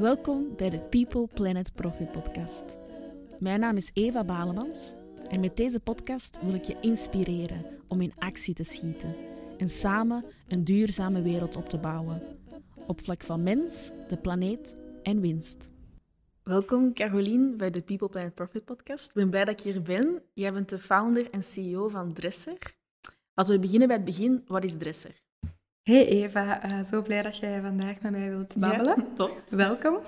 Welkom 0.00 0.56
bij 0.56 0.70
de 0.70 0.82
People 0.82 1.26
Planet 1.34 1.74
Profit 1.74 2.12
podcast. 2.12 2.78
Mijn 3.38 3.60
naam 3.60 3.76
is 3.76 3.90
Eva 3.94 4.24
Balemans 4.24 4.94
en 5.28 5.40
met 5.40 5.56
deze 5.56 5.80
podcast 5.80 6.38
wil 6.42 6.54
ik 6.54 6.62
je 6.62 6.76
inspireren 6.80 7.66
om 7.88 8.00
in 8.00 8.12
actie 8.18 8.54
te 8.54 8.64
schieten 8.64 9.16
en 9.56 9.68
samen 9.68 10.24
een 10.48 10.64
duurzame 10.64 11.22
wereld 11.22 11.56
op 11.56 11.68
te 11.68 11.78
bouwen. 11.78 12.22
Op 12.86 13.00
vlak 13.00 13.22
van 13.22 13.42
mens, 13.42 13.92
de 14.08 14.16
planeet 14.16 14.76
en 15.02 15.20
winst. 15.20 15.70
Welkom 16.42 16.94
Caroline 16.94 17.56
bij 17.56 17.70
de 17.70 17.82
People 17.82 18.08
Planet 18.08 18.34
Profit 18.34 18.64
podcast. 18.64 19.08
Ik 19.08 19.14
ben 19.14 19.30
blij 19.30 19.44
dat 19.44 19.60
ik 19.60 19.72
hier 19.72 19.82
ben. 19.82 20.22
Jij 20.34 20.52
bent 20.52 20.68
de 20.68 20.78
founder 20.78 21.30
en 21.30 21.42
CEO 21.42 21.88
van 21.88 22.12
Dresser. 22.12 22.58
Laten 23.34 23.54
we 23.54 23.60
beginnen 23.60 23.88
bij 23.88 23.96
het 23.96 24.06
begin. 24.06 24.44
Wat 24.46 24.64
is 24.64 24.76
Dresser? 24.76 25.19
Hey 25.90 26.06
Eva, 26.06 26.64
uh, 26.64 26.84
zo 26.84 27.02
blij 27.02 27.22
dat 27.22 27.36
jij 27.36 27.60
vandaag 27.60 28.00
met 28.00 28.12
mij 28.12 28.30
wilt 28.30 28.56
babbelen. 28.58 28.94
Ja, 28.98 29.06
top. 29.14 29.42
Welkom. 29.48 29.98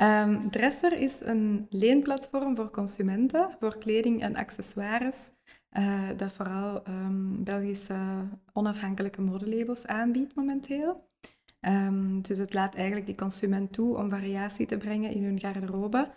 um, 0.00 0.50
Dresser 0.50 0.92
is 0.92 1.20
een 1.20 1.66
leenplatform 1.70 2.56
voor 2.56 2.70
consumenten, 2.70 3.56
voor 3.60 3.78
kleding 3.78 4.22
en 4.22 4.36
accessoires, 4.36 5.30
uh, 5.78 6.08
dat 6.16 6.32
vooral 6.32 6.82
um, 6.88 7.44
Belgische 7.44 8.28
onafhankelijke 8.52 9.20
modelabels 9.20 9.86
aanbiedt 9.86 10.34
momenteel. 10.34 11.08
Um, 11.60 12.22
dus 12.22 12.38
het 12.38 12.54
laat 12.54 12.74
eigenlijk 12.74 13.06
die 13.06 13.14
consument 13.14 13.72
toe 13.72 13.96
om 13.96 14.10
variatie 14.10 14.66
te 14.66 14.76
brengen 14.76 15.10
in 15.10 15.24
hun 15.24 15.40
garderobe 15.40 16.10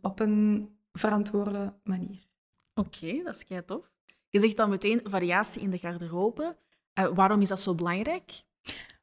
op 0.00 0.20
een 0.20 0.68
verantwoorde 0.92 1.72
manier. 1.84 2.26
Oké, 2.74 3.22
dat 3.22 3.34
is 3.34 3.44
kei 3.44 3.64
tof. 3.64 3.90
Je 4.28 4.38
zegt 4.38 4.56
dan 4.56 4.70
meteen 4.70 5.00
variatie 5.04 5.62
in 5.62 5.70
de 5.70 5.78
garderobe. 5.78 6.56
Uh, 6.98 7.06
waarom 7.14 7.40
is 7.40 7.48
dat 7.48 7.60
zo 7.60 7.74
belangrijk? 7.74 8.42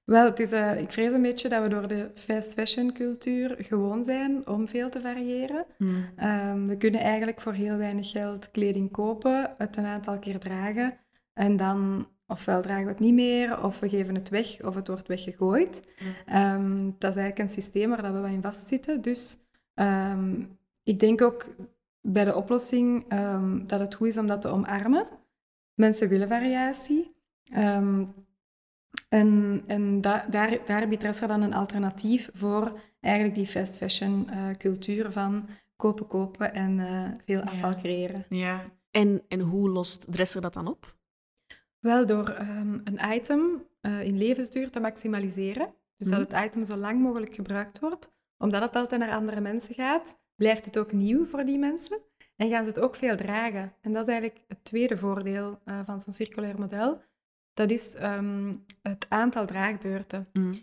Wel, 0.03 0.25
het 0.25 0.39
is, 0.39 0.51
uh, 0.51 0.81
ik 0.81 0.91
vrees 0.91 1.11
een 1.11 1.21
beetje 1.21 1.49
dat 1.49 1.63
we 1.63 1.69
door 1.69 1.87
de 1.87 2.11
fast 2.13 2.53
fashion 2.53 2.93
cultuur 2.93 3.55
gewoon 3.59 4.03
zijn 4.03 4.47
om 4.47 4.67
veel 4.67 4.89
te 4.89 5.01
variëren. 5.01 5.65
Hmm. 5.77 6.05
Um, 6.23 6.67
we 6.67 6.77
kunnen 6.77 7.01
eigenlijk 7.01 7.41
voor 7.41 7.53
heel 7.53 7.77
weinig 7.77 8.09
geld 8.09 8.51
kleding 8.51 8.91
kopen, 8.91 9.55
het 9.57 9.77
een 9.77 9.85
aantal 9.85 10.19
keer 10.19 10.39
dragen 10.39 10.97
en 11.33 11.57
dan 11.57 12.07
ofwel 12.27 12.61
dragen 12.61 12.83
we 12.83 12.89
het 12.89 12.99
niet 12.99 13.13
meer, 13.13 13.63
of 13.63 13.79
we 13.79 13.89
geven 13.89 14.15
het 14.15 14.29
weg, 14.29 14.63
of 14.63 14.75
het 14.75 14.87
wordt 14.87 15.07
weggegooid. 15.07 15.81
Hmm. 15.97 16.37
Um, 16.37 16.95
dat 16.97 17.09
is 17.09 17.17
eigenlijk 17.17 17.39
een 17.39 17.55
systeem 17.55 17.89
waar 17.89 18.21
we 18.21 18.29
in 18.29 18.41
vastzitten. 18.41 19.01
Dus 19.01 19.37
um, 19.75 20.57
ik 20.83 20.99
denk 20.99 21.21
ook 21.21 21.45
bij 22.01 22.25
de 22.25 22.35
oplossing 22.35 23.05
dat 23.67 23.79
het 23.79 23.95
goed 23.95 24.07
is 24.07 24.17
om 24.17 24.27
dat 24.27 24.41
te 24.41 24.47
omarmen. 24.47 25.07
Mensen 25.73 26.09
willen 26.09 26.27
variatie. 26.27 27.17
Um, 27.57 28.13
en 29.09 29.63
en 29.67 30.01
da 30.01 30.25
daar, 30.29 30.57
daar 30.65 30.87
biedt 30.87 31.01
Dresser 31.01 31.27
dan 31.27 31.41
een 31.41 31.53
alternatief 31.53 32.29
voor 32.33 32.79
eigenlijk 32.99 33.35
die 33.35 33.47
fast 33.47 33.77
fashion 33.77 34.27
uh, 34.29 34.51
cultuur 34.51 35.11
van 35.11 35.47
kopen, 35.75 36.07
kopen 36.07 36.53
en 36.53 36.77
uh, 36.77 37.09
veel 37.25 37.41
afval 37.41 37.75
creëren. 37.75 38.25
Ja. 38.29 38.63
En, 38.91 39.21
en 39.27 39.39
hoe 39.39 39.69
lost 39.69 40.11
Dresser 40.11 40.41
dat 40.41 40.53
dan 40.53 40.67
op? 40.67 40.97
Wel 41.79 42.05
door 42.05 42.29
um, 42.39 42.81
een 42.83 42.99
item 43.13 43.63
uh, 43.81 44.03
in 44.03 44.17
levensduur 44.17 44.69
te 44.69 44.79
maximaliseren. 44.79 45.73
Dus 45.95 46.07
mm. 46.07 46.13
dat 46.13 46.29
mhm. 46.29 46.37
het 46.37 46.47
item 46.47 46.65
zo 46.65 46.75
lang 46.75 47.01
mogelijk 47.01 47.35
gebruikt 47.35 47.79
wordt. 47.79 48.11
Omdat 48.37 48.61
het 48.61 48.75
altijd 48.75 49.01
naar 49.01 49.13
andere 49.13 49.41
mensen 49.41 49.75
gaat, 49.75 50.19
blijft 50.35 50.65
het 50.65 50.77
ook 50.77 50.91
nieuw 50.91 51.25
voor 51.25 51.45
die 51.45 51.57
mensen. 51.57 51.99
En 52.35 52.49
gaan 52.49 52.63
ze 52.63 52.69
het 52.69 52.79
ook 52.79 52.95
veel 52.95 53.15
dragen. 53.15 53.73
En 53.81 53.93
dat 53.93 54.07
is 54.07 54.13
eigenlijk 54.13 54.43
het 54.47 54.63
tweede 54.63 54.97
voordeel 54.97 55.59
van 55.85 56.01
zo'n 56.01 56.13
circulair 56.13 56.59
model 56.59 57.01
dat 57.53 57.71
is 57.71 57.95
ehm, 57.95 58.53
het 58.81 59.05
aantal 59.09 59.45
draagbeurten. 59.45 60.27
Mm. 60.33 60.53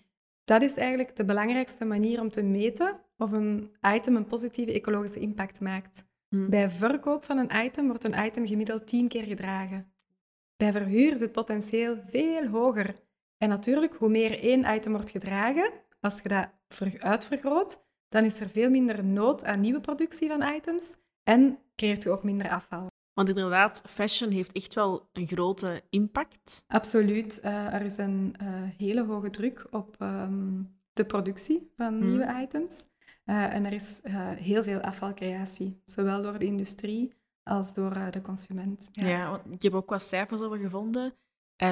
Dat 0.44 0.62
is 0.62 0.76
eigenlijk 0.76 1.16
de 1.16 1.24
belangrijkste 1.24 1.84
manier 1.84 2.20
om 2.20 2.30
te 2.30 2.42
meten 2.42 3.00
of 3.18 3.32
een 3.32 3.70
item 3.94 4.16
een 4.16 4.26
positieve 4.26 4.72
ecologische 4.72 5.20
impact 5.20 5.60
maakt. 5.60 6.04
Mm. 6.28 6.50
Bij 6.50 6.70
verkoop 6.70 7.24
van 7.24 7.38
een 7.38 7.64
item 7.64 7.86
wordt 7.86 8.04
een 8.04 8.24
item 8.26 8.46
gemiddeld 8.46 8.86
tien 8.86 9.08
keer 9.08 9.24
gedragen. 9.24 9.92
Bij 10.56 10.72
verhuur 10.72 11.14
is 11.14 11.20
het 11.20 11.32
potentieel 11.32 11.96
veel 12.08 12.46
hoger. 12.46 12.94
En 13.38 13.48
natuurlijk, 13.48 13.94
hoe 13.94 14.08
meer 14.08 14.40
één 14.40 14.74
item 14.74 14.92
wordt 14.92 15.10
gedragen, 15.10 15.70
als 16.00 16.20
je 16.22 16.28
dat 16.28 16.48
uitvergroot, 16.98 17.84
dan 18.08 18.24
is 18.24 18.40
er 18.40 18.48
veel 18.48 18.70
minder 18.70 19.04
nood 19.04 19.44
aan 19.44 19.60
nieuwe 19.60 19.80
productie 19.80 20.28
van 20.28 20.54
items 20.54 20.96
en 21.22 21.58
creëert 21.76 22.02
je 22.02 22.10
ook 22.10 22.22
minder 22.22 22.48
afval. 22.48 22.86
Want 23.16 23.28
inderdaad, 23.28 23.82
fashion 23.86 24.30
heeft 24.30 24.52
echt 24.52 24.74
wel 24.74 25.08
een 25.12 25.26
grote 25.26 25.82
impact. 25.90 26.64
Absoluut. 26.66 27.40
Uh, 27.44 27.74
er 27.74 27.82
is 27.82 27.96
een 27.96 28.34
uh, 28.42 28.48
hele 28.76 29.04
hoge 29.04 29.30
druk 29.30 29.66
op 29.70 29.96
um, 30.00 30.78
de 30.92 31.04
productie 31.04 31.72
van 31.76 31.94
hmm. 31.94 32.08
nieuwe 32.08 32.40
items. 32.42 32.84
Uh, 33.24 33.54
en 33.54 33.64
er 33.64 33.72
is 33.72 34.00
heel 34.38 34.62
veel 34.62 34.80
afvalcreatie, 34.80 35.82
zowel 35.84 36.22
door 36.22 36.38
de 36.38 36.44
industrie 36.44 37.12
als 37.42 37.74
door 37.74 38.10
de 38.10 38.20
consument. 38.20 38.88
Ja. 38.92 39.06
ja, 39.06 39.42
ik 39.50 39.62
heb 39.62 39.74
ook 39.74 39.90
wat 39.90 40.02
cijfers 40.02 40.40
over 40.40 40.58
gevonden. 40.58 41.14
85% 41.64 41.66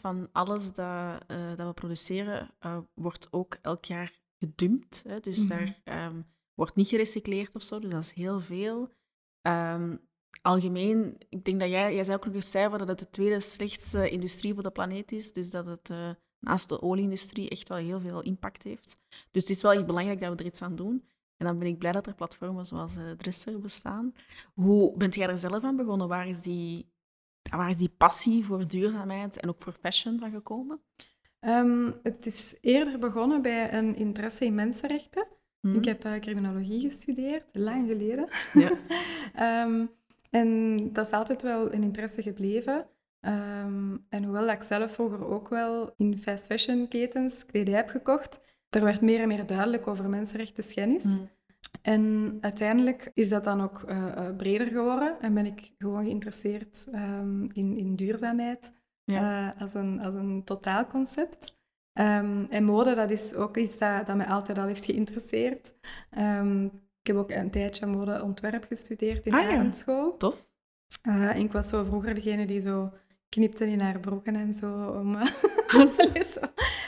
van 0.00 0.28
alles 0.32 0.72
dat, 0.72 1.24
dat 1.56 1.66
we 1.66 1.72
produceren 1.74 2.50
wordt 2.94 3.28
ook 3.30 3.58
elk 3.62 3.84
jaar 3.84 4.20
gedumpt. 4.38 5.04
Hè? 5.08 5.20
Dus 5.20 5.38
mm 5.38 5.50
-hmm. 5.50 5.74
daar 5.84 6.06
um, 6.06 6.26
wordt 6.54 6.74
niet 6.74 6.88
gerecycleerd 6.88 7.54
of 7.54 7.62
zo, 7.62 7.78
dus 7.78 7.90
dat 7.90 8.02
is 8.02 8.12
heel 8.12 8.40
veel. 8.40 8.90
Um, 9.42 10.08
algemeen, 10.42 11.16
ik 11.28 11.44
denk 11.44 11.60
dat 11.60 11.68
jij, 11.68 11.94
jij 11.94 12.04
zei 12.04 12.16
ook 12.16 12.24
nog 12.24 12.34
eens 12.34 12.50
cijfer 12.50 12.78
dat 12.78 12.88
het 12.88 12.98
de 12.98 13.10
tweede 13.10 13.40
slechtste 13.40 14.10
industrie 14.10 14.54
voor 14.54 14.62
de 14.62 14.70
planeet 14.70 15.12
is. 15.12 15.32
Dus 15.32 15.50
dat 15.50 15.66
het 15.66 15.88
uh, 15.90 16.10
naast 16.38 16.68
de 16.68 16.82
olieindustrie 16.82 17.48
echt 17.48 17.68
wel 17.68 17.78
heel 17.78 18.00
veel 18.00 18.22
impact 18.22 18.62
heeft. 18.62 18.98
Dus 19.30 19.42
het 19.42 19.56
is 19.56 19.62
wel 19.62 19.72
echt 19.72 19.86
belangrijk 19.86 20.20
dat 20.20 20.32
we 20.32 20.36
er 20.36 20.44
iets 20.44 20.62
aan 20.62 20.76
doen. 20.76 21.04
En 21.36 21.46
dan 21.46 21.58
ben 21.58 21.68
ik 21.68 21.78
blij 21.78 21.92
dat 21.92 22.06
er 22.06 22.14
platformen 22.14 22.66
zoals 22.66 22.96
uh, 22.96 23.10
Dresser 23.10 23.60
bestaan. 23.60 24.14
Hoe 24.54 24.96
bent 24.96 25.14
jij 25.14 25.28
er 25.28 25.38
zelf 25.38 25.64
aan 25.64 25.76
begonnen? 25.76 26.08
Waar 26.08 26.28
is, 26.28 26.42
die, 26.42 26.90
waar 27.50 27.68
is 27.68 27.76
die 27.76 27.94
passie 27.96 28.44
voor 28.44 28.66
duurzaamheid 28.66 29.40
en 29.40 29.48
ook 29.48 29.62
voor 29.62 29.76
fashion 29.80 30.18
van 30.18 30.30
gekomen? 30.30 30.80
Um, 31.40 31.94
het 32.02 32.26
is 32.26 32.58
eerder 32.60 32.98
begonnen 32.98 33.42
bij 33.42 33.72
een 33.72 33.96
interesse 33.96 34.44
in 34.44 34.54
mensenrechten. 34.54 35.26
Mhm. 35.60 35.76
Ik 35.76 35.84
heb 35.84 36.04
uh, 36.04 36.18
criminologie 36.18 36.80
gestudeerd, 36.80 37.44
lang 37.52 37.88
geleden. 37.88 38.28
Ja. 38.52 39.64
um, 39.64 39.90
En 40.30 40.78
dat 40.92 41.06
is 41.06 41.12
altijd 41.12 41.42
wel 41.42 41.74
een 41.74 41.82
interesse 41.82 42.22
gebleven. 42.22 42.86
Um, 43.26 44.06
en 44.08 44.24
hoewel 44.24 44.48
ik 44.48 44.62
zelf 44.62 44.92
vroeger 44.92 45.26
ook 45.26 45.48
wel 45.48 45.94
in 45.96 46.18
fast 46.18 46.46
fashion 46.46 46.88
ketens 46.88 47.46
kledij 47.46 47.74
heb 47.74 47.88
gekocht, 47.88 48.40
er 48.68 48.84
werd 48.84 49.00
meer 49.00 49.20
en 49.20 49.28
meer 49.28 49.46
duidelijk 49.46 49.86
over 49.86 50.08
mensenrechten 50.08 50.64
schennis. 50.64 51.04
Mm. 51.04 51.30
En 51.82 52.36
uiteindelijk 52.40 53.10
is 53.14 53.28
dat 53.28 53.44
dan 53.44 53.60
ook 53.60 53.84
uh, 53.88 54.36
breder 54.36 54.66
geworden 54.66 55.20
en 55.20 55.34
ben 55.34 55.46
ik 55.46 55.74
gewoon 55.78 56.04
geïnteresseerd 56.04 56.86
um, 56.94 57.48
in, 57.52 57.76
in 57.76 57.96
duurzaamheid 57.96 58.72
ja. 59.04 59.54
uh, 59.54 59.60
als, 59.60 59.74
een, 59.74 60.00
als 60.00 60.14
een 60.14 60.44
totaalconcept. 60.44 61.58
Um, 61.92 62.46
en 62.50 62.64
mode, 62.64 62.94
dat 62.94 63.10
is 63.10 63.34
ook 63.34 63.56
iets 63.56 63.78
dat, 63.78 64.06
dat 64.06 64.16
mij 64.16 64.26
altijd 64.26 64.58
al 64.58 64.66
heeft 64.66 64.84
geïnteresseerd. 64.84 65.74
Um, 66.18 66.70
ik 67.00 67.06
heb 67.06 67.16
ook 67.16 67.30
een 67.30 67.50
tijdje 67.50 67.86
modeontwerp 67.86 68.64
gestudeerd 68.64 69.26
in 69.26 69.32
ah, 69.32 69.64
de 69.64 69.72
school. 69.72 70.16
Tof. 70.16 70.48
Uh, 71.08 71.36
ik 71.36 71.52
was 71.52 71.68
zo 71.68 71.84
vroeger 71.84 72.14
degene 72.14 72.46
die 72.46 72.60
zo 72.60 72.92
knipte 73.28 73.66
in 73.66 73.80
haar 73.80 74.00
broeken 74.00 74.36
en 74.36 74.52
zo 74.52 74.90
om 75.00 75.16
uh, 75.74 76.26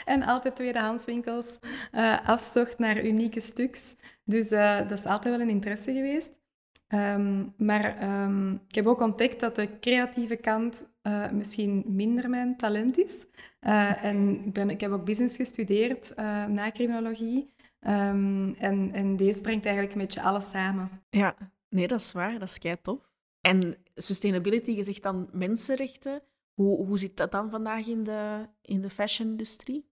En 0.05 0.23
altijd 0.23 0.55
tweedehandswinkels 0.55 1.59
uh, 1.91 2.27
afzocht 2.27 2.79
naar 2.79 3.05
unieke 3.05 3.39
stuks. 3.39 3.95
Dus 4.23 4.51
uh, 4.51 4.77
dat 4.89 4.99
is 4.99 5.05
altijd 5.05 5.35
wel 5.35 5.43
een 5.43 5.53
interesse 5.53 5.93
geweest. 5.93 6.41
Um, 6.87 7.53
maar 7.57 8.23
um, 8.23 8.61
ik 8.67 8.75
heb 8.75 8.85
ook 8.85 9.01
ontdekt 9.01 9.39
dat 9.39 9.55
de 9.55 9.79
creatieve 9.79 10.35
kant 10.35 10.87
uh, 11.03 11.31
misschien 11.31 11.83
minder 11.87 12.29
mijn 12.29 12.57
talent 12.57 12.97
is. 12.97 13.25
Uh, 13.61 14.03
en 14.03 14.45
ik, 14.45 14.53
ben, 14.53 14.69
ik 14.69 14.81
heb 14.81 14.91
ook 14.91 15.05
business 15.05 15.35
gestudeerd 15.35 16.15
na 16.47 16.71
criminologie. 16.71 17.53
Um, 17.87 18.53
en, 18.53 18.91
en 18.91 19.15
deze 19.15 19.41
brengt 19.41 19.65
eigenlijk 19.65 19.95
een 19.95 20.01
beetje 20.01 20.21
alles 20.21 20.49
samen. 20.49 20.89
Ja, 21.09 21.35
nee, 21.69 21.87
dat 21.87 21.99
is 21.99 22.11
waar. 22.11 22.39
Dat 22.39 22.49
is 22.49 22.57
kei 22.57 22.77
tof. 22.81 23.09
En 23.41 23.75
sustainability, 23.95 24.71
je 24.71 24.83
zegt 24.83 25.03
dan 25.03 25.29
mensenrechten. 25.31 26.21
Hoe, 26.53 26.85
hoe 26.85 26.97
zit 26.97 27.17
dat 27.17 27.31
dan 27.31 27.49
vandaag 27.49 27.87
in 27.87 28.03
de, 28.03 28.47
in 28.61 28.81
de 28.81 28.89
fashion-industrie? 28.89 29.89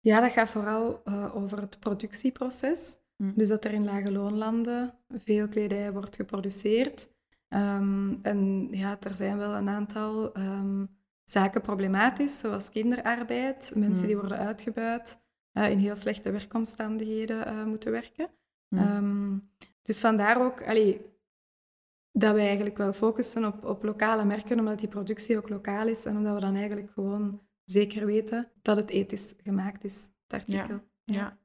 Ja, 0.00 0.20
dat 0.20 0.32
gaat 0.32 0.48
vooral 0.48 1.00
uh, 1.04 1.36
over 1.36 1.60
het 1.60 1.78
productieproces. 1.80 2.96
Hm. 3.16 3.32
Dus 3.34 3.48
dat 3.48 3.64
er 3.64 3.72
in 3.72 3.84
lage 3.84 4.12
loonlanden 4.12 4.94
veel 5.08 5.48
kledij 5.48 5.92
wordt 5.92 6.16
geproduceerd. 6.16 7.08
Um, 7.48 8.18
en 8.22 8.68
ja, 8.70 8.96
er 9.00 9.14
zijn 9.14 9.36
wel 9.36 9.54
een 9.54 9.68
aantal 9.68 10.36
um, 10.38 10.98
zaken 11.24 11.60
problematisch, 11.60 12.38
zoals 12.38 12.70
kinderarbeid, 12.70 13.72
mensen 13.74 14.00
hm. 14.00 14.06
die 14.06 14.16
worden 14.16 14.38
uitgebuit. 14.38 15.22
Eh, 15.52 15.70
in 15.70 15.78
heel 15.78 15.96
slechte 15.96 16.30
werkomstandigheden 16.30 17.48
uh, 17.48 17.64
moeten 17.64 17.92
werken. 17.92 18.30
Um, 18.68 19.50
dus 19.82 20.00
vandaar 20.00 20.44
ook 20.44 20.66
allee, 20.66 21.00
dat 22.12 22.34
wij 22.34 22.46
eigenlijk 22.46 22.76
wel 22.76 22.92
focussen 22.92 23.44
op, 23.44 23.64
op 23.64 23.82
lokale 23.82 24.24
merken, 24.24 24.58
omdat 24.58 24.78
die 24.78 24.88
productie 24.88 25.36
ook 25.36 25.48
lokaal 25.48 25.88
is 25.88 26.04
en 26.04 26.16
omdat 26.16 26.34
we 26.34 26.40
dan 26.40 26.54
eigenlijk 26.54 26.90
gewoon 26.92 27.40
zeker 27.64 28.06
weten 28.06 28.50
dat 28.62 28.76
het 28.76 28.90
ethisch 28.90 29.34
gemaakt 29.36 29.84
is, 29.84 30.08
het 30.26 30.40
artikel. 30.40 30.80
ja. 31.04 31.14
ja. 31.14 31.38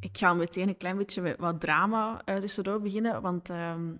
Ik 0.00 0.18
ga 0.18 0.34
meteen 0.34 0.68
een 0.68 0.76
klein 0.76 0.96
beetje 0.96 1.22
met 1.22 1.38
wat 1.38 1.60
drama 1.60 2.22
uh, 2.24 2.36
tussendoor 2.36 2.80
beginnen, 2.80 3.22
want 3.22 3.50
ehm, 3.50 3.94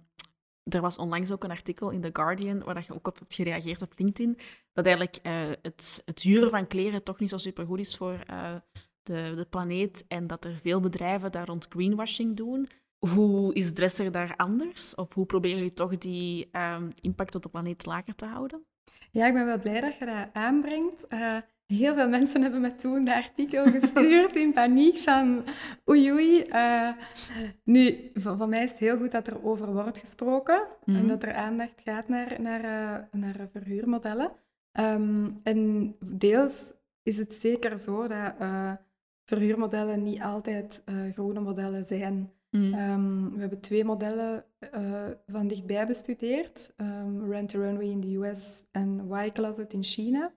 er 0.68 0.80
was 0.80 0.96
onlangs 0.96 1.32
ook 1.32 1.44
een 1.44 1.50
artikel 1.50 1.90
in 1.90 2.00
The 2.00 2.10
Guardian 2.12 2.64
waar 2.64 2.84
je 2.86 2.94
ook 2.94 3.06
op 3.06 3.18
hebt 3.18 3.34
gereageerd 3.34 3.82
op 3.82 3.92
LinkedIn, 3.96 4.38
dat 4.72 4.86
eigenlijk 4.86 5.18
uh, 5.22 5.32
het, 5.62 6.02
het 6.04 6.20
huren 6.20 6.50
van 6.50 6.66
kleren 6.66 7.02
toch 7.02 7.18
niet 7.18 7.28
zo 7.28 7.36
supergoed 7.36 7.78
is 7.78 7.96
voor 7.96 8.24
uh, 8.30 8.54
de, 9.02 9.32
de 9.36 9.46
planeet 9.50 10.04
en 10.08 10.26
dat 10.26 10.44
er 10.44 10.56
veel 10.56 10.80
bedrijven 10.80 11.32
daar 11.32 11.46
rond 11.46 11.66
greenwashing 11.68 12.36
doen. 12.36 12.68
Hoe 12.98 13.54
is 13.54 13.72
Dresser 13.72 14.12
daar 14.12 14.36
anders? 14.36 14.94
Of 14.94 15.14
hoe 15.14 15.26
proberen 15.26 15.56
jullie 15.56 15.72
toch 15.72 15.98
die 15.98 16.48
um, 16.52 16.92
impact 17.00 17.34
op 17.34 17.42
de 17.42 17.48
planeet 17.48 17.86
lager 17.86 18.14
te 18.14 18.26
houden? 18.26 18.64
Ja, 19.10 19.26
ik 19.26 19.32
ben 19.32 19.46
wel 19.46 19.58
blij 19.58 19.80
dat 19.80 19.98
je 19.98 20.04
dat 20.04 20.28
aanbrengt. 20.32 21.04
Uh, 21.08 21.36
heel 21.66 21.94
veel 21.94 22.08
mensen 22.08 22.42
hebben 22.42 22.60
me 22.60 22.74
toen 22.74 23.04
dat 23.04 23.14
artikel 23.14 23.64
gestuurd 23.64 24.36
in 24.36 24.52
paniek 24.52 24.96
van 24.96 25.44
oei 25.88 26.12
oei. 26.12 26.46
Uh, 26.48 26.92
nu, 27.64 28.10
voor, 28.14 28.36
voor, 28.36 28.48
mij 28.48 28.62
is 28.62 28.70
het 28.70 28.78
heel 28.78 28.96
goed 28.96 29.10
dat 29.10 29.26
er 29.26 29.44
over 29.44 29.72
wordt 29.72 29.98
gesproken 29.98 30.62
en 30.84 30.94
Mhm. 30.94 31.06
dat 31.06 31.22
er 31.22 31.34
aandacht 31.34 31.80
gaat 31.84 32.08
naar, 32.08 32.40
naar, 32.40 32.64
uh, 32.64 33.20
naar 33.20 33.48
verhuurmodellen. 33.52 34.30
Um, 34.80 35.40
en 35.42 35.94
deels 36.04 36.72
is 37.02 37.18
het 37.18 37.34
zeker 37.34 37.78
zo 37.78 38.06
dat 38.06 38.34
uh, 38.40 38.72
verhuurmodellen 39.24 40.02
niet 40.02 40.20
altijd 40.20 40.84
groene 41.12 41.40
modellen 41.40 41.84
zijn. 41.84 42.30
Mm. 42.50 42.74
Um, 42.74 43.34
we 43.34 43.40
hebben 43.40 43.60
twee 43.60 43.84
modellen 43.84 44.44
van 45.26 45.48
dichtbij 45.48 45.86
bestudeerd. 45.86 46.74
Um, 46.76 47.30
Rent 47.30 47.54
a 47.54 47.58
Runway 47.58 47.86
in 47.86 48.00
de 48.00 48.16
US 48.16 48.64
en 48.72 49.08
Y-Closet 49.10 49.72
in 49.72 49.82
China. 49.82 50.32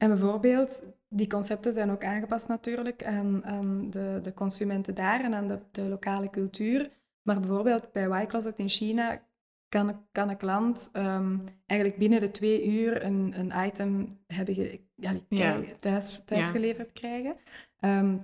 En 0.00 0.08
bijvoorbeeld, 0.08 0.82
die 1.08 1.26
concepten 1.26 1.72
zijn 1.72 1.90
ook 1.90 2.04
aangepast 2.04 2.48
natuurlijk 2.48 3.04
aan, 3.04 3.44
aan 3.44 3.90
de, 3.90 4.18
de, 4.22 4.34
consumenten 4.34 4.94
daar 4.94 5.24
en 5.24 5.34
aan 5.34 5.48
de, 5.48 5.58
de, 5.70 5.82
lokale 5.82 6.30
cultuur. 6.30 6.90
Maar 7.22 7.40
bijvoorbeeld 7.40 7.92
bij 7.92 8.22
Y-Closet 8.22 8.58
in 8.58 8.68
China 8.68 9.22
kan, 9.68 10.06
kan 10.12 10.28
een 10.28 10.36
klant 10.36 10.90
um, 10.92 11.44
eigenlijk 11.66 12.00
binnen 12.00 12.20
de 12.20 12.30
twee 12.30 12.66
uur 12.66 13.04
een, 13.04 13.32
een 13.36 13.66
item 13.66 14.18
hebben 14.26 14.54
ge, 14.54 14.80
ja, 14.94 15.12
Ja. 15.28 15.60
thuis, 15.78 16.24
thuis 16.24 16.46
Ja. 16.46 16.52
geleverd 16.52 16.92
krijgen. 16.92 17.36
Um, 17.80 18.22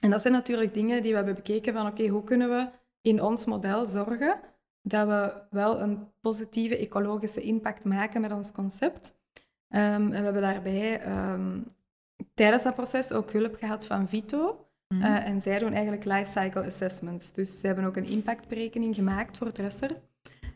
en 0.00 0.10
dat 0.10 0.20
zijn 0.20 0.32
natuurlijk 0.32 0.74
dingen 0.74 1.02
die 1.02 1.10
we 1.10 1.16
hebben 1.16 1.34
bekeken 1.34 1.72
van 1.72 1.86
oké, 1.86 2.06
hoe 2.06 2.24
kunnen 2.24 2.48
we 2.50 2.68
in 3.00 3.22
ons 3.22 3.44
model 3.44 3.86
zorgen 3.86 4.40
dat 4.82 5.08
we 5.08 5.42
wel 5.50 5.80
een 5.80 6.08
positieve 6.20 6.76
ecologische 6.76 7.40
impact 7.40 7.84
maken 7.84 8.20
met 8.20 8.32
ons 8.32 8.52
concept. 8.52 9.18
Um, 9.70 9.80
en 9.80 10.10
we 10.10 10.16
hebben 10.16 10.42
daarbij 10.42 11.06
um, 11.32 11.74
tijdens 12.34 12.62
dat 12.62 12.74
proces 12.74 13.12
ook 13.12 13.32
hulp 13.32 13.54
gehad 13.54 13.86
van 13.86 14.08
Vito. 14.08 14.66
Mhm. 14.88 15.02
Uh, 15.02 15.26
en 15.26 15.40
zij 15.40 15.58
doen 15.58 15.72
eigenlijk 15.72 16.04
lifecycle 16.04 16.64
assessments. 16.64 17.32
Dus 17.32 17.60
ze 17.60 17.66
hebben 17.66 17.84
ook 17.84 17.96
een 17.96 18.08
impactberekening 18.08 18.94
gemaakt 18.94 19.36
voor 19.36 19.52
Dresser. 19.52 19.90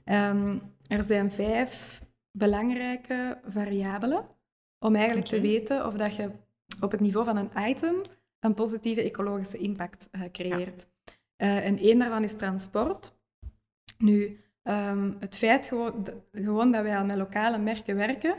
Um, 0.04 0.62
er 0.86 1.04
zijn 1.04 1.32
vijf 1.32 2.02
belangrijke 2.30 3.38
variabelen 3.48 4.26
om 4.78 4.94
eigenlijk 4.94 5.26
te 5.26 5.40
weten 5.40 5.86
of 5.86 5.94
dat 5.94 6.16
je 6.16 6.30
op 6.80 6.90
het 6.90 7.00
niveau 7.00 7.26
van 7.26 7.36
een 7.36 7.68
item 7.68 8.00
een 8.40 8.54
positieve 8.54 9.02
ecologische 9.02 9.58
impact 9.58 10.08
uh, 10.12 10.22
creëert. 10.32 10.86
Uh, 11.42 11.66
en 11.66 11.78
één 11.78 11.98
daarvan 11.98 12.22
is 12.22 12.36
transport. 12.36 13.18
Nu, 13.98 14.40
um, 14.62 15.16
het 15.20 15.36
feit 15.36 15.66
gewoon, 15.66 16.08
gewoon 16.32 16.72
dat 16.72 16.82
wij 16.82 16.98
al 16.98 17.04
met 17.04 17.16
lokale 17.16 17.58
merken 17.58 17.96
werken, 17.96 18.34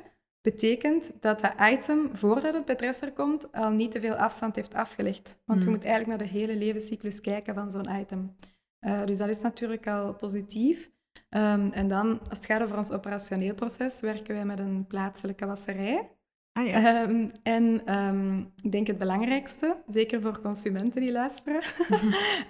betekent 0.45 1.12
dat 1.19 1.39
dat 1.39 1.53
item, 1.71 2.09
voordat 2.13 2.53
het 2.53 2.65
bij 2.65 2.75
Dresser 2.75 3.12
komt, 3.12 3.51
al 3.51 3.69
niet 3.71 3.92
te 3.92 4.00
veel 4.00 4.15
afstand 4.15 4.56
heeft 4.56 4.74
afgelegd. 4.74 5.38
Want 5.45 5.59
je 5.62 5.68
Mm. 5.68 5.74
moet 5.74 5.83
eigenlijk 5.83 6.18
naar 6.18 6.27
de 6.27 6.33
hele 6.39 6.56
levenscyclus 6.56 7.21
kijken 7.21 7.53
van 7.53 7.71
zo'n 7.71 8.00
item. 8.01 8.36
Uh, 8.81 9.06
dus 9.06 9.18
dat 9.18 9.30
is 9.30 9.42
natuurlijk 9.42 9.88
al 9.88 10.13
positief. 10.13 10.89
Um, 11.30 11.71
en 11.71 11.88
dan, 11.88 12.19
als 12.30 12.38
het 12.38 12.45
gaat 12.45 12.62
over 12.62 12.77
ons 12.77 12.92
operationeel 12.92 13.53
proces, 13.53 14.00
werken 14.00 14.36
wij 14.36 14.45
met 14.45 14.59
een 14.59 14.86
plaatselijke 14.88 15.45
wasserij. 15.45 16.09
Ah 16.53 16.68
ja. 16.68 17.01
Um, 17.03 17.31
en 17.44 17.95
um, 17.98 18.51
ik 18.62 18.71
denk 18.71 18.88
het 18.88 18.98
belangrijkste, 18.98 19.75
zeker 19.88 20.21
voor 20.21 20.41
consumenten 20.41 21.01
die 21.01 21.12
luisteren, 21.12 21.62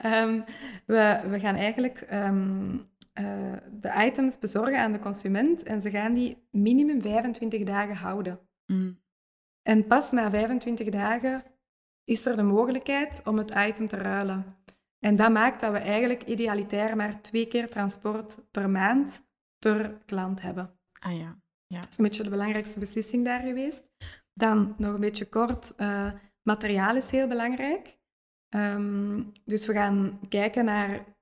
we, 0.85 1.19
we 1.29 1.39
gaan 1.39 1.55
eigenlijk 1.55 2.05
uh, 3.19 3.53
de 3.71 4.05
items 4.05 4.39
bezorgen 4.39 4.79
aan 4.79 4.91
de 4.91 4.99
consument 4.99 5.63
en 5.63 5.81
ze 5.81 5.89
gaan 5.89 6.13
die 6.13 6.47
minimum 6.51 7.01
25 7.01 7.63
dagen 7.63 7.95
houden. 7.95 8.39
Mm. 8.65 9.03
En 9.61 9.87
pas 9.87 10.11
na 10.11 10.29
25 10.29 10.89
dagen 10.89 11.43
is 12.03 12.25
er 12.25 12.35
de 12.35 12.43
mogelijkheid 12.43 13.21
om 13.25 13.37
het 13.37 13.53
item 13.55 13.87
te 13.87 13.97
ruilen. 13.97 14.57
En 14.99 15.15
dat 15.15 15.31
maakt 15.31 15.61
dat 15.61 15.71
we 15.71 15.77
eigenlijk 15.77 16.23
idealitair 16.23 16.95
maar 16.95 17.21
twee 17.21 17.47
keer 17.47 17.69
transport 17.69 18.51
per 18.51 18.69
maand 18.69 19.23
per 19.59 20.01
klant 20.05 20.41
hebben. 20.41 20.79
Ah 20.99 21.17
ja. 21.17 21.43
Ja. 21.67 21.79
Dat 21.79 21.89
is 21.89 21.97
een 21.97 22.03
beetje 22.03 22.23
de 22.23 22.29
belangrijkste 22.29 22.79
beslissing 22.79 23.25
daar 23.25 23.41
geweest. 23.41 23.83
Dan 24.33 24.75
nog 24.77 24.93
een 24.93 24.99
beetje 24.99 25.29
kort, 25.29 25.73
uh, 25.77 26.11
materiaal 26.41 26.95
is 26.95 27.11
heel 27.11 27.27
belangrijk. 27.27 27.97
Um, 28.55 29.31
dus 29.45 29.65
we 29.65 29.73
gaan 29.73 30.19
kijken 30.29 30.65
naar 30.65 31.14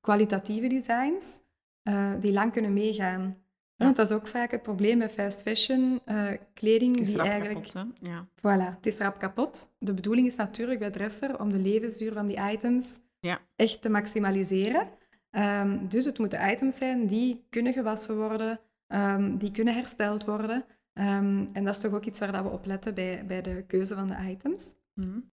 kwalitatieve 0.00 0.66
designs 0.66 1.40
uh, 1.88 2.12
die 2.20 2.32
lang 2.32 2.52
kunnen 2.52 2.72
meegaan. 2.72 3.36
Ja. 3.76 3.84
Want 3.84 3.96
dat 3.96 4.10
is 4.10 4.16
ook 4.16 4.26
vaak 4.26 4.50
het 4.50 4.62
probleem 4.62 4.98
met 4.98 5.12
fast 5.12 5.42
fashion 5.42 6.00
uh, 6.06 6.28
kleding. 6.54 6.90
Het 6.90 7.00
is 7.00 7.08
die 7.08 7.16
rap 7.16 7.26
eigenlijk... 7.26 7.66
kapot, 7.66 7.72
hè? 8.00 8.08
Ja. 8.08 8.26
Voilà, 8.38 8.74
het 8.76 8.86
is 8.86 8.98
rap 8.98 9.18
kapot. 9.18 9.74
De 9.78 9.94
bedoeling 9.94 10.26
is 10.26 10.36
natuurlijk 10.36 10.78
bij 10.78 10.90
Dresser 10.90 11.40
om 11.40 11.52
de 11.52 11.58
levensduur 11.58 12.12
van 12.12 12.26
die 12.26 12.38
items 12.52 12.98
Ja. 13.20 13.40
echt 13.56 13.82
te 13.82 13.88
maximaliseren. 13.88 14.88
Um, 15.30 15.88
dus 15.88 16.04
het 16.04 16.18
moeten 16.18 16.50
items 16.50 16.76
zijn 16.76 17.06
die 17.06 17.44
kunnen 17.50 17.72
gewassen 17.72 18.16
worden, 18.16 18.60
um, 18.88 19.36
die 19.36 19.50
kunnen 19.50 19.74
hersteld 19.74 20.24
worden. 20.24 20.64
Um, 20.94 21.48
en 21.52 21.64
dat 21.64 21.76
is 21.76 21.80
toch 21.80 21.92
ook 21.92 22.04
iets 22.04 22.20
waar 22.20 22.32
dat 22.32 22.42
we 22.42 22.48
op 22.48 22.66
letten 22.66 22.94
bij, 22.94 23.24
bij 23.26 23.42
de 23.42 23.64
keuze 23.66 23.94
van 23.94 24.08
de 24.08 24.16
items. 24.30 24.74
Mm. 24.94 25.30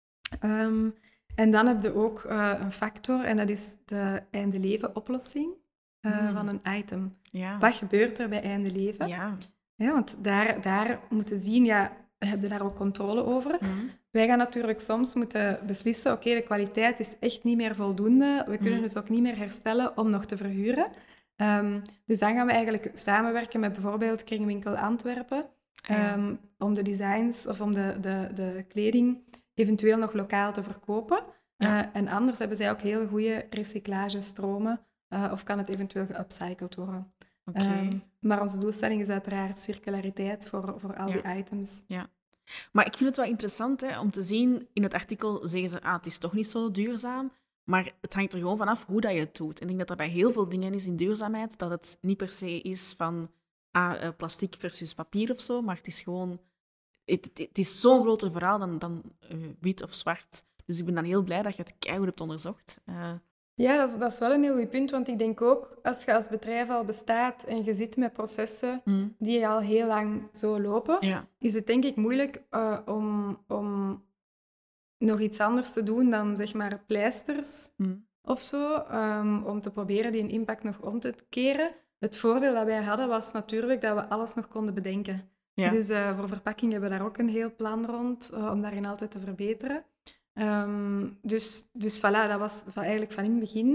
En 1.38 1.52
dan 1.52 1.68
heb 1.68 1.84
je 1.84 1.96
ook 1.96 2.24
uh, 2.30 2.52
een 2.60 2.72
factor, 2.72 3.24
en 3.24 3.38
dat 3.38 3.50
is 3.50 3.76
de 3.86 4.22
einde 4.32 4.60
leven 4.60 4.96
oplossing 4.96 5.48
uh, 6.02 6.22
Mm. 6.22 6.36
van 6.36 6.48
een 6.48 6.78
item. 6.78 7.18
Ja. 7.22 7.58
Wat 7.60 7.76
gebeurt 7.76 8.20
er 8.20 8.30
bij 8.30 8.42
einde 8.42 8.72
leven? 8.72 9.08
Ja. 9.08 9.38
Ja, 9.76 9.92
want 9.92 10.16
daar, 10.22 10.62
daar 10.62 11.00
moeten 11.10 11.42
zien, 11.42 11.66
ja, 11.66 11.92
heb 12.18 12.42
je 12.42 12.48
daar 12.48 12.62
ook 12.64 12.76
controle 12.76 13.26
over? 13.26 13.58
Mm. 13.62 13.90
Wij 14.12 14.28
gaan 14.28 14.38
natuurlijk 14.38 14.80
soms 14.80 15.14
moeten 15.16 15.60
beslissen, 15.66 16.12
oké, 16.12 16.34
de 16.34 16.42
kwaliteit 16.42 17.00
is 17.00 17.16
echt 17.20 17.44
niet 17.44 17.58
meer 17.58 17.76
voldoende. 17.76 18.44
We 18.48 18.58
kunnen 18.58 18.78
Mm. 18.78 18.84
het 18.84 18.98
ook 18.98 19.10
niet 19.10 19.22
meer 19.22 19.38
herstellen 19.38 19.98
om 19.98 20.10
nog 20.10 20.26
te 20.26 20.38
verhuren. 20.38 20.88
Um, 21.36 21.82
dus 22.06 22.20
dan 22.20 22.36
gaan 22.36 22.46
we 22.46 22.52
eigenlijk 22.52 22.90
samenwerken 22.94 23.60
met 23.60 23.74
bijvoorbeeld 23.74 24.24
Kringwinkel 24.24 24.78
Antwerpen 24.78 25.46
Ah 25.90 25.98
ja. 25.98 26.14
um, 26.14 26.40
om 26.58 26.74
de 26.74 26.82
designs 26.82 27.48
of 27.48 27.62
om 27.62 27.74
de, 27.74 27.96
de, 28.02 28.30
de 28.34 28.66
kleding 28.68 29.18
eventueel 29.58 29.98
nog 29.98 30.14
lokaal 30.14 30.54
te 30.54 30.64
verkopen. 30.64 31.24
Ja. 31.58 31.84
Uh, 31.84 31.90
en 31.94 32.08
anders 32.08 32.40
hebben 32.40 32.58
zij 32.58 32.72
ook 32.72 32.82
heel 32.82 33.08
goede 33.08 33.46
recyclagestromen 33.50 34.80
uh, 35.10 35.30
of 35.32 35.44
kan 35.44 35.58
het 35.58 35.70
eventueel 35.70 36.06
geupcycled 36.06 36.76
worden. 36.76 37.14
Oké. 37.46 37.64
Um, 37.64 38.04
maar 38.20 38.42
onze 38.42 38.60
doelstelling 38.60 39.02
is 39.02 39.10
uiteraard 39.10 39.62
circulariteit 39.62 40.50
voor, 40.50 40.76
voor 40.78 40.96
al 40.96 41.08
Ja. 41.08 41.14
die 41.14 41.38
items. 41.38 41.84
Maar 42.72 42.86
ik 42.86 42.98
vind 42.98 43.10
het 43.10 43.18
wel 43.18 43.26
interessant 43.26 43.82
hè, 43.82 44.00
om 44.00 44.12
te 44.12 44.24
zien, 44.24 44.68
in 44.74 44.84
het 44.84 44.94
artikel 44.94 45.48
zeggen 45.48 45.70
ze, 45.70 45.82
ah, 45.82 45.94
het 45.94 46.06
is 46.06 46.18
toch 46.18 46.34
niet 46.34 46.48
zo 46.48 46.72
duurzaam, 46.72 47.32
maar 47.64 47.92
het 48.02 48.14
hangt 48.14 48.34
er 48.34 48.40
gewoon 48.40 48.58
vanaf 48.58 48.86
hoe 48.86 49.02
dat 49.02 49.14
je 49.14 49.20
het 49.20 49.38
doet. 49.38 49.60
En 49.60 49.62
ik 49.62 49.68
denk 49.68 49.80
dat 49.80 49.90
er 49.90 50.06
bij 50.06 50.10
heel 50.10 50.32
veel 50.32 50.50
dingen 50.50 50.74
is 50.74 50.88
in 50.88 50.96
duurzaamheid, 50.96 51.58
dat 51.58 51.70
het 51.70 51.98
niet 52.02 52.18
per 52.18 52.32
se 52.32 52.62
is 52.62 52.94
van 52.98 53.32
ah, 53.72 54.04
eh, 54.04 54.16
plastic 54.18 54.56
versus 54.58 54.94
papier 54.94 55.32
of 55.32 55.42
zo, 55.42 55.62
maar 55.62 55.76
het 55.76 55.88
is 55.88 56.02
gewoon... 56.02 56.40
Het, 57.12 57.58
is 57.58 57.80
zo'n 57.82 58.02
groter 58.02 58.32
verhaal 58.32 58.60
dan, 58.60 58.80
dan 58.80 59.02
eh, 59.20 59.38
wit 59.60 59.84
of 59.84 59.94
zwart. 59.94 60.44
Dus 60.66 60.80
ik 60.80 60.86
ben 60.86 60.96
dan 60.96 61.04
heel 61.04 61.24
blij 61.24 61.42
dat 61.42 61.56
je 61.56 61.62
het 61.62 61.76
keihard 61.80 62.06
hebt 62.06 62.22
onderzocht. 62.22 62.82
Eh, 62.86 63.14
Ja, 63.54 63.78
dat 63.78 63.90
is, 63.90 63.98
dat 63.98 64.12
is 64.12 64.20
wel 64.20 64.32
een 64.32 64.44
heel 64.44 64.56
goed 64.56 64.70
punt, 64.70 64.92
want 64.92 65.08
ik 65.08 65.18
denk 65.18 65.42
ook, 65.42 65.78
als 65.84 66.04
je 66.04 66.16
als 66.16 66.28
bedrijf 66.28 66.70
al 66.70 66.84
bestaat 66.84 67.44
en 67.44 67.64
je 67.64 67.74
zit 67.74 67.98
met 67.98 68.14
processen 68.14 68.82
mm, 68.84 69.16
die 69.20 69.48
al 69.48 69.60
heel 69.60 69.88
lang 69.88 70.28
zo 70.32 70.62
lopen, 70.62 70.98
ja. 71.00 71.28
is 71.40 71.54
het 71.54 71.68
denk 71.68 71.84
ik 71.84 71.96
moeilijk 71.96 72.44
uh, 72.52 72.80
om, 72.86 73.38
om 73.48 74.02
nog 74.98 75.20
iets 75.20 75.40
anders 75.40 75.72
te 75.72 75.84
doen 75.84 76.10
dan 76.10 76.36
zeg 76.36 76.54
maar 76.54 76.84
pleisters 76.88 77.70
Mm, 77.78 78.08
of 78.22 78.42
zo, 78.42 78.86
um, 78.92 79.44
om 79.44 79.62
te 79.62 79.72
proberen 79.72 80.12
die 80.12 80.28
impact 80.28 80.64
nog 80.64 80.82
om 80.82 81.00
te 81.00 81.14
keren. 81.30 81.76
Het 82.00 82.18
voordeel 82.18 82.54
dat 82.54 82.66
wij 82.66 82.84
hadden 82.84 83.08
was 83.08 83.32
natuurlijk 83.32 83.82
dat 83.82 83.96
we 83.96 84.10
alles 84.10 84.34
nog 84.34 84.48
konden 84.48 84.74
bedenken. 84.74 85.30
Ja. 85.62 85.70
Dus 85.70 85.90
uh, 85.90 86.18
voor 86.18 86.28
verpakking 86.28 86.72
hebben 86.72 86.90
we 86.90 86.98
daar 86.98 87.06
ook 87.06 87.18
een 87.18 87.30
heel 87.30 87.56
plan 87.56 87.86
rond 87.86 88.32
uh, 88.34 88.52
om 88.52 88.62
daarin 88.62 88.86
altijd 88.86 89.12
te 89.12 89.20
verbeteren. 89.20 89.86
Um, 90.34 91.20
dus, 91.22 91.70
dus 91.74 91.98
voilà, 91.98 92.28
dat 92.28 92.40
was 92.40 92.64
van, 92.68 92.84
eigenlijk 92.84 93.12
van 93.12 93.24
in 93.24 93.32
het 93.32 93.40
begin 93.40 93.68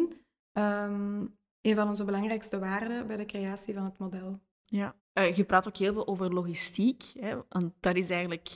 um, 0.53 1.39
een 1.61 1.75
van 1.75 1.89
onze 1.89 2.05
belangrijkste 2.05 2.59
waarden 2.59 3.07
bij 3.07 3.17
de 3.17 3.27
creatie 3.27 3.75
van 3.75 3.85
het 3.85 3.99
model. 3.99 4.41
Ja. 4.65 4.97
Uh, 5.15 5.33
je 5.33 5.45
praat 5.45 5.69
ook 5.69 5.77
heel 5.77 5.93
veel 5.93 6.07
over 6.07 6.33
logistiek. 6.33 7.03
Hè? 7.19 7.37
Want 7.49 7.73
dat 7.81 7.97
is 7.97 8.11
eigenlijk 8.11 8.49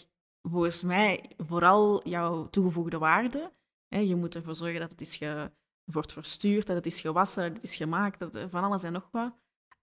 volgens 0.42 0.83
mij 0.83 1.30
vooral 1.37 2.09
jouw 2.09 2.47
toegevoegde 2.47 2.99
waarde. 2.99 3.52
Hè, 3.88 3.99
je 3.99 4.16
moet 4.16 4.35
ervoor 4.35 4.54
zorgen 4.54 4.80
dat 4.80 4.90
het 4.90 5.00
is 5.00 5.16
ge, 5.16 5.50
wordt 5.85 6.12
verstuurd, 6.12 6.66
dat 6.66 6.76
het 6.76 6.87
is 6.87 7.00
gewassen, 7.00 7.42
dat 7.42 7.52
het 7.52 7.62
is 7.62 7.76
gemaakt, 7.76 8.18
dat, 8.18 8.38
van 8.50 8.64
alles 8.64 8.83
en 8.83 8.92
nog 8.92 9.09
wat. 9.11 9.35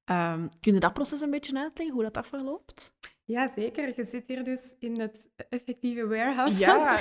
Um, 0.05 0.49
kun 0.59 0.73
je 0.73 0.79
dat 0.79 0.93
proces 0.93 1.21
een 1.21 1.29
beetje 1.29 1.57
uitleggen, 1.59 1.95
hoe 1.95 2.03
dat 2.03 2.17
afloopt? 2.17 2.95
Ja, 3.25 3.47
zeker. 3.47 3.93
Je 3.95 4.03
zit 4.03 4.27
hier 4.27 4.43
dus 4.43 4.75
in 4.79 4.99
het 4.99 5.27
effectieve 5.49 6.07
warehouse 6.07 6.59
ja. 6.59 6.99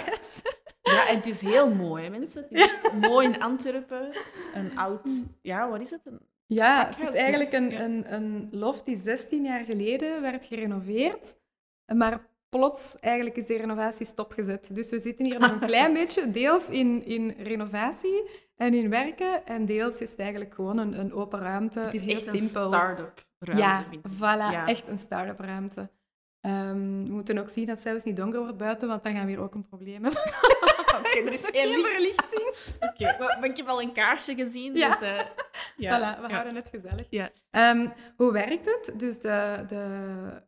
Ja, 0.83 1.09
en 1.09 1.17
het 1.17 1.27
is 1.27 1.41
heel 1.41 1.71
mooi, 1.71 2.11
mensen. 2.11 2.47
Het 2.51 2.81
is 2.93 3.09
mooi 3.09 3.29
in 3.29 3.43
Antwerpen. 3.43 4.17
Een 4.55 4.79
oud... 4.79 5.09
Ja, 5.43 5.71
wat 5.71 5.81
is 5.81 5.91
het? 5.91 6.01
Een 6.05 6.21
ja, 6.55 6.87
het 6.87 7.09
is 7.09 7.17
eigenlijk 7.17 7.53
een, 7.53 7.81
een, 7.81 8.15
een 8.15 8.49
loft 8.51 8.85
die 8.85 8.97
16 8.97 9.45
jaar 9.45 9.65
geleden 9.65 10.21
werd 10.21 10.45
gerenoveerd. 10.45 11.37
Maar 11.95 12.29
plots 12.49 12.97
eigenlijk 13.01 13.37
is 13.37 13.47
de 13.47 13.57
renovatie 13.57 14.07
stopgezet. 14.07 14.75
Dus 14.75 14.91
we 14.91 14.99
zitten 14.99 15.25
hier 15.25 15.41
nog 15.41 15.51
een 15.51 15.67
klein 15.73 15.93
beetje, 15.93 16.31
deels 16.31 16.69
in, 16.69 17.05
in 17.05 17.35
renovatie 17.39 18.31
en 18.57 18.75
in 18.75 18.91
werken. 18.91 19.47
En 19.47 19.67
deels 19.67 20.01
is 20.01 20.11
het 20.11 20.19
eigenlijk 20.19 20.55
gewoon 20.55 20.79
een, 20.79 20.99
een 21.01 21.13
open 21.13 21.41
ruimte. 21.41 21.81
Het 21.81 21.95
is 21.95 22.05
heel 22.05 22.15
echt 22.15 22.23
simpel. 22.23 22.63
een 22.63 22.69
start-up 22.69 23.27
ruimte. 23.39 23.99
Ja, 24.03 24.65
voilà, 24.65 24.69
echt 24.69 24.89
een 24.89 24.99
start-up 24.99 25.41
ruimte. 25.41 25.91
Um, 26.47 27.05
we 27.05 27.13
moeten 27.13 27.39
ook 27.39 27.49
zien 27.49 27.67
dat 27.67 27.75
het 27.75 27.85
zelfs 27.85 28.05
niet 28.05 28.17
donker 28.17 28.41
wordt 28.41 28.57
buiten, 28.57 28.89
want 28.89 29.03
dan 29.03 29.15
gaan 29.15 29.25
we 29.25 29.31
hier 29.31 29.41
ook 29.41 29.55
een 29.55 29.67
probleem 29.67 30.03
hebben. 30.03 30.23
Oké, 30.99 31.19
er 31.27 31.33
is 31.33 31.49
geen 31.49 31.85
verlichting. 31.85 32.75
Oké, 32.81 33.17
maar 33.19 33.45
ik 33.45 33.57
heb 33.57 33.67
al 33.67 33.83
een 33.83 33.93
kaarsje 33.93 34.35
gezien, 34.35 34.77
ja. 34.77 34.89
dus... 34.89 35.03
Uh, 35.03 35.21
ja. 35.77 35.99
Voilà, 35.99 36.21
we 36.21 36.33
houden 36.33 36.55
het 36.55 36.69
gezellig. 36.69 37.07
Ja. 37.11 37.31
Um, 37.51 37.93
hoe 38.17 38.33
werkt 38.33 38.65
het? 38.65 38.95
Dus 38.99 39.21
de, 39.21 39.65
de 39.69 39.87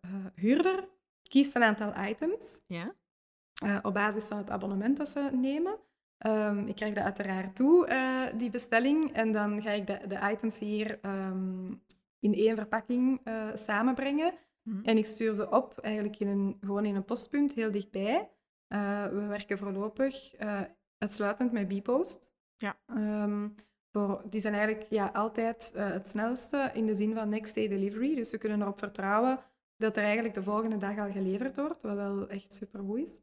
uh, 0.04 0.10
huurder 0.34 0.88
kiest 1.28 1.54
een 1.54 1.62
aantal 1.62 1.92
items 2.08 2.60
ja. 2.66 2.94
Uh, 3.64 3.78
op 3.82 3.94
basis 3.94 4.28
van 4.28 4.38
het 4.38 4.50
abonnement 4.50 4.96
dat 4.96 5.08
ze 5.08 5.28
nemen. 5.32 5.78
Um, 6.26 6.66
ik 6.66 6.74
krijg 6.74 6.94
dat 6.94 7.04
uiteraard 7.04 7.56
toe, 7.56 7.88
die 8.36 8.50
bestelling. 8.50 9.12
En 9.12 9.32
dan 9.32 9.62
ga 9.62 9.70
ik 9.70 9.86
de, 9.86 10.00
de 10.08 10.18
items 10.32 10.58
hier 10.58 10.98
in 12.20 12.34
één 12.34 12.56
verpakking 12.56 13.20
samenbrengen. 13.54 14.34
Mhm. 14.64 14.84
En 14.84 14.96
ik 14.96 15.06
stuur 15.06 15.34
ze 15.34 15.50
op, 15.50 15.78
eigenlijk 15.78 16.18
in 16.18 16.28
een, 16.28 16.56
gewoon 16.60 16.84
in 16.84 16.94
een 16.94 17.04
postpunt, 17.04 17.52
heel 17.52 17.70
dichtbij. 17.70 18.30
Uh, 18.68 19.06
we 19.06 19.26
werken 19.26 19.58
voorlopig 19.58 20.40
uh, 20.40 20.60
uitsluitend 20.98 21.52
met 21.52 21.68
Bpost. 21.68 22.32
Ja. 22.56 22.76
Um, 22.86 23.54
voor, 23.90 24.22
die 24.28 24.40
zijn 24.40 24.54
eigenlijk 24.54 24.86
ja, 24.90 25.06
altijd 25.06 25.72
uh, 25.76 25.90
het 25.90 26.08
snelste 26.08 26.70
in 26.74 26.86
de 26.86 26.94
zin 26.94 27.14
van 27.14 27.28
next 27.28 27.54
day 27.54 27.68
delivery. 27.68 28.14
Dus 28.14 28.30
we 28.30 28.38
kunnen 28.38 28.60
erop 28.60 28.78
vertrouwen 28.78 29.38
dat 29.76 29.96
er 29.96 30.02
eigenlijk 30.02 30.34
de 30.34 30.42
volgende 30.42 30.76
dag 30.76 30.98
al 30.98 31.10
geleverd 31.10 31.56
wordt, 31.56 31.82
wat 31.82 31.94
wel 31.94 32.28
echt 32.28 32.54
supergoed 32.54 32.98
is. 32.98 33.20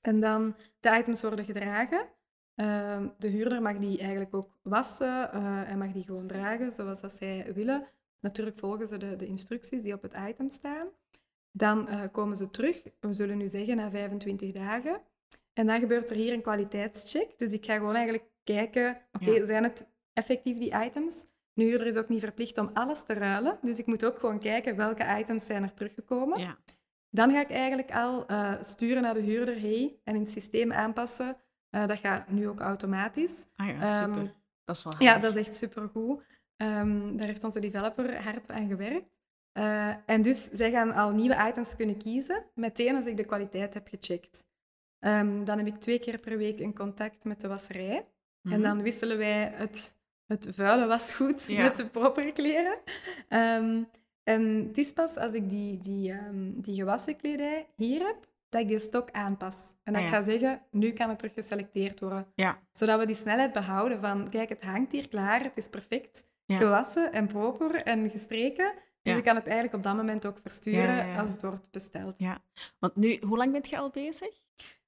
En 0.00 0.20
dan 0.20 0.56
de 0.80 0.96
items 0.98 1.22
worden 1.22 1.44
gedragen. 1.44 2.08
Ehm, 2.54 3.08
de 3.18 3.28
huurder 3.28 3.62
mag 3.62 3.78
die 3.78 3.98
eigenlijk 3.98 4.34
ook 4.34 4.58
wassen 4.62 5.32
en 5.66 5.78
mag 5.78 5.92
die 5.92 6.04
gewoon 6.04 6.26
dragen 6.26 6.72
zoals 6.72 7.00
dat 7.00 7.12
zij 7.12 7.52
willen. 7.54 7.88
Natuurlijk 8.20 8.58
volgen 8.58 8.86
ze 8.86 8.96
de, 8.96 9.16
de 9.16 9.26
instructies 9.26 9.82
die 9.82 9.94
op 9.94 10.02
het 10.02 10.14
item 10.28 10.48
staan. 10.48 10.88
Dan 11.52 11.88
uh, 11.88 12.02
komen 12.12 12.36
ze 12.36 12.50
terug, 12.50 12.82
we 13.00 13.14
zullen 13.14 13.36
nu 13.36 13.48
zeggen 13.48 13.76
na 13.76 13.90
25 13.90 14.52
dagen. 14.52 15.00
En 15.52 15.66
dan 15.66 15.80
gebeurt 15.80 16.10
er 16.10 16.16
hier 16.16 16.32
een 16.32 16.42
kwaliteitscheck. 16.42 17.38
Dus 17.38 17.52
ik 17.52 17.64
ga 17.64 17.74
gewoon 17.74 17.94
eigenlijk 17.94 18.24
kijken, 18.44 19.00
oké, 19.12 19.44
zijn 19.44 19.62
het 19.62 19.88
effectief 20.12 20.58
die 20.58 20.84
items? 20.84 21.26
Nu, 21.54 21.64
huurder 21.64 21.86
is 21.86 21.96
ook 21.96 22.08
niet 22.08 22.20
verplicht 22.20 22.58
om 22.58 22.70
alles 22.74 23.02
te 23.02 23.12
ruilen. 23.12 23.58
Dus 23.62 23.78
ik 23.78 23.86
moet 23.86 24.04
ook 24.04 24.18
gewoon 24.18 24.38
kijken 24.38 24.76
welke 24.76 25.18
items 25.18 25.46
zijn 25.46 25.62
er 25.62 25.74
teruggekomen. 25.74 26.38
Ja. 26.38 26.58
Dan 27.10 27.32
ga 27.32 27.40
ik 27.40 27.50
eigenlijk 27.50 27.94
al 27.94 28.30
uh, 28.30 28.54
sturen 28.60 29.02
naar 29.02 29.14
de 29.14 29.20
huurder, 29.20 29.60
hey, 29.60 30.00
en 30.04 30.14
in 30.14 30.20
het 30.20 30.30
systeem 30.30 30.72
aanpassen. 30.72 31.36
Uh, 31.70 31.86
dat 31.86 31.98
gaat 31.98 32.28
nu 32.28 32.48
ook 32.48 32.60
automatisch. 32.60 33.46
Ah 33.56 33.66
ja, 33.66 33.86
super. 33.86 34.20
Um, 34.20 34.32
dat 34.64 34.76
is 34.76 34.82
wel 34.82 34.92
Ja, 34.98 35.18
dat 35.18 35.36
is 35.36 35.46
echt 35.46 35.56
supergoed. 35.56 36.22
Um, 36.62 37.16
daar 37.16 37.26
heeft 37.26 37.44
onze 37.44 37.60
developer 37.60 38.22
hard 38.22 38.50
aan 38.50 38.68
gewerkt. 38.68 39.18
Uh, 39.58 39.94
en 40.06 40.22
dus 40.22 40.44
zij 40.44 40.70
gaan 40.70 40.92
al 40.92 41.10
nieuwe 41.10 41.46
items 41.48 41.76
kunnen 41.76 41.96
kiezen, 41.96 42.44
meteen 42.54 42.94
als 42.94 43.06
ik 43.06 43.16
de 43.16 43.24
kwaliteit 43.24 43.74
heb 43.74 43.88
gecheckt. 43.88 44.44
Um, 45.00 45.44
dan 45.44 45.58
heb 45.58 45.66
ik 45.66 45.80
twee 45.80 45.98
keer 45.98 46.20
per 46.20 46.38
week 46.38 46.60
een 46.60 46.74
contact 46.74 47.24
met 47.24 47.40
de 47.40 47.48
wasserij. 47.48 48.06
En 48.42 48.50
mhm. 48.50 48.60
dan 48.60 48.82
wisselen 48.82 49.18
wij 49.18 49.52
het, 49.54 49.96
het 50.26 50.48
vuile 50.54 50.86
wasgoed 50.86 51.48
met 51.56 51.76
de 51.76 51.86
propere 51.86 52.32
kleren. 52.32 52.78
Um, 53.28 53.88
en 54.22 54.66
het 54.66 54.78
is 54.78 54.92
pas 54.92 55.16
als 55.16 55.32
ik 55.32 55.50
die, 55.50 55.78
die, 55.78 56.14
die 56.60 56.74
gewassen 56.74 57.16
kledij 57.16 57.66
hier 57.76 58.06
heb, 58.06 58.28
dat 58.48 58.60
ik 58.60 58.68
die 58.68 58.78
stok 58.78 59.10
aanpas. 59.10 59.74
En 59.82 59.92
dat 59.92 60.02
ah, 60.02 60.08
ik 60.08 60.14
ga 60.14 60.22
zeggen, 60.22 60.62
nu 60.70 60.92
kan 60.92 61.08
het 61.08 61.18
terug 61.18 61.34
geselecteerd 61.34 62.00
worden. 62.00 62.26
Ja. 62.34 62.58
Zodat 62.72 62.98
we 62.98 63.06
die 63.06 63.14
snelheid 63.14 63.52
behouden 63.52 64.00
van, 64.00 64.30
kijk, 64.30 64.48
het 64.48 64.62
hangt 64.62 64.92
hier 64.92 65.08
klaar, 65.08 65.42
het 65.42 65.56
is 65.56 65.68
perfect 65.68 66.28
gewassen 66.56 67.12
en 67.12 67.26
proper 67.26 67.82
en 67.82 68.10
gestreken. 68.10 68.72
Dus 69.02 69.16
ik 69.16 69.24
kan 69.24 69.34
het 69.34 69.44
eigenlijk 69.44 69.74
op 69.74 69.82
dat 69.82 69.96
moment 69.96 70.26
ook 70.26 70.38
versturen 70.38 71.16
als 71.16 71.30
het 71.30 71.42
wordt 71.42 71.70
besteld. 71.70 72.14
Ja, 72.16 72.42
want 72.78 72.96
nu, 72.96 73.18
hoe 73.26 73.36
lang 73.36 73.52
bent 73.52 73.68
je 73.68 73.78
al 73.78 73.90
bezig? 73.90 74.40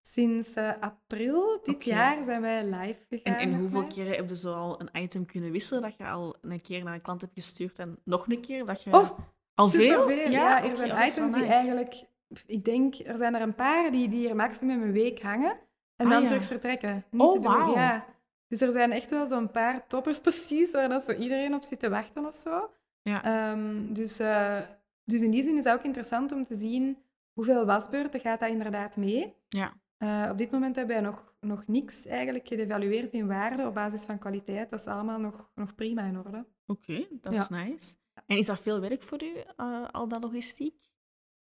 Sinds 0.03 0.57
uh, 0.57 0.71
april 0.81 1.61
dit 1.63 1.85
jaar 1.85 2.25
zijn 2.25 2.41
wij 2.41 2.65
live 2.65 3.07
gegaan. 3.09 3.35
En, 3.35 3.39
en 3.39 3.59
hoeveel 3.59 3.85
keer 3.85 4.17
heb 4.17 4.29
je 4.29 4.37
zo 4.37 4.55
al 4.55 4.81
een 4.81 5.03
item 5.03 5.27
kunnen 5.27 5.51
wisselen 5.51 5.83
dat 5.83 5.97
je 5.97 6.07
al 6.07 6.37
een 6.41 6.61
keer 6.61 6.85
naar 6.85 6.95
een 6.95 7.03
klant 7.03 7.21
hebt 7.21 7.33
gestuurd 7.35 7.79
en 7.79 7.99
nog 8.05 8.29
een 8.29 8.41
keer 8.41 8.67
dat 8.67 8.83
je... 8.83 8.91
Oh, 8.91 9.11
al 9.55 9.69
veel? 9.69 10.11
Ja, 10.11 10.31
ja, 10.31 10.65
er 10.65 10.77
zijn 10.77 11.09
items 11.09 11.33
die 11.33 11.47
eigenlijk... 11.47 12.05
Ik 12.47 12.65
denk, 12.65 12.95
er 12.95 13.17
zijn 13.17 13.35
er 13.35 13.41
een 13.41 13.55
paar 13.55 13.91
die, 13.91 14.09
die 14.09 14.27
hier 14.27 14.37
maximum 14.37 14.83
een 14.83 14.93
week 14.93 15.23
hangen 15.23 15.59
en 15.97 16.09
dan 16.09 16.23
ah, 16.23 16.27
terug 16.27 16.45
vertrekken. 16.45 17.05
Niet 17.11 17.23
oh, 17.23 17.33
te 17.33 17.41
doen. 17.41 17.71
Ja. 17.71 18.05
Dus 18.53 18.61
er 18.61 18.73
zijn 18.73 18.93
echt 18.93 19.11
wel 19.11 19.27
zo'n 19.27 19.51
paar 19.51 19.87
toppers 19.87 20.21
precies 20.27 20.71
waar 20.71 20.89
dat 20.89 21.05
zo 21.05 21.13
iedereen 21.13 21.55
op 21.55 21.63
zit 21.63 21.79
te 21.79 21.89
wachten 21.89 22.27
of 22.27 22.37
zo. 22.37 22.71
Ja. 23.03 23.25
Ehm, 23.25 23.93
dus, 23.93 24.21
uh, 24.21 24.61
dus 25.05 25.23
in 25.23 25.31
die 25.31 25.43
zin 25.43 25.57
is 25.57 25.65
het 25.65 25.73
ook 25.73 25.85
interessant 25.85 26.33
om 26.33 26.45
te 26.45 26.55
zien 26.55 26.99
hoeveel 27.33 27.65
wasbeurten 27.65 28.21
gaat 28.21 28.41
dat 28.41 28.49
inderdaad 28.49 28.97
mee. 28.97 29.35
Ja. 29.49 29.73
Uh, 29.99 30.29
op 30.31 30.39
dit 30.39 30.51
moment 30.51 30.77
hebben 30.77 30.95
wij 30.95 31.05
nog, 31.05 31.35
nog 31.41 31.67
niks 31.67 32.07
eigenlijk 32.07 32.49
geëvalueerd 32.49 33.13
in 33.13 33.27
waarde 33.27 33.67
op 33.67 33.75
basis 33.75 34.05
van 34.05 34.19
kwaliteit. 34.19 34.71
Dat 34.71 34.81
is 34.81 34.87
allemaal 34.87 35.19
nog, 35.19 35.51
nog 35.55 35.75
prima 35.75 36.03
in 36.03 36.19
orde. 36.19 36.47
Oké, 36.67 37.07
dat 37.11 37.35
is 37.35 37.49
nice. 37.49 37.95
En 38.27 38.37
is 38.37 38.47
dat 38.47 38.61
veel 38.61 38.81
werk 38.81 39.03
voor 39.03 39.23
u, 39.23 39.33
uh, 39.57 39.89
al 39.91 40.09
dat 40.09 40.23
logistiek? 40.23 40.75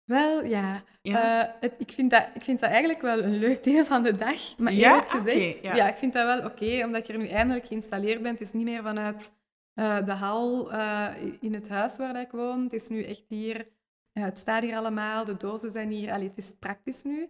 Wel, 0.10 0.44
ja. 0.44 0.84
ja. 1.02 1.56
Uh, 1.64 1.70
ik, 1.78 1.92
vind 1.92 2.12
dat, 2.12 2.28
ik 2.34 2.42
vind 2.42 2.60
dat 2.60 2.70
eigenlijk 2.70 3.02
wel 3.02 3.24
een 3.24 3.38
leuk 3.38 3.64
deel 3.64 3.86
van 3.86 4.04
de 4.04 4.18
dag. 4.18 4.58
Maar 4.58 4.74
eerlijk 4.74 5.10
gezegd, 5.10 5.62
ja. 5.62 5.88
ik 5.88 5.96
vind 5.96 6.14
dat 6.14 6.26
wel 6.26 6.50
oké, 6.50 6.86
omdat 6.86 7.08
je 7.08 7.14
er 7.14 7.20
nu 7.20 7.28
eindelijk 7.28 7.66
geïnstalleerd 7.66 8.22
bent. 8.22 8.40
Het 8.40 8.48
is 8.48 8.54
niet 8.54 8.64
meer 8.64 8.84
vanuit 8.84 9.34
uh, 9.76 10.06
de 10.06 10.12
hal 10.12 10.74
uh, 10.74 11.08
in 11.40 11.54
het 11.54 11.70
huis 11.70 11.98
waar 11.98 12.22
ik 12.22 12.32
woon. 12.32 12.64
Het 12.64 12.74
is 12.74 12.88
nu 12.88 13.04
echt 13.04 13.26
hier... 13.28 13.68
het 14.14 14.40
staat 14.40 14.64
hier 14.64 14.76
allemaal, 14.76 15.26
de 15.26 15.38
dozen 15.38 15.72
zijn 15.72 15.90
hier. 15.90 16.12
Allee, 16.12 16.28
het 16.28 16.38
is 16.38 16.56
praktisch 16.60 17.04
nu. 17.04 17.30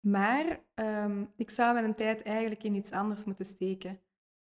Maar 0.00 0.60
um, 0.74 1.32
ik 1.36 1.50
zou 1.50 1.74
mijn 1.74 1.94
tijd 1.94 2.22
eigenlijk 2.22 2.62
in 2.62 2.74
iets 2.74 2.90
anders 2.90 3.24
moeten 3.24 3.46
steken. 3.46 4.00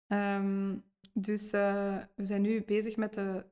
Um, 0.07 0.85
dus 1.15 1.51
we 1.51 2.25
zijn 2.25 2.43
nu 2.43 2.63
bezig 2.63 2.97
met 2.97 3.15
de 3.15 3.45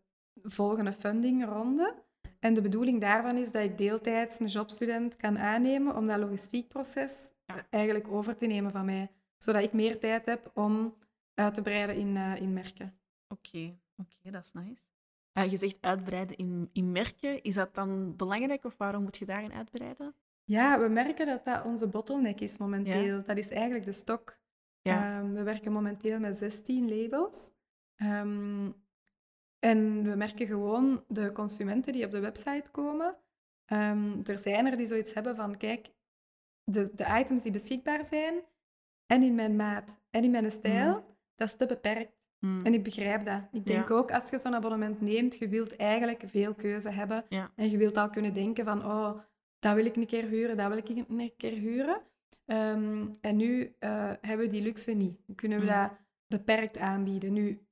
volgende 0.43 0.93
fundingronde. 0.93 2.07
En 2.39 2.55
de 2.55 2.63
bedoeling 2.63 3.01
daarvan 3.01 3.37
is 3.37 3.53
dat 3.53 3.63
ik 3.63 3.79
deeltijds 3.79 4.41
een 4.41 4.47
jobstudent 4.47 5.17
kan 5.17 5.39
aannemen 5.39 5.97
om 5.97 6.07
dat 6.07 6.19
logistiekproces 6.19 7.31
eigenlijk 7.71 8.09
over 8.09 8.37
te 8.37 8.47
nemen 8.47 8.71
van 8.71 8.85
mij. 8.85 9.11
Zodat 9.37 9.63
ik 9.63 9.73
meer 9.73 9.99
tijd 9.99 10.27
heb 10.27 10.51
om 10.55 10.95
uit 11.35 11.55
te 11.55 11.63
breiden 11.63 11.97
in, 11.97 12.17
uh, 12.17 12.41
in 12.41 12.53
merken. 12.53 12.99
Oké, 13.29 13.79
oké, 13.97 14.31
dat 14.31 14.45
is 14.45 14.53
nice. 14.53 14.87
Uh, 15.39 15.51
je 15.51 15.57
zegt 15.57 15.79
uitbreiden 15.81 16.37
in, 16.37 16.71
in 16.73 16.93
merken. 16.93 17.43
Is 17.43 17.55
dat 17.55 17.75
dan 17.75 18.17
belangrijk 18.17 18.65
of 18.65 18.77
waarom 18.77 19.03
moet 19.03 19.17
je 19.17 19.25
daarin 19.25 19.53
uitbreiden? 19.53 20.15
Ja, 20.45 20.81
we 20.81 20.89
merken 20.89 21.27
dat 21.27 21.45
dat 21.45 21.65
onze 21.65 21.89
bottleneck 21.89 22.41
is 22.41 22.59
momenteel. 22.59 23.23
Dat 23.23 23.37
is 23.37 23.49
eigenlijk 23.49 23.85
de 23.85 23.93
stok. 23.93 24.39
Ja. 24.81 25.19
Um, 25.19 25.35
we 25.35 25.43
werken 25.43 25.73
momenteel 25.73 26.19
met 26.19 26.37
16 26.37 26.89
labels. 26.89 27.51
Um, 27.97 28.75
en 29.59 30.03
we 30.03 30.15
merken 30.15 30.47
gewoon 30.47 31.05
de 31.09 31.33
consumenten 31.33 31.93
die 31.93 32.05
op 32.05 32.11
de 32.11 32.21
website 32.21 32.71
komen. 32.71 33.17
Um, 33.73 34.21
er 34.27 34.39
zijn 34.39 34.67
er 34.67 34.77
die 34.77 34.87
zoiets 34.87 35.15
hebben 35.15 35.37
van, 35.37 35.57
kijk, 35.57 35.91
de, 36.65 36.91
de 36.95 37.05
items 37.21 37.43
die 37.43 37.53
beschikbaar 37.53 38.05
zijn 38.07 38.35
en 39.07 39.23
in 39.23 39.35
mijn 39.35 39.57
maat 39.57 40.01
en 40.11 40.25
in 40.25 40.31
mijn 40.31 40.51
stijl, 40.51 40.95
mm. 40.95 41.05
dat 41.35 41.49
is 41.49 41.57
te 41.57 41.67
beperkt. 41.67 42.17
Mm. 42.39 42.61
En 42.63 42.75
ik 42.75 42.83
begrijp 42.83 43.25
dat. 43.25 43.43
Ik 43.53 43.67
denk 43.67 43.91
ook, 43.91 44.13
als 44.13 44.31
je 44.31 44.39
zo'n 44.39 44.55
abonnement 44.55 45.01
neemt, 45.01 45.39
je 45.39 45.49
wilt 45.49 45.77
eigenlijk 45.77 46.23
veel 46.27 46.55
keuze 46.55 46.91
hebben. 46.91 47.25
En 47.55 47.71
je 47.71 47.77
wilt 47.77 47.97
al 47.97 48.11
kunnen 48.11 48.33
denken 48.33 48.65
van, 48.65 48.85
oh, 48.85 49.21
dat 49.59 49.75
wil 49.75 49.85
ik 49.85 49.97
een 49.97 50.07
keer 50.07 50.25
huren, 50.25 50.57
dat 50.57 50.69
wil 50.69 50.77
ik 50.77 50.89
een 50.89 51.33
keer 51.37 51.53
huren. 51.53 52.03
Um, 52.47 53.11
en 53.21 53.37
nu 53.37 53.75
uh, 53.81 54.13
hebben 54.21 54.47
we 54.47 54.53
die 54.53 54.63
luxe 54.63 54.93
niet. 54.93 55.21
Kunnen 55.35 55.59
we 55.59 55.65
mm. 55.65 55.71
dat 55.71 55.93
beperkt 56.27 56.79
aanbieden. 56.79 57.33
Nu, 57.33 57.67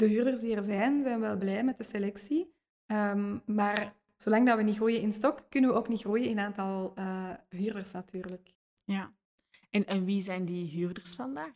de 0.00 0.06
huurders 0.06 0.40
die 0.40 0.56
er 0.56 0.62
zijn, 0.62 1.02
zijn 1.02 1.20
wel 1.20 1.36
blij 1.36 1.64
met 1.64 1.78
de 1.78 1.84
selectie. 1.84 2.54
Ehm, 2.86 3.38
maar 3.46 3.94
zolang 4.16 4.46
dat 4.46 4.56
we 4.56 4.62
niet 4.62 4.76
groeien 4.76 5.00
in 5.00 5.12
stok, 5.12 5.40
kunnen 5.48 5.70
we 5.70 5.76
ook 5.76 5.88
niet 5.88 6.00
groeien 6.00 6.28
in 6.28 6.38
aantal 6.38 6.92
uh, 6.98 7.30
huurders 7.48 7.92
natuurlijk. 7.92 8.54
Ja. 8.84 9.12
En, 9.70 9.86
en 9.86 10.04
wie 10.04 10.22
zijn 10.22 10.44
die 10.44 10.68
huurders 10.70 11.14
vandaag? 11.14 11.52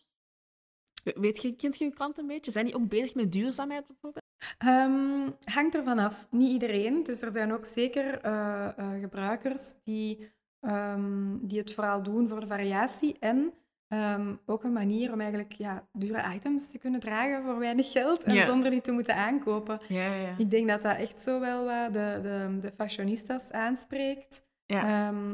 Weet 1.05 1.43
je, 1.43 1.57
kent 1.57 1.79
je 1.79 1.85
je 1.85 1.91
klant 1.91 2.19
een 2.19 2.27
beetje? 2.27 2.51
Zijn 2.51 2.65
die 2.65 2.75
ook 2.75 2.89
bezig 2.89 3.15
met 3.15 3.33
duurzaamheid 3.33 3.87
bijvoorbeeld? 3.87 4.25
Um, 4.67 5.35
hangt 5.45 5.75
ervan 5.75 5.99
af. 5.99 6.27
Niet 6.31 6.51
iedereen. 6.51 7.03
Dus 7.03 7.23
er 7.23 7.33
zijn 7.33 7.53
ook 7.53 7.65
zeker 7.65 8.25
uh, 8.25 8.69
uh, 8.79 9.01
gebruikers 9.01 9.75
die, 9.83 10.31
um, 10.61 11.47
die 11.47 11.59
het 11.59 11.75
vooral 11.75 12.03
doen 12.03 12.29
voor 12.29 12.41
de 12.41 12.47
variatie 12.47 13.17
en 13.19 13.53
um, 13.95 14.41
ook 14.47 14.65
een 14.65 14.73
manier 14.73 15.13
om 15.13 15.21
eigenlijk 15.21 15.53
ja, 15.53 15.87
dure 15.93 16.35
items 16.35 16.71
te 16.71 16.79
kunnen 16.79 17.01
dragen 17.01 17.43
voor 17.45 17.59
weinig 17.59 17.93
geld 17.93 18.23
en 18.23 18.45
zonder 18.45 18.71
die 18.71 18.81
te 18.81 18.93
moeten 18.93 19.17
aankopen. 19.17 19.81
Ja, 19.89 20.15
ja. 20.15 20.35
Ik 20.39 20.51
denk 20.51 20.69
dat 20.69 20.83
dat 20.83 20.97
echt 20.97 21.23
zo 21.23 21.41
wel 21.41 21.65
wat 21.65 21.93
de, 21.93 22.19
de, 22.23 22.59
de 22.61 22.73
fashionistas 22.73 23.51
aanspreekt. 23.51 24.43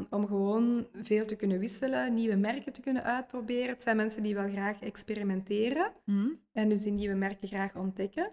om 0.09 0.27
gewoon 0.27 0.87
veel 0.93 1.25
te 1.25 1.35
kunnen 1.35 1.59
wisselen, 1.59 2.13
nieuwe 2.13 2.35
merken 2.35 2.73
te 2.73 2.81
kunnen 2.81 3.03
uitproberen. 3.03 3.69
Het 3.69 3.83
zijn 3.83 3.95
mensen 3.95 4.23
die 4.23 4.35
wel 4.35 4.49
graag 4.49 4.81
experimenteren 4.81 5.91
mm. 6.05 6.39
en 6.51 6.69
dus 6.69 6.81
die 6.81 6.91
nieuwe 6.91 7.15
merken 7.15 7.47
graag 7.47 7.75
ontdekken 7.75 8.31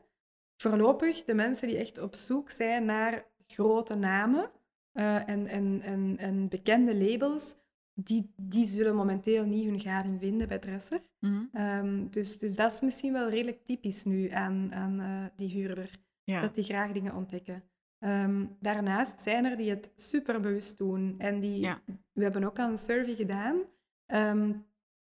voorlopig 0.63 1.25
de 1.25 1.35
mensen 1.35 1.69
die 1.69 1.77
echt 1.77 1.99
op 1.99 2.15
zoek 2.15 2.51
zijn 2.51 2.85
naar 2.85 3.27
grote 3.47 3.95
namen 3.95 4.51
uh, 4.95 5.29
en, 5.29 5.47
en, 5.47 5.81
en, 5.83 6.15
en 6.19 6.49
bekende 6.49 6.95
labels, 6.95 7.55
die, 8.05 8.33
die 8.37 8.67
zullen 8.67 8.95
momenteel 8.95 9.45
niet 9.45 9.65
hun 9.65 9.81
gading 9.81 10.21
vinden 10.21 10.49
bij 10.49 10.59
Dresser. 10.59 11.03
Mm 11.21 11.51
um, 11.53 12.11
dus, 12.11 12.39
dus 12.39 12.57
dat 12.57 12.73
is 12.73 12.81
misschien 12.81 13.13
wel 13.13 13.29
redelijk 13.29 13.65
typisch 13.65 14.05
nu 14.05 14.29
aan, 14.29 14.75
aan 14.75 15.01
uh, 15.01 15.25
die 15.37 15.49
huurder, 15.49 15.91
ja. 16.25 16.41
dat 16.41 16.55
die 16.55 16.65
graag 16.65 16.93
dingen 16.93 17.15
ontdekken. 17.15 17.63
Um, 18.05 18.57
daarnaast 18.61 19.21
zijn 19.21 19.45
er 19.45 19.57
die 19.57 19.71
het 19.71 19.93
superbewust 19.97 20.79
doen. 20.79 21.15
En 21.19 21.41
die, 21.41 21.61
ja. 21.61 21.81
we 22.13 22.23
hebben 22.23 22.45
ook 22.45 22.59
al 22.59 22.71
een 22.71 22.79
survey 22.79 23.15
gedaan. 23.15 23.57
Um, 24.07 24.67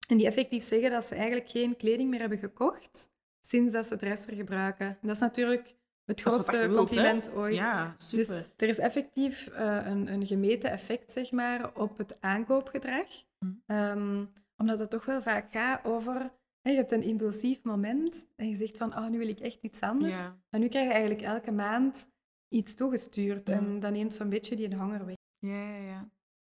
en 0.08 0.16
die 0.16 0.26
effectief 0.26 0.62
zeggen 0.62 0.90
dat 0.90 1.04
ze 1.04 1.14
eigenlijk 1.14 1.50
geen 1.50 1.76
kleding 1.76 2.10
meer 2.10 2.20
hebben 2.20 2.38
gekocht 2.38 3.10
sinds 3.40 3.72
dat 3.72 3.86
ze 3.86 3.96
dresser 3.96 4.34
gebruiken. 4.34 4.98
Dat 5.02 5.10
is 5.10 5.18
natuurlijk 5.18 5.76
het 6.04 6.20
grootste 6.20 6.72
compliment 6.76 7.32
ooit. 7.32 7.54
Ja, 7.54 7.94
super. 7.96 8.26
Dus 8.26 8.50
er 8.56 8.68
is 8.68 8.78
effectief 8.78 9.48
uh, 9.48 9.86
een, 9.86 10.12
een 10.12 10.26
gemeten 10.26 10.70
effect 10.70 11.12
zeg 11.12 11.30
maar, 11.30 11.76
op 11.76 11.98
het 11.98 12.20
aankoopgedrag. 12.20 13.08
Mm. 13.38 13.62
Um, 13.66 14.32
omdat 14.56 14.78
het 14.78 14.90
toch 14.90 15.04
wel 15.04 15.22
vaak 15.22 15.52
gaat 15.52 15.84
over... 15.84 16.32
Hè, 16.60 16.70
je 16.70 16.76
hebt 16.76 16.92
een 16.92 17.02
impulsief 17.02 17.62
moment 17.62 18.26
en 18.36 18.48
je 18.48 18.56
zegt 18.56 18.78
van, 18.78 18.96
oh, 18.96 19.08
nu 19.08 19.18
wil 19.18 19.28
ik 19.28 19.40
echt 19.40 19.62
iets 19.62 19.80
anders. 19.80 20.18
Ja. 20.18 20.38
En 20.50 20.60
nu 20.60 20.68
krijg 20.68 20.86
je 20.86 20.92
eigenlijk 20.92 21.22
elke 21.22 21.50
maand 21.50 22.08
iets 22.48 22.74
toegestuurd. 22.74 23.48
Mm. 23.48 23.54
En 23.54 23.80
dan 23.80 23.92
neemt 23.92 24.14
zo'n 24.14 24.28
beetje 24.28 24.56
die 24.56 24.76
honger 24.76 25.06
weg. 25.06 25.16
Ja, 25.38 25.68
ja, 25.68 25.76
ja. 25.76 26.08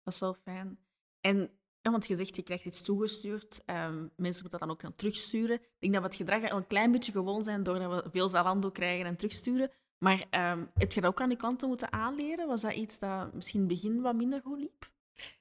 Dat 0.02 0.14
is 0.14 0.20
wel 0.20 0.34
fijn. 0.34 0.78
En 1.20 1.50
ja, 1.84 1.90
want 1.90 2.06
je 2.06 2.16
zegt, 2.16 2.36
je 2.36 2.42
krijgt 2.42 2.64
iets 2.64 2.82
toegestuurd. 2.82 3.62
Um, 3.66 4.10
mensen 4.16 4.42
moeten 4.42 4.50
dat 4.50 4.60
dan 4.60 4.70
ook 4.70 4.80
dan 4.80 4.94
terugsturen. 4.94 5.56
Ik 5.56 5.62
denk 5.78 5.92
dat 5.92 6.02
we 6.02 6.08
het 6.08 6.16
gedrag 6.16 6.50
al 6.50 6.56
een 6.56 6.66
klein 6.66 6.92
beetje 6.92 7.12
gewoon 7.12 7.42
zijn 7.42 7.62
doordat 7.62 8.04
we 8.04 8.10
veel 8.10 8.28
Zalando 8.28 8.70
krijgen 8.70 9.06
en 9.06 9.16
terugsturen. 9.16 9.70
Maar 9.98 10.24
um, 10.30 10.70
heb 10.74 10.92
je 10.92 11.00
dat 11.00 11.10
ook 11.10 11.20
aan 11.20 11.28
die 11.28 11.38
klanten 11.38 11.68
moeten 11.68 11.92
aanleren? 11.92 12.46
Was 12.46 12.60
dat 12.60 12.72
iets 12.72 12.98
dat 12.98 13.32
misschien 13.34 13.60
in 13.62 13.68
het 13.68 13.74
begin 13.82 14.00
wat 14.00 14.14
minder 14.14 14.40
goed 14.44 14.58
liep? 14.58 14.84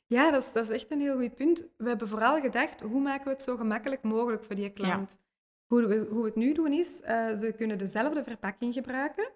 Ja, 0.06 0.32
dat 0.32 0.44
is, 0.44 0.52
dat 0.52 0.64
is 0.64 0.70
echt 0.70 0.92
een 0.92 1.00
heel 1.00 1.18
goed 1.18 1.36
punt. 1.36 1.70
We 1.78 1.88
hebben 1.88 2.08
vooral 2.08 2.42
gedacht, 2.42 2.82
hoe 2.82 3.02
maken 3.02 3.24
we 3.26 3.30
het 3.30 3.44
zo 3.44 3.56
gemakkelijk 3.58 4.04
mogelijk 4.04 4.44
voor 4.44 4.56
die 4.56 4.70
klant? 4.70 5.12
Ja. 5.12 5.18
Hoe, 5.68 5.88
we, 5.88 6.08
hoe 6.10 6.22
we 6.22 6.28
het 6.28 6.36
nu 6.36 6.54
doen 6.54 6.74
is, 6.74 7.02
uh, 7.02 7.08
ze 7.36 7.54
kunnen 7.58 7.78
dezelfde 7.78 8.24
verpakking 8.24 8.74
gebruiken. 8.74 9.30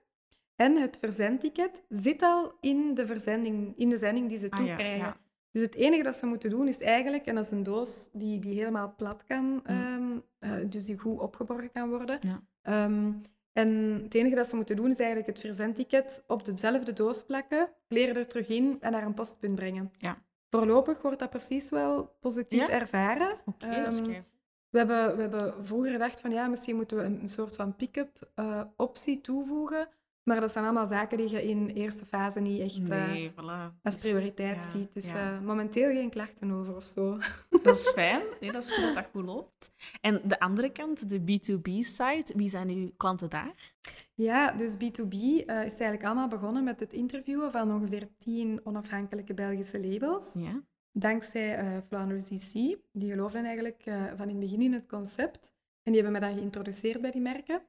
En 0.56 0.76
het 0.76 0.98
verzendticket 1.02 1.84
zit 1.90 2.22
al 2.22 2.58
in 2.62 2.94
de, 2.94 3.06
verzending, 3.06 3.78
in 3.78 3.90
de 3.90 3.98
zending 3.98 4.30
die 4.30 4.38
ze 4.38 4.50
Ah, 4.50 4.58
toekrijgen. 4.58 4.98
ja, 4.98 5.06
ja. 5.06 5.18
Dus 5.58 5.66
het 5.66 5.76
enige 5.76 6.04
dat 6.04 6.16
ze 6.16 6.26
moeten 6.26 6.50
doen 6.50 6.68
is 6.68 6.82
eigenlijk, 6.82 7.26
en 7.26 7.36
dat 7.36 7.44
is 7.44 7.52
een 7.52 7.64
doos 7.64 8.10
die, 8.14 8.40
die 8.40 8.58
helemaal 8.58 8.94
plat 8.98 9.24
kan, 9.24 9.64
um, 9.70 10.24
uh, 10.40 10.51
dus 10.70 10.86
die 10.86 10.98
goed 10.98 11.20
opgeborgen 11.20 11.72
kan 11.72 11.90
worden. 11.90 12.20
Ja. 12.22 12.86
Um, 12.86 13.22
en 13.53 14.00
het 14.03 14.14
enige 14.14 14.36
dat 14.36 14.48
ze 14.48 14.55
moeten 14.55 14.75
doen 14.75 14.90
is 14.90 14.98
eigenlijk 14.98 15.27
het 15.27 15.40
verzendticket 15.40 16.24
op 16.27 16.46
dezelfde 16.46 16.94
doos 16.94 17.25
plakken, 17.25 17.70
kleren 17.88 18.16
er 18.16 18.27
terug 18.27 18.48
in 18.48 18.77
en 18.79 18.92
naar 18.92 19.05
een 19.05 19.14
postpunt 19.14 19.55
brengen. 19.55 19.92
Ja. 19.98 20.18
Voorlopig 20.50 21.01
wordt 21.01 21.20
dat 21.20 21.29
precies 21.29 21.70
wel 21.70 22.16
positief 22.20 22.68
ervaren. 22.68 23.31
Oké, 23.46 23.66
okay, 23.66 23.86
Um, 23.86 24.05
kei- 24.05 24.24
we 24.70 24.77
hebben, 24.77 25.16
we 25.16 25.22
hebben 25.22 25.66
vroeger 25.66 25.92
gedacht 25.92 26.22
van 26.22 26.31
ja, 26.31 26.48
misschien 26.48 26.75
moeten 26.75 26.98
we 26.98 27.03
een, 27.03 27.20
een 27.22 27.29
soort 27.29 27.55
van 27.55 27.75
pick-up 27.75 28.31
uh, 28.36 28.62
optie 28.75 29.22
toevoegen. 29.22 29.88
Maar 30.27 30.40
dat 30.40 30.51
zijn 30.51 30.63
allemaal 30.63 30.87
zaken 30.87 31.18
die 31.18 31.29
je 31.29 31.48
in 31.48 31.68
eerste 31.68 32.05
fase 32.05 32.40
niet 32.40 32.59
echt 32.59 32.79
Nee, 32.79 33.31
voilà. 33.31 33.81
als 33.83 33.98
Dus, 33.98 33.98
prioriteit 33.98 34.63
ziet. 34.63 34.94
Dus 34.94 35.13
uh, 35.13 35.40
momenteel 35.42 35.92
geen 35.92 36.09
klachten 36.09 36.51
over 36.51 36.75
of 36.75 36.83
zo. 36.83 37.18
Dat 37.63 37.75
is 37.77 37.90
fijn. 37.96 38.22
Nee, 38.40 38.51
dat 38.51 38.63
is 38.63 38.72
goed 38.72 38.83
dat 38.83 38.96
dat 38.96 39.05
goed 39.11 39.25
loopt. 39.25 39.72
En 40.01 40.22
de 40.24 40.40
andere 40.40 40.72
kant, 40.72 41.09
de 41.09 41.20
B2B-site, 41.20 42.33
wie 42.35 42.48
zijn 42.48 42.70
uw 42.70 42.92
klanten 42.98 43.29
daar? 43.29 43.74
Ja, 44.13 44.51
dus 44.51 44.75
B2B 44.75 45.13
uh, 45.13 45.40
is 45.46 45.48
eigenlijk 45.55 46.03
allemaal 46.03 46.27
begonnen 46.27 46.63
met 46.63 46.79
het 46.79 46.94
interviewen 46.94 47.51
van 47.51 47.74
ongeveer 47.74 48.07
tien 48.18 48.59
onafhankelijke 48.63 49.33
Belgische 49.33 49.79
labels. 49.87 50.33
Ja. 50.33 50.63
Dankzij 50.92 51.63
uh, 51.63 51.77
Flanders 51.87 52.29
EC. 52.29 52.77
Die 52.92 53.09
geloofden 53.09 53.46
eigenlijk 53.46 53.85
uh, 53.85 54.03
van 54.16 54.29
in 54.29 54.35
het 54.35 54.40
begin 54.40 54.61
in 54.61 54.74
het 54.74 54.87
concept. 54.87 55.53
En 55.83 55.92
die 55.92 56.01
hebben 56.01 56.22
me 56.22 56.27
dan 56.27 56.37
geïntroduceerd 56.37 57.01
bij 57.01 57.11
die 57.11 57.22
merken. 57.22 57.61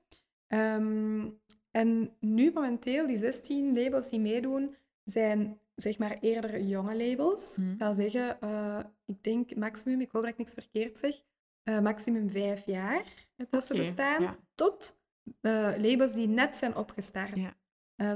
Um, 0.48 1.40
en 1.70 2.16
nu 2.20 2.50
momenteel, 2.52 3.06
die 3.06 3.16
16 3.16 3.74
labels 3.74 4.08
die 4.08 4.20
meedoen, 4.20 4.76
zijn 5.04 5.60
zeg 5.74 5.98
maar 5.98 6.18
eerder 6.20 6.60
jonge 6.60 6.96
labels. 6.96 7.56
Hmm. 7.56 7.72
Ik 7.72 7.78
zal 7.78 7.94
zeggen, 7.94 8.38
uh, 8.44 8.80
ik 9.06 9.22
denk 9.22 9.56
maximum, 9.56 10.00
ik 10.00 10.10
hoop 10.10 10.22
dat 10.22 10.30
ik 10.30 10.38
niks 10.38 10.54
verkeerd 10.54 10.98
zeg, 10.98 11.22
uh, 11.64 11.80
maximum 11.80 12.30
vijf 12.30 12.66
jaar 12.66 13.26
dat 13.50 13.64
ze 13.64 13.72
Oké, 13.72 13.82
bestaan, 13.82 14.22
ja. 14.22 14.36
tot 14.54 15.00
uh, 15.40 15.72
labels 15.76 16.12
die 16.12 16.28
net 16.28 16.56
zijn 16.56 16.76
opgestart. 16.76 17.36
Ja. 17.36 17.56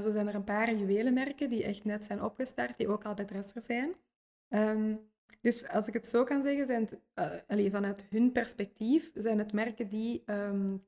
Zo 0.01 0.11
zijn 0.11 0.27
er 0.27 0.35
een 0.35 0.43
paar 0.43 0.73
juwelenmerken 0.73 1.49
die 1.49 1.63
echt 1.63 1.83
net 1.83 2.05
zijn 2.05 2.23
opgestart, 2.23 2.77
die 2.77 2.87
ook 2.87 3.05
al 3.05 3.13
bij 3.13 3.25
Dresser 3.25 3.61
zijn. 3.61 3.95
Um, 4.49 4.99
dus 5.41 5.67
als 5.67 5.87
ik 5.87 5.93
het 5.93 6.07
zo 6.07 6.23
kan 6.23 6.41
zeggen, 6.41 6.65
zijn 6.65 6.89
het, 7.13 7.43
allee, 7.47 7.71
vanuit 7.71 8.05
hun 8.09 8.31
perspectief, 8.31 9.11
zijn 9.13 9.37
het 9.37 9.53
merken 9.53 9.89
die 9.89 10.23
um, 10.25 10.85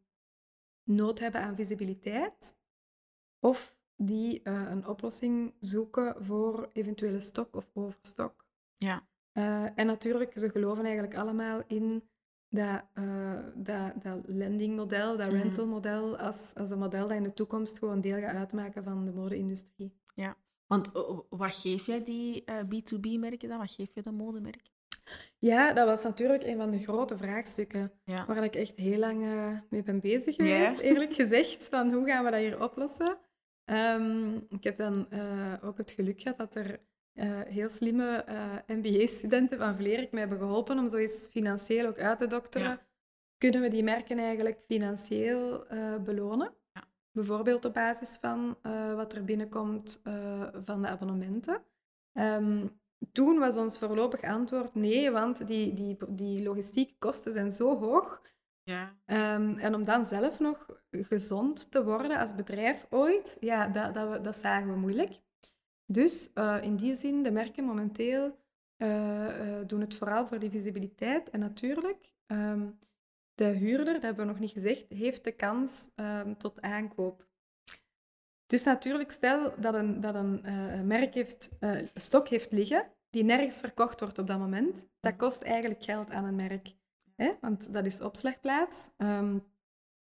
nood 0.85 1.19
hebben 1.19 1.41
aan 1.41 1.55
visibiliteit 1.55 2.55
of 3.39 3.77
die 3.95 4.41
uh, 4.43 4.67
een 4.69 4.87
oplossing 4.87 5.53
zoeken 5.59 6.25
voor 6.25 6.69
eventuele 6.73 7.21
stok 7.21 7.55
of 7.55 7.69
overstok. 7.73 8.45
Ja. 8.77 9.07
Uh, 9.33 9.79
en 9.79 9.85
natuurlijk, 9.85 10.37
ze 10.37 10.49
geloven 10.49 10.83
eigenlijk 10.83 11.15
allemaal 11.15 11.63
in 11.67 12.03
dat, 12.49 12.83
uh, 12.93 13.39
dat, 13.55 14.03
dat 14.03 14.19
lendingmodel, 14.25 15.17
dat 15.17 15.27
Mhm. 15.31 15.37
rentalmodel, 15.41 16.17
als, 16.17 16.53
als 16.55 16.69
een 16.69 16.79
model 16.79 17.07
dat 17.07 17.17
in 17.17 17.23
de 17.23 17.33
toekomst 17.33 17.77
gewoon 17.79 18.01
deel 18.01 18.19
gaat 18.19 18.35
uitmaken 18.35 18.83
van 18.83 19.05
de 19.05 19.11
mode-industrie. 19.11 19.93
ja. 20.13 20.37
Want 20.67 20.95
uh, 20.95 21.19
wat 21.29 21.55
geef 21.55 21.85
jij 21.85 22.03
die 22.03 22.43
uh, 22.45 22.59
B2B-merken 22.59 23.49
dan? 23.49 23.57
Wat 23.57 23.71
geef 23.71 23.93
je 23.93 24.01
de 24.01 24.11
modemerken? 24.11 24.71
Ja, 25.39 25.73
dat 25.73 25.85
was 25.85 26.03
natuurlijk 26.03 26.43
een 26.43 26.57
van 26.57 26.71
de 26.71 26.79
grote 26.79 27.17
vraagstukken 27.17 27.91
Ja. 28.03 28.25
waar 28.25 28.43
ik 28.43 28.55
echt 28.55 28.75
heel 28.75 28.99
lang 28.99 29.23
uh, 29.23 29.59
mee 29.69 29.83
ben 29.83 29.99
bezig 29.99 30.35
geweest, 30.35 30.79
eerlijk 30.79 31.13
gezegd. 31.21 31.67
Van 31.67 31.91
hoe 31.93 32.05
gaan 32.05 32.23
we 32.23 32.31
dat 32.31 32.39
hier 32.39 32.63
oplossen? 32.63 33.17
Um, 33.65 34.35
ik 34.49 34.63
heb 34.63 34.75
dan 34.75 35.07
uh, 35.09 35.53
ook 35.61 35.77
het 35.77 35.91
geluk 35.91 36.21
gehad 36.21 36.37
dat 36.37 36.55
er 36.55 36.79
uh, 37.13 37.41
heel 37.41 37.69
slimme 37.69 38.25
MBA-studenten 38.67 39.57
van 39.57 39.75
Vlerik 39.75 40.11
mij 40.11 40.19
hebben 40.19 40.39
geholpen 40.39 40.79
om 40.79 40.89
zoiets 40.89 41.29
financieel 41.29 41.87
ook 41.87 41.97
uit 41.97 42.17
te 42.17 42.27
dokteren. 42.27 42.67
Ja. 42.67 42.85
Kunnen 43.37 43.61
we 43.61 43.69
die 43.69 43.83
merken 43.83 44.19
eigenlijk 44.19 44.61
financieel 44.61 45.65
belonen? 46.03 46.53
Ja. 46.73 46.83
Bijvoorbeeld 47.11 47.65
op 47.65 47.73
basis 47.73 48.17
van 48.17 48.57
wat 48.95 49.13
er 49.13 49.25
binnenkomt 49.25 50.01
van 50.65 50.81
de 50.81 50.87
abonnementen. 50.87 51.63
Um, 52.13 52.79
toen 53.11 53.39
was 53.39 53.57
ons 53.57 53.79
voorlopig 53.79 54.21
antwoord 54.21 54.75
nee, 54.75 55.11
want 55.11 55.47
die, 55.47 55.73
die, 55.73 55.97
die 56.07 56.43
logistieke 56.43 56.95
kosten 56.99 57.33
zijn 57.33 57.51
zo 57.51 57.79
hoog. 57.79 58.21
Ja. 58.63 58.95
Um, 59.05 59.57
en 59.57 59.75
om 59.75 59.83
dan 59.83 60.05
zelf 60.05 60.39
nog 60.39 60.69
gezond 60.91 61.71
te 61.71 61.83
worden 61.83 62.17
als 62.17 62.35
bedrijf 62.35 62.87
ooit, 62.89 63.37
ja, 63.39 63.67
dat, 63.67 63.93
dat, 63.93 64.23
dat 64.23 64.37
zagen 64.37 64.71
we 64.71 64.77
moeilijk. 64.77 65.19
Dus 65.85 66.29
uh, 66.35 66.57
in 66.61 66.75
die 66.75 66.95
zin, 66.95 67.23
de 67.23 67.31
merken 67.31 67.63
momenteel 67.63 68.37
uh, 68.77 69.57
uh, 69.59 69.67
doen 69.67 69.81
het 69.81 69.95
vooral 69.95 70.27
voor 70.27 70.39
die 70.39 70.49
visibiliteit. 70.49 71.29
En 71.29 71.39
natuurlijk, 71.39 72.13
um, 72.27 72.79
de 73.33 73.45
huurder, 73.45 73.93
dat 73.93 74.01
hebben 74.01 74.25
we 74.25 74.31
nog 74.31 74.39
niet 74.39 74.51
gezegd, 74.51 74.85
heeft 74.89 75.23
de 75.23 75.31
kans 75.31 75.89
um, 75.95 76.37
tot 76.37 76.61
aankoop. 76.61 77.27
Dus 78.45 78.63
natuurlijk, 78.63 79.11
stel 79.11 79.59
dat 79.59 79.73
een, 79.73 80.01
dat 80.01 80.15
een 80.15 80.41
uh, 80.45 80.81
merk 80.81 81.13
heeft, 81.13 81.57
uh, 81.59 81.87
stok 81.93 82.27
heeft 82.27 82.51
liggen, 82.51 82.91
die 83.15 83.23
nergens 83.23 83.59
verkocht 83.59 83.99
wordt 83.99 84.19
op 84.19 84.27
dat 84.27 84.39
moment, 84.39 84.87
dat 84.99 85.15
kost 85.15 85.41
eigenlijk 85.41 85.83
geld 85.83 86.11
aan 86.11 86.25
een 86.25 86.35
merk. 86.35 86.75
Hè? 87.15 87.31
Want 87.41 87.73
dat 87.73 87.85
is 87.85 88.01
opslagplaats. 88.01 88.89
Um, 88.97 89.43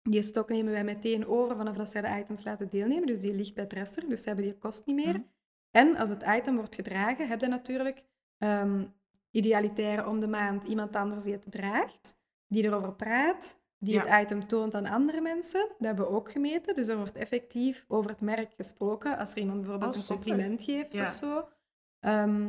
die 0.01 0.21
stok 0.21 0.49
nemen 0.49 0.71
wij 0.71 0.83
meteen 0.83 1.27
over 1.27 1.55
vanaf 1.55 1.75
dat 1.75 1.89
zij 1.89 2.01
de 2.01 2.19
items 2.19 2.43
laten 2.43 2.69
deelnemen. 2.69 3.07
Dus 3.07 3.19
die 3.19 3.33
ligt 3.33 3.53
bij 3.53 3.65
Dresser, 3.65 4.09
dus 4.09 4.21
ze 4.21 4.27
hebben 4.27 4.45
die 4.45 4.57
kost 4.57 4.85
niet 4.85 4.95
meer. 4.95 5.17
Mm. 5.17 5.27
En 5.71 5.97
als 5.97 6.09
het 6.09 6.23
item 6.27 6.55
wordt 6.55 6.75
gedragen, 6.75 7.27
heb 7.27 7.41
je 7.41 7.47
natuurlijk 7.47 8.03
um, 8.37 8.93
idealitair 9.31 10.07
om 10.07 10.19
de 10.19 10.27
maand 10.27 10.63
iemand 10.63 10.95
anders 10.95 11.23
die 11.23 11.33
het 11.33 11.45
draagt, 11.51 12.17
die 12.47 12.63
erover 12.63 12.93
praat, 12.93 13.59
die 13.77 13.99
het 13.99 14.23
item 14.23 14.47
toont 14.47 14.73
aan 14.73 14.85
andere 14.85 15.21
mensen. 15.21 15.67
Dat 15.77 15.87
hebben 15.87 16.05
we 16.05 16.11
ook 16.11 16.31
gemeten. 16.31 16.75
Dus 16.75 16.87
er 16.87 16.97
wordt 16.97 17.15
effectief 17.15 17.85
over 17.87 18.09
het 18.09 18.21
merk 18.21 18.53
gesproken 18.53 19.17
als 19.17 19.31
er 19.31 19.37
iemand 19.37 19.61
bijvoorbeeld 19.61 19.95
Oh, 19.95 20.01
een 20.01 20.15
compliment 20.15 20.63
geeft 20.63 20.93
Ja. 20.93 21.05
of 21.05 21.13
zo. 21.13 21.47
Ehm, 21.99 22.47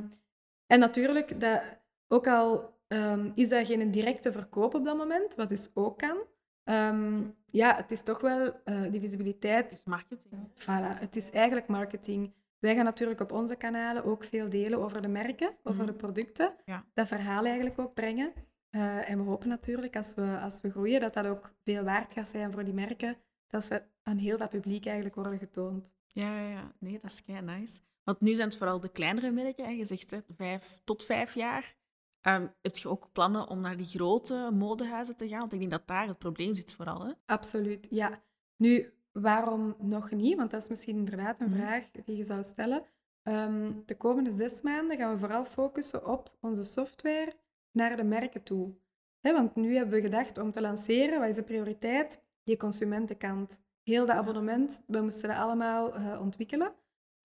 en 0.67 0.79
natuurlijk, 0.79 1.41
dat, 1.41 1.63
ook 2.09 2.27
al 2.27 2.75
ehm, 2.89 3.31
is 3.35 3.49
dat 3.49 3.67
geen 3.67 3.91
directe 3.91 4.33
verkoop 4.33 4.75
op 4.75 4.85
dat 4.85 4.97
moment, 4.97 5.35
wat 5.35 5.49
dus 5.49 5.71
ook 5.75 5.99
kan, 5.99 6.17
ehm, 6.65 7.23
ja, 7.47 7.77
het 7.77 7.91
is 7.91 8.03
toch 8.03 8.21
wel 8.21 8.53
eh, 8.65 8.91
die 8.91 9.01
visibiliteit 9.01 9.65
Het 9.65 9.73
is 9.73 9.85
marketing. 9.85 10.33
Voilà, 10.55 10.99
het 11.01 11.17
is 11.17 11.31
eigenlijk 11.31 11.67
marketing. 11.67 12.33
Wij 12.59 12.75
gaan 12.75 12.85
natuurlijk 12.85 13.21
op 13.21 13.33
onze 13.33 13.57
kanalen 13.57 14.05
ook 14.05 14.25
veel 14.25 14.49
delen 14.49 14.79
over 14.83 15.03
de 15.03 15.09
merken, 15.09 15.57
over 15.63 15.83
Mhm. 15.83 15.87
de 15.93 15.97
producten. 15.97 16.55
Ja. 16.65 16.85
Dat 16.95 17.09
verhaal 17.09 17.45
eigenlijk 17.45 17.79
ook 17.79 17.95
brengen. 17.95 18.33
Eh, 18.71 19.11
en 19.11 19.19
we 19.19 19.25
hopen 19.25 19.49
natuurlijk 19.49 19.97
als 19.97 20.15
we, 20.15 20.39
als 20.43 20.61
we 20.61 20.71
groeien 20.71 21.01
dat 21.01 21.15
dat 21.15 21.27
ook 21.27 21.53
veel 21.65 21.83
waard 21.85 22.13
gaat 22.13 22.29
zijn 22.29 22.53
voor 22.53 22.65
die 22.65 22.75
merken. 22.75 23.17
Dat 23.47 23.65
ze 23.65 23.83
aan 24.03 24.17
heel 24.17 24.37
dat 24.39 24.51
publiek 24.51 24.85
eigenlijk 24.87 25.15
worden 25.15 25.39
getoond. 25.39 25.95
Ja, 26.07 26.41
ja, 26.41 26.49
ja. 26.49 26.73
Nee, 26.79 26.99
dat 27.03 27.11
is 27.11 27.25
kei 27.25 27.41
nice. 27.43 27.81
Want 28.07 28.21
nu 28.21 28.35
zijn 28.35 28.49
het 28.49 28.57
vooral 28.57 28.81
de 28.81 28.89
kleinere 28.89 29.31
merken. 29.31 29.77
Je 29.77 29.85
zegt 29.85 30.11
hè, 30.11 30.19
vijf 30.37 30.81
tot 30.85 31.05
vijf 31.05 31.35
jaar. 31.35 31.75
Ehm 32.21 32.47
heb 32.63 32.77
je 32.77 32.89
ook 32.89 33.13
plannen 33.13 33.49
om 33.49 33.61
naar 33.61 33.77
die 33.77 33.87
grote 33.87 34.51
modehuizen 34.53 35.17
te 35.17 35.29
gaan? 35.29 35.39
Want 35.39 35.53
ik 35.53 35.59
denk 35.59 35.71
dat 35.71 35.87
daar 35.87 36.07
het 36.09 36.19
probleem 36.19 36.55
zit 36.55 36.75
vooral. 36.75 37.07
Hè? 37.07 37.13
Absoluut, 37.27 37.87
ja. 37.91 38.23
Nu, 38.57 38.93
waarom 39.13 39.75
nog 39.79 40.11
niet? 40.11 40.37
Want 40.37 40.51
dat 40.51 40.63
is 40.63 40.69
misschien 40.69 40.97
inderdaad 40.97 41.41
een 41.41 41.49
Mhm. 41.49 41.57
vraag 41.57 41.91
die 42.05 42.17
je 42.17 42.25
zou 42.25 42.43
stellen. 42.43 42.85
Ehm, 43.23 43.73
de 43.87 43.97
komende 43.97 44.33
zes 44.33 44.63
maanden 44.63 44.97
gaan 44.97 45.13
we 45.13 45.19
vooral 45.19 45.45
focussen 45.45 46.07
op 46.07 46.37
onze 46.41 46.63
software 46.63 47.33
naar 47.73 47.97
de 47.97 48.05
merken 48.05 48.43
toe. 48.43 48.75
Want 49.21 49.55
nu 49.57 49.77
hebben 49.77 49.95
we 49.95 50.01
gedacht 50.01 50.39
om 50.39 50.53
te 50.53 50.61
lanceren, 50.61 51.21
wat 51.21 51.29
is 51.29 51.37
de 51.37 51.43
prioriteit? 51.43 52.23
Die 52.45 52.57
consumentenkant. 52.57 53.61
Heel 53.83 54.07
dat 54.07 54.17
abonnement, 54.17 54.83
we 54.87 55.01
moesten 55.01 55.29
dat 55.29 55.39
allemaal 55.39 55.95
eh, 55.95 56.21
ontwikkelen. 56.21 56.73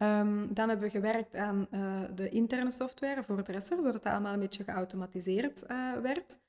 Ehm, 0.02 0.54
dan 0.54 0.70
hebben 0.70 0.86
we 0.86 0.90
gewerkt 0.90 1.36
aan 1.36 1.68
eh, 1.72 2.02
de 2.16 2.30
interne 2.30 2.72
software 2.72 3.24
voor 3.24 3.44
Dresser, 3.44 3.78
zodat 3.78 4.04
dat 4.04 4.14
allemaal 4.14 4.34
een 4.34 4.40
beetje 4.40 4.64
geautomatiseerd 4.64 5.64
eh, 5.64 5.94
werd. 5.94 6.40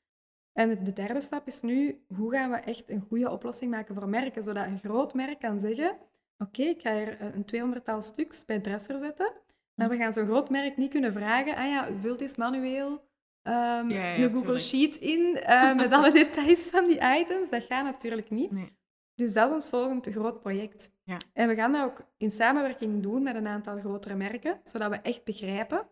En 0.53 0.85
de 0.85 0.93
derde 0.93 1.21
stap 1.21 1.47
is 1.47 1.61
nu, 1.61 2.05
hoe 2.17 2.33
gaan 2.33 2.51
we 2.51 2.57
echt 2.57 2.91
een 2.91 3.05
goede 3.09 3.31
oplossing 3.31 3.71
maken 3.71 3.95
voor 3.95 4.09
merken, 4.09 4.43
zodat 4.43 4.67
een 4.67 4.79
groot 4.79 5.15
merk 5.15 5.38
kan 5.38 5.61
zeggen, 5.61 5.97
oké, 6.38 6.62
ik 6.62 6.81
ga 6.81 6.95
hier 6.95 7.17
een 7.21 7.77
200-tal 7.77 8.03
stuks 8.03 8.45
bij 8.45 8.61
Dresser 8.61 8.99
zetten, 8.99 9.33
maar 9.75 9.88
we 9.88 9.97
gaan 9.97 10.12
zo'n 10.12 10.27
groot 10.27 10.51
merk 10.51 10.77
niet 10.77 10.91
kunnen 10.91 11.12
vragen, 11.12 11.57
ah 11.57 11.67
ja, 11.67 11.95
vult 11.95 12.21
eens 12.21 12.37
manueel 12.37 13.11
Ja, 13.43 13.85
ja, 13.88 14.19
een 14.19 14.35
Google. 14.35 14.59
Sheet 14.59 14.97
in 14.97 15.37
eh, 15.37 15.75
met 15.75 15.93
alle 15.99 16.12
details 16.12 16.71
van 16.71 16.87
die 16.87 17.01
items. 17.19 17.51
Dat 17.51 17.65
gaat 17.65 17.85
natuurlijk 17.85 18.31
niet. 18.31 18.51
Nee. 18.51 18.81
Dus 19.15 19.33
dat 19.33 19.49
is 19.49 19.55
ons 19.55 19.69
volgende 19.69 20.12
groot 20.12 20.41
project. 20.41 20.93
Ja. 21.05 21.17
En 21.33 21.49
we 21.49 21.55
gaan 21.55 21.73
dat 21.73 21.85
ook 21.85 22.03
in 22.17 22.31
samenwerking 22.31 23.03
doen 23.03 23.23
met 23.23 23.35
een 23.37 23.47
aantal 23.47 23.79
grotere 23.79 24.15
merken, 24.15 24.61
zodat 24.62 24.91
we 24.91 24.97
echt 24.97 25.25
begrijpen 25.25 25.87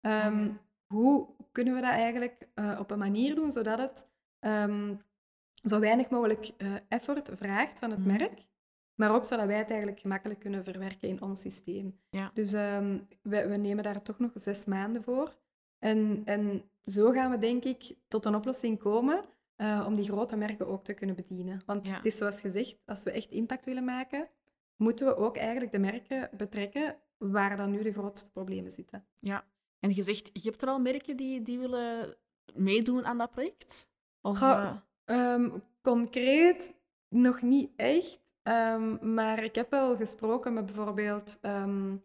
ehm, 0.00 0.48
hoe 0.86 1.28
kunnen 1.52 1.74
we 1.74 1.80
dat 1.80 1.90
eigenlijk 1.90 2.48
eh, 2.54 2.76
op 2.80 2.90
een 2.90 2.98
manier 2.98 3.34
doen 3.34 3.52
zodat 3.52 3.78
het 3.78 4.08
ehm, 4.38 4.94
zo 5.62 5.78
weinig 5.80 6.08
mogelijk 6.10 6.50
eh, 6.56 6.74
effort 6.88 7.30
vraagt 7.34 7.78
van 7.78 7.90
het 7.90 8.04
Mhm. 8.04 8.16
merk, 8.16 8.46
maar 8.94 9.14
ook 9.14 9.24
zodat 9.24 9.46
wij 9.46 9.58
het 9.58 9.68
eigenlijk 9.70 10.00
gemakkelijk 10.00 10.40
kunnen 10.40 10.64
verwerken 10.64 11.08
in 11.08 11.22
ons 11.22 11.40
systeem. 11.40 12.00
Ja. 12.10 12.30
Dus 12.34 12.52
ehm, 12.52 12.98
we, 13.22 13.48
we 13.48 13.56
nemen 13.56 13.84
daar 13.84 14.02
toch 14.02 14.18
nog 14.18 14.30
zes 14.34 14.64
maanden 14.64 15.02
voor. 15.02 15.36
En, 15.78 16.22
en 16.24 16.62
zo 16.84 17.10
gaan 17.10 17.30
we 17.30 17.38
denk 17.38 17.64
ik 17.64 17.94
tot 18.08 18.24
een 18.24 18.34
oplossing 18.34 18.78
komen 18.78 19.24
eh, 19.56 19.84
om 19.86 19.94
die 19.94 20.04
grote 20.04 20.36
merken 20.36 20.66
ook 20.66 20.84
te 20.84 20.94
kunnen 20.94 21.16
bedienen. 21.16 21.60
Want 21.66 21.90
het 21.92 22.04
is 22.04 22.16
zoals 22.16 22.40
gezegd, 22.40 22.76
als 22.84 23.02
we 23.02 23.10
echt 23.10 23.30
impact 23.30 23.64
willen 23.64 23.84
maken, 23.84 24.28
moeten 24.76 25.06
we 25.06 25.16
ook 25.16 25.36
eigenlijk 25.36 25.72
de 25.72 25.78
merken 25.78 26.30
betrekken 26.36 26.96
waar 27.18 27.56
dan 27.56 27.70
nu 27.70 27.82
de 27.82 27.92
grootste 27.92 28.30
problemen 28.30 28.70
zitten. 28.70 29.06
Ja. 29.20 29.44
En 29.80 29.94
je 29.94 30.02
zegt, 30.02 30.30
je 30.32 30.48
hebt 30.48 30.62
er 30.62 30.68
al 30.68 30.78
merken 30.78 31.16
die, 31.16 31.42
die 31.42 31.58
willen 31.58 32.16
meedoen 32.54 33.04
aan 33.04 33.18
dat 33.18 33.30
project? 33.30 33.90
Of, 34.20 34.38
Goh, 34.38 34.50
eh, 34.50 34.76
Ehm, 35.06 35.48
concreet 35.82 36.74
nog 37.08 37.42
niet 37.42 37.70
echt, 37.76 38.20
ehm, 38.42 39.14
maar 39.14 39.44
ik 39.44 39.54
heb 39.54 39.70
wel 39.70 39.96
gesproken 39.96 40.52
met 40.52 40.66
bijvoorbeeld 40.66 41.38
ehm, 41.40 41.96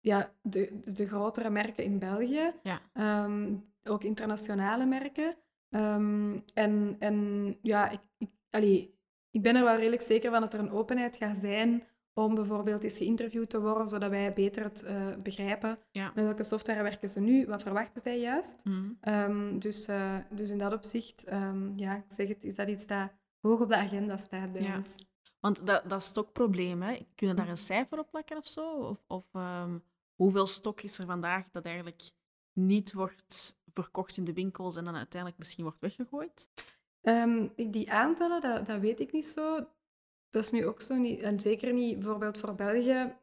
ja, 0.00 0.32
de, 0.42 0.80
de 0.94 1.06
grotere 1.06 1.50
merken 1.50 1.84
in 1.84 1.98
België, 1.98 2.52
ja. 2.62 2.80
ook 3.84 4.04
internationale 4.04 4.84
merken. 4.84 5.36
En, 6.54 6.96
en 6.98 7.58
ja, 7.62 7.90
ik, 7.90 8.00
ik, 8.18 8.30
allee, 8.50 8.98
ik 9.30 9.42
ben 9.42 9.56
er 9.56 9.64
wel 9.64 9.76
redelijk 9.76 10.02
zeker 10.02 10.30
van 10.30 10.40
dat 10.40 10.54
er 10.54 10.60
een 10.60 10.70
openheid 10.70 11.16
gaat 11.16 11.36
zijn 11.36 11.82
om 12.18 12.34
bijvoorbeeld 12.34 12.84
eens 12.84 12.96
geïnterviewd 12.98 13.50
te 13.50 13.60
worden, 13.60 13.88
zodat 13.88 14.10
wij 14.10 14.32
beter 14.32 14.62
het 14.64 14.82
eh, 14.82 15.16
begrijpen. 15.22 15.78
Ja. 15.90 16.12
Met 16.14 16.24
welke 16.24 16.42
software 16.42 16.82
werken 16.82 17.08
ze 17.08 17.20
nu? 17.20 17.46
Wat 17.46 17.62
verwachten 17.62 18.00
zij 18.02 18.20
juist? 18.20 18.64
Mhm. 18.64 18.90
Ehm, 19.00 19.58
dus, 19.58 19.86
eh, 19.86 20.16
dus 20.30 20.50
in 20.50 20.58
dat 20.58 20.72
opzicht, 20.72 21.24
ehm, 21.24 21.74
ja, 21.74 21.96
ik 21.96 22.04
zeg 22.08 22.28
het, 22.28 22.44
is 22.44 22.54
dat 22.54 22.68
iets 22.68 22.86
dat 22.86 23.10
hoog 23.40 23.60
op 23.60 23.68
de 23.68 23.76
agenda 23.76 24.16
staat 24.16 24.52
bij 24.52 24.62
Ja. 24.62 24.76
ons. 24.76 24.96
Want 25.40 25.66
dat, 25.66 25.88
dat 25.88 26.02
stokprobleem, 26.02 26.82
hè, 26.82 27.06
kunnen 27.14 27.36
daar 27.36 27.48
een 27.48 27.56
cijfer 27.56 27.98
op 27.98 28.10
plakken 28.10 28.36
of 28.36 28.46
zo? 28.48 28.72
Of, 28.76 29.04
of 29.06 29.28
ehm, 29.32 29.78
hoeveel 30.14 30.46
stok 30.46 30.80
is 30.80 30.98
er 30.98 31.06
vandaag 31.06 31.50
dat 31.50 31.64
eigenlijk 31.64 32.02
niet 32.52 32.92
wordt 32.92 33.56
verkocht 33.72 34.16
in 34.16 34.24
de 34.24 34.32
winkels 34.32 34.76
en 34.76 34.84
dan 34.84 34.96
uiteindelijk 34.96 35.38
misschien 35.38 35.64
wordt 35.64 35.80
weggegooid? 35.80 36.48
Die 37.56 37.92
aantallen, 37.92 38.40
dat, 38.40 38.66
dat 38.66 38.80
weet 38.80 39.00
ik 39.00 39.12
niet 39.12 39.26
zo. 39.26 39.66
Dat 40.30 40.44
is 40.44 40.50
nu 40.50 40.66
ook 40.66 40.82
zo 40.82 40.94
niet, 40.94 41.20
en 41.20 41.40
zeker 41.40 41.72
niet 41.72 41.98
bijvoorbeeld 41.98 42.38
voor 42.38 42.54
België. 42.54 43.14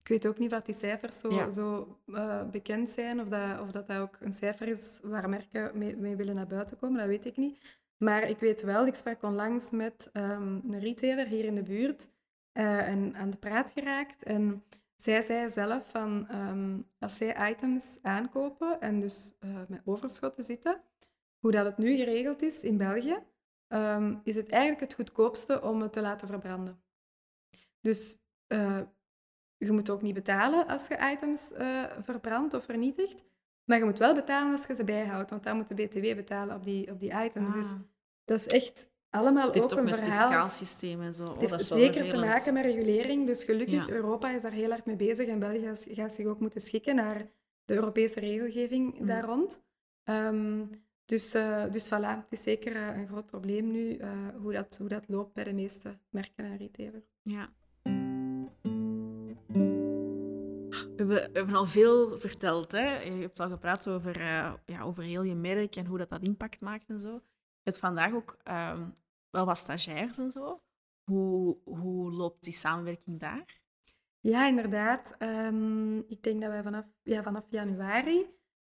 Ik 0.00 0.08
weet 0.08 0.26
ook 0.26 0.38
niet 0.38 0.50
of 0.52 0.56
dat 0.56 0.66
die 0.66 0.74
cijfers 0.74 1.18
zo, 1.18 1.34
Ja. 1.34 1.50
zo 1.50 1.98
eh, 2.14 2.42
bekend 2.50 2.90
zijn, 2.90 3.20
of 3.20 3.28
dat, 3.28 3.60
of 3.60 3.70
dat 3.70 3.86
dat 3.86 3.98
ook 4.00 4.16
een 4.20 4.32
cijfer 4.32 4.68
is 4.68 5.00
waar 5.02 5.28
merken 5.28 5.78
mee, 5.78 5.96
mee 5.96 6.16
willen 6.16 6.34
naar 6.34 6.46
buiten 6.46 6.78
komen, 6.78 6.98
dat 6.98 7.06
weet 7.08 7.26
ik 7.26 7.36
niet. 7.36 7.78
Maar 7.96 8.22
ik 8.28 8.38
weet 8.38 8.62
wel, 8.62 8.86
ik 8.86 8.94
sprak 8.94 9.22
onlangs 9.22 9.70
met 9.70 10.08
ehm, 10.12 10.58
een 10.70 10.78
retailer 10.80 11.26
hier 11.26 11.44
in 11.44 11.54
de 11.54 11.62
buurt 11.62 12.08
eh, 12.52 12.88
en 12.88 13.14
aan 13.16 13.30
de 13.30 13.36
praat 13.36 13.70
geraakt. 13.72 14.22
En 14.22 14.64
zij 14.96 15.20
zei 15.22 15.50
zelf 15.50 15.90
van, 15.90 16.28
ehm, 16.28 16.78
als 16.98 17.16
zij 17.16 17.50
items 17.50 17.98
aankopen 18.02 18.80
en 18.80 19.00
dus 19.00 19.34
eh, 19.40 19.50
met 19.68 19.80
overschotten 19.84 20.44
zitten, 20.44 20.80
hoe 21.38 21.50
dat 21.50 21.64
het 21.64 21.78
nu 21.78 21.96
geregeld 21.96 22.42
is 22.42 22.64
in 22.64 22.76
België, 22.76 23.18
ehm, 23.70 24.14
is 24.24 24.34
het 24.36 24.48
eigenlijk 24.48 24.80
het 24.80 24.94
goedkoopste 24.94 25.62
om 25.62 25.80
het 25.82 25.92
te 25.92 26.00
laten 26.00 26.28
verbranden. 26.28 26.82
Dus 27.80 28.18
eh, 28.46 28.80
je 29.56 29.72
moet 29.72 29.90
ook 29.90 30.02
niet 30.02 30.14
betalen 30.14 30.66
als 30.66 30.86
je 30.86 31.10
items 31.12 31.52
eh, 31.52 31.84
verbrandt 32.00 32.54
of 32.54 32.64
vernietigt. 32.64 33.24
Maar 33.64 33.78
je 33.78 33.84
moet 33.84 33.98
wel 33.98 34.14
betalen 34.14 34.52
als 34.52 34.66
je 34.66 34.74
ze 34.74 34.84
bijhoudt, 34.84 35.30
want 35.30 35.42
dan 35.42 35.56
moet 35.56 35.68
de 35.68 35.74
BTW 35.74 36.14
betalen 36.14 36.56
op 36.56 36.64
die, 36.64 36.90
op 36.90 37.00
die 37.00 37.12
items. 37.24 37.54
Dus 37.54 37.72
Ah. 37.72 37.78
dat 38.24 38.38
is 38.38 38.46
echt 38.46 38.88
allemaal 39.10 39.46
het 39.46 39.54
heeft 39.54 39.72
ook 39.72 39.78
een 39.78 39.84
met 39.84 40.00
verhaal. 40.00 40.28
fiscaal 40.28 40.48
systeem 40.48 41.00
en 41.02 41.14
zo. 41.14 41.22
Oh, 41.22 41.28
Het 41.30 41.40
heeft 41.40 41.50
dat 41.52 41.62
zeker 41.62 42.08
te 42.10 42.16
maken 42.16 42.54
met 42.54 42.64
regulering. 42.64 43.26
Dus 43.26 43.44
gelukkig, 43.44 43.86
Ja. 43.86 43.92
Europa 43.92 44.30
is 44.30 44.42
daar 44.42 44.52
heel 44.52 44.70
hard 44.70 44.84
mee 44.86 44.96
bezig. 44.96 45.28
En 45.28 45.38
België 45.38 45.94
gaat 45.94 46.12
zich 46.14 46.26
ook 46.26 46.40
moeten 46.40 46.60
schikken 46.60 46.94
naar 46.94 47.26
de 47.64 47.74
Europese 47.74 48.20
regelgeving 48.20 48.98
Mm. 48.98 49.06
daar 49.06 49.24
rond. 49.24 49.62
Ehm, 50.04 50.64
dus, 51.10 51.34
eh, 51.34 51.64
dus 51.70 51.88
voilà, 51.88 52.16
het 52.16 52.26
is 52.30 52.42
zeker 52.42 52.76
eh, 52.76 52.96
een 52.96 53.06
groot 53.08 53.26
probleem 53.26 53.70
nu, 53.70 53.94
eh, 53.94 54.28
hoe, 54.36 54.52
dat, 54.52 54.76
hoe 54.78 54.88
dat 54.88 55.08
loopt 55.08 55.34
bij 55.34 55.44
de 55.44 55.52
meeste 55.52 55.98
merken 56.08 56.44
en 56.44 56.56
retailers. 56.56 57.04
Ja. 57.22 57.52
We 60.72 61.06
hebben, 61.06 61.16
we 61.16 61.38
hebben 61.38 61.54
al 61.54 61.66
veel 61.66 62.18
verteld. 62.18 62.72
Hè? 62.72 63.00
Je 63.00 63.20
hebt 63.20 63.40
al 63.40 63.48
gepraat 63.48 63.88
over, 63.88 64.22
ja, 64.66 64.82
over 64.82 65.02
heel 65.02 65.22
je 65.22 65.34
merk 65.34 65.76
en 65.76 65.86
hoe 65.86 65.98
dat, 65.98 66.08
dat 66.08 66.26
impact 66.26 66.60
maakt 66.60 66.88
en 66.88 67.00
zo. 67.00 67.12
Je 67.12 67.70
hebt 67.70 67.78
vandaag 67.78 68.12
ook 68.12 68.36
ehm, 68.42 68.88
wel 69.30 69.46
wat 69.46 69.58
stagiairs 69.58 70.18
en 70.18 70.30
zo. 70.30 70.62
Hoe, 71.04 71.56
hoe 71.64 72.12
loopt 72.12 72.42
die 72.42 72.52
samenwerking 72.52 73.20
daar? 73.20 73.60
Ja, 74.20 74.46
inderdaad. 74.46 75.14
Ehm, 75.18 75.98
ik 75.98 76.22
denk 76.22 76.40
dat 76.40 76.50
wij 76.50 76.62
vanaf, 76.62 76.84
ja, 77.02 77.22
vanaf 77.22 77.44
januari 77.48 78.26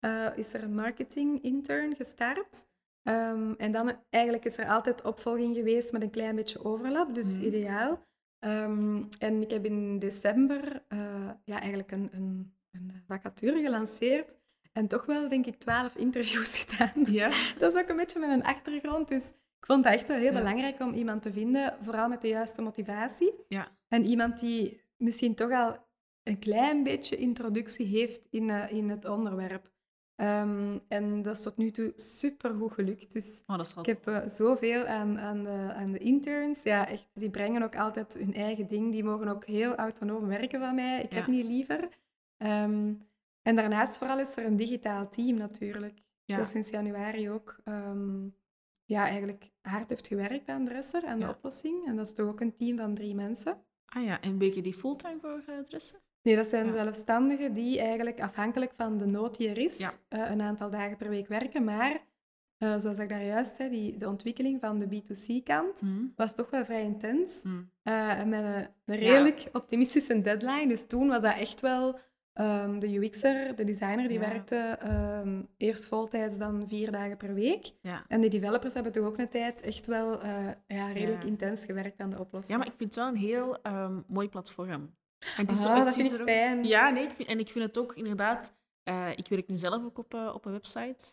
eh, 0.04 0.26
is 0.36 0.54
er 0.54 0.62
een 0.62 0.74
marketing 0.74 1.42
intern 1.42 1.96
gestart. 1.96 2.66
Ehm, 3.02 3.52
en 3.58 3.72
dan 3.72 3.92
eigenlijk 4.10 4.44
is 4.44 4.58
er 4.58 4.68
altijd 4.68 5.02
opvolging 5.02 5.56
geweest 5.56 5.92
met 5.92 6.02
een 6.02 6.10
klein 6.10 6.36
beetje 6.36 6.64
overlap, 6.64 7.14
dus 7.14 7.36
Mhm. 7.38 7.46
ideaal. 7.46 8.06
Ehm, 8.38 9.02
en 9.18 9.42
ik 9.42 9.50
heb 9.50 9.64
in 9.64 9.98
december 9.98 10.84
eh, 10.88 11.30
ja, 11.44 11.58
eigenlijk 11.60 11.92
een, 11.92 12.08
een, 12.12 12.54
een 12.70 12.92
vacature 13.06 13.60
gelanceerd. 13.62 14.32
En 14.72 14.88
toch 14.88 15.04
wel, 15.06 15.28
denk 15.28 15.46
ik, 15.46 15.58
twaalf 15.58 15.96
interviews 15.96 16.58
gedaan. 16.64 17.12
Ja. 17.12 17.28
Dat 17.58 17.74
is 17.74 17.82
ook 17.82 17.88
een 17.88 17.96
beetje 17.96 18.18
met 18.20 18.30
een 18.30 18.44
achtergrond. 18.44 19.08
Dus 19.08 19.28
ik 19.28 19.66
vond 19.66 19.84
het 19.84 19.94
echt 19.94 20.08
wel 20.08 20.16
heel 20.16 20.32
Ja. 20.32 20.38
belangrijk 20.38 20.80
om 20.80 20.92
iemand 20.94 21.22
te 21.22 21.32
vinden, 21.32 21.76
vooral 21.82 22.08
met 22.08 22.20
de 22.20 22.28
juiste 22.28 22.62
motivatie. 22.62 23.32
Ja. 23.48 23.68
En 23.88 24.06
iemand 24.06 24.40
die 24.40 24.80
misschien 24.96 25.34
toch 25.34 25.50
al 25.50 25.76
een 26.22 26.38
klein 26.38 26.82
beetje 26.82 27.16
introductie 27.16 27.86
heeft 27.86 28.26
in, 28.30 28.50
eh, 28.50 28.72
in 28.72 28.88
het 28.90 29.04
onderwerp. 29.08 29.72
Ehm, 30.16 30.78
en 30.88 31.22
dat 31.22 31.36
is 31.36 31.42
tot 31.42 31.56
nu 31.56 31.70
toe 31.70 31.92
super 31.96 32.54
goed 32.54 32.72
gelukt. 32.72 33.12
Dus 33.12 33.42
Oh, 33.46 33.56
dat 33.56 33.66
is 33.66 33.74
wel 33.74 33.84
ik 33.84 33.90
heb 33.90 34.08
uh, 34.08 34.28
zoveel 34.28 34.86
aan, 34.86 35.18
aan, 35.18 35.42
de, 35.44 35.72
aan 35.74 35.92
de 35.92 35.98
interns. 35.98 36.62
Ja, 36.62 36.88
echt, 36.88 37.08
die 37.14 37.30
brengen 37.30 37.62
ook 37.62 37.76
altijd 37.76 38.14
hun 38.14 38.34
eigen 38.34 38.66
ding. 38.68 38.92
Die 38.92 39.04
mogen 39.04 39.28
ook 39.28 39.44
heel 39.44 39.74
autonoom 39.74 40.26
werken 40.26 40.60
van 40.60 40.74
mij. 40.74 41.02
Ik 41.02 41.12
heb 41.12 41.26
niet 41.26 41.44
liever. 41.46 41.88
Ehm, 42.36 42.92
en 43.42 43.56
daarnaast 43.56 43.98
vooral 43.98 44.18
is 44.18 44.36
er 44.36 44.44
een 44.44 44.56
digitaal 44.56 45.08
team 45.08 45.36
natuurlijk. 45.36 46.02
Ja. 46.24 46.36
Dat 46.36 46.48
sinds 46.48 46.70
januari 46.70 47.30
ook 47.30 47.56
ehm, 47.64 48.24
ja, 48.84 49.04
eigenlijk 49.06 49.50
hard 49.60 49.88
heeft 49.88 50.06
gewerkt 50.08 50.48
aan 50.48 50.64
de 50.64 50.70
Dresser, 50.70 51.04
aan 51.06 51.18
de 51.18 51.24
Ja. 51.24 51.30
oplossing. 51.30 51.86
En 51.86 51.96
dat 51.96 52.06
is 52.06 52.14
toch 52.14 52.26
ook 52.28 52.40
een 52.40 52.56
team 52.56 52.76
van 52.76 52.94
drie 52.94 53.14
mensen. 53.14 53.64
Ah 53.86 54.04
ja, 54.04 54.20
en 54.20 54.38
ben 54.38 54.54
je 54.54 54.62
die 54.62 54.74
fulltime 54.74 55.18
voor 55.20 55.42
eh, 55.46 55.58
dressen? 55.68 55.98
Nee, 56.24 56.36
dat 56.36 56.46
zijn 56.46 56.66
Ja. 56.66 56.72
zelfstandigen 56.72 57.52
die 57.52 57.80
eigenlijk 57.80 58.20
afhankelijk 58.20 58.72
van 58.76 58.98
de 58.98 59.06
nood 59.06 59.36
die 59.36 59.48
er 59.48 59.58
is, 59.58 59.78
Ja. 59.78 59.90
eh, 60.08 60.30
een 60.30 60.42
aantal 60.42 60.70
dagen 60.70 60.96
per 60.96 61.08
week 61.08 61.28
werken. 61.28 61.64
Maar 61.64 62.02
eh, 62.58 62.74
zoals 62.78 62.98
ik 62.98 63.08
daar 63.08 63.24
juist 63.24 63.56
zei, 63.56 63.70
die, 63.70 63.96
de 63.96 64.08
ontwikkeling 64.08 64.60
van 64.60 64.78
de 64.78 64.86
B2C-kant 64.86 65.82
Mm. 65.82 66.12
was 66.16 66.34
toch 66.34 66.50
wel 66.50 66.64
vrij 66.64 66.82
intens. 66.82 67.42
Mm. 67.42 67.70
Eh, 67.82 68.20
en 68.20 68.28
met 68.28 68.42
een, 68.44 68.68
een 68.84 68.98
redelijk 68.98 69.48
optimistische 69.52 70.20
deadline. 70.20 70.66
Dus 70.68 70.86
toen 70.86 71.08
was 71.08 71.22
dat 71.22 71.36
echt 71.36 71.60
wel 71.60 71.98
ehm, 72.32 72.78
de 72.78 72.94
UX'er, 72.94 73.56
de 73.56 73.64
designer, 73.64 74.08
die 74.08 74.18
werkte 74.18 74.56
ehm, 74.56 75.42
eerst 75.56 75.86
voltijds, 75.86 76.38
dan 76.38 76.64
vier 76.68 76.92
dagen 76.92 77.16
per 77.16 77.34
week. 77.34 77.72
En 78.08 78.20
de 78.20 78.28
developers 78.28 78.74
hebben 78.74 78.92
toch 78.92 79.06
ook 79.06 79.18
een 79.18 79.28
tijd 79.28 79.60
echt 79.60 79.86
wel 79.86 80.26
ja, 80.66 80.92
redelijk 80.92 81.24
intens 81.24 81.64
gewerkt 81.64 82.00
aan 82.00 82.10
de 82.10 82.18
oplossing. 82.20 82.52
ja, 82.52 82.56
maar 82.64 82.66
ik 82.72 82.78
vind 82.78 82.94
het 82.94 83.04
wel 83.04 83.08
een 83.12 83.16
heel 83.28 83.62
ehm, 83.62 84.00
mooi 84.06 84.28
platform. 84.28 84.94
Het 85.24 85.50
is 85.50 85.64
Ah, 85.64 85.74
het 85.76 85.84
dat 85.84 85.94
ziet 85.94 86.02
vind 86.02 86.14
ik 86.14 86.20
ook- 86.20 86.26
fijn. 86.28 86.64
Ja, 86.64 86.90
nee, 86.90 87.04
ik 87.04 87.10
vind, 87.10 87.28
en 87.28 87.38
ik 87.38 87.48
vind 87.50 87.64
het 87.64 87.78
ook 87.78 87.94
inderdaad... 87.96 88.56
eh, 88.82 89.10
ik 89.16 89.28
werk 89.28 89.48
nu 89.48 89.56
zelf 89.56 89.84
ook 89.84 89.98
op, 89.98 90.14
eh, 90.14 90.30
op 90.34 90.44
een 90.44 90.52
website. 90.52 91.04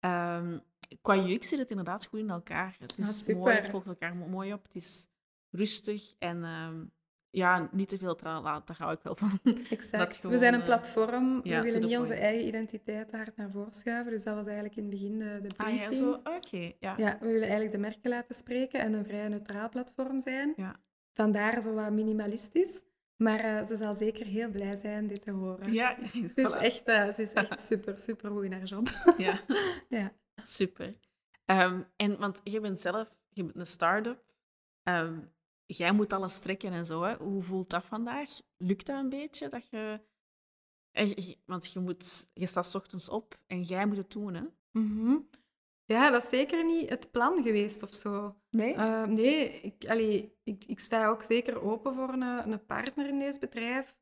Ehm, 0.00 0.58
qua 1.02 1.16
UX 1.16 1.48
zit 1.48 1.58
het 1.58 1.70
inderdaad 1.70 2.06
goed 2.06 2.18
in 2.18 2.30
elkaar. 2.30 2.76
Het 2.78 2.92
Ah, 2.92 2.98
is 2.98 3.34
mooi, 3.34 3.54
het 3.54 3.68
volgt 3.68 3.86
elkaar 3.86 4.16
mo- 4.16 4.26
mooi 4.26 4.52
op. 4.52 4.62
Het 4.62 4.74
is 4.74 5.06
rustig 5.50 6.14
en 6.18 6.44
ehm, 6.44 6.84
ja, 7.30 7.68
niet 7.72 7.88
te 7.88 7.98
veel 7.98 8.14
tralala. 8.14 8.62
Daar 8.64 8.76
hou 8.78 8.92
ik 8.92 9.00
wel 9.02 9.16
van. 9.16 9.30
Exact. 9.70 10.16
gewoon, 10.20 10.32
we 10.32 10.38
zijn 10.38 10.54
een 10.54 10.60
eh, 10.60 10.66
platform. 10.66 11.40
ja, 11.44 11.56
we 11.62 11.70
willen 11.70 11.88
niet 11.88 11.98
onze 11.98 12.14
eigen 12.14 12.46
identiteit 12.46 13.08
te 13.08 13.16
hard 13.16 13.36
naar 13.36 13.50
voren 13.50 13.72
schuiven. 13.72 14.12
Dus 14.12 14.22
dat 14.24 14.34
was 14.34 14.46
eigenlijk 14.46 14.76
in 14.76 14.82
het 14.82 14.92
begin 14.92 15.18
de, 15.18 15.38
de 15.42 15.48
Ah 15.56 15.66
briefing. 15.66 15.92
ja, 15.92 15.98
zo. 15.98 16.12
Oké, 16.12 16.72
ja. 16.80 16.94
Ja, 16.96 17.16
we 17.20 17.26
willen 17.26 17.42
eigenlijk 17.42 17.70
de 17.72 17.78
merken 17.78 18.10
laten 18.10 18.34
spreken 18.34 18.80
en 18.80 18.92
een 18.92 19.04
vrij 19.04 19.28
neutraal 19.28 19.68
platform 19.68 20.20
zijn. 20.20 20.52
Ja. 20.56 20.76
Vandaar 21.12 21.60
zo 21.62 21.74
wat 21.74 21.90
minimalistisch. 21.90 22.82
Maar 23.16 23.38
eh, 23.40 23.64
ze 23.64 23.76
zal 23.76 23.94
zeker 23.94 24.26
heel 24.26 24.50
blij 24.50 24.76
zijn 24.76 25.06
dit 25.06 25.22
te 25.22 25.30
horen. 25.30 25.72
Ja, 25.72 25.96
Ze 26.12 26.30
is 26.34 26.52
voilà. 26.54 26.60
echt, 26.60 26.84
eh, 26.84 27.12
ze 27.12 27.22
is 27.22 27.32
echt 27.32 27.60
super, 27.66 27.98
super 27.98 28.30
goed 28.30 28.44
in 28.44 28.52
haar 28.52 28.64
job. 28.64 28.88
Ja. 29.18 29.40
Ja. 29.88 30.12
Super. 30.42 30.96
Ehm, 31.44 31.82
en, 31.96 32.18
want 32.18 32.40
je 32.44 32.60
bent 32.60 32.80
zelf 32.80 33.18
je 33.28 33.42
bent 33.44 33.56
een 33.56 33.66
start-up. 33.66 34.24
Ehm, 34.82 35.18
jij 35.66 35.92
moet 35.92 36.12
alles 36.12 36.38
trekken 36.38 36.72
en 36.72 36.86
zo. 36.86 37.02
Hè. 37.02 37.16
Hoe 37.16 37.42
voelt 37.42 37.70
dat 37.70 37.84
vandaag? 37.84 38.28
Lukt 38.56 38.86
dat 38.86 38.98
een 38.98 39.08
beetje? 39.08 39.48
Dat 39.48 39.68
je... 39.68 40.00
eh, 40.90 41.32
Want 41.44 41.72
je, 41.72 41.80
moet, 41.80 42.30
je 42.32 42.46
staat 42.46 42.66
's 42.68 42.74
ochtends 42.74 43.08
op 43.08 43.38
en 43.46 43.62
jij 43.62 43.86
moet 43.86 43.96
het 43.96 44.10
doen, 44.10 44.34
hè? 44.34 44.42
Mhm. 44.72 45.16
Ja, 45.86 46.10
dat 46.10 46.22
is 46.22 46.28
zeker 46.28 46.64
niet 46.64 46.88
het 46.90 47.10
plan 47.10 47.42
geweest 47.42 47.82
of 47.82 47.94
zo. 47.94 48.36
Nee? 48.50 48.74
Eh, 48.74 49.04
nee, 49.04 49.60
ik, 49.60 49.88
allee, 49.88 50.38
ik, 50.44 50.64
ik 50.64 50.80
sta 50.80 51.08
ook 51.08 51.22
zeker 51.22 51.62
open 51.62 51.94
voor 51.94 52.08
een, 52.08 52.22
een 52.22 52.66
partner 52.66 53.08
in 53.08 53.18
deze 53.18 53.38
bedrijf. 53.38 53.94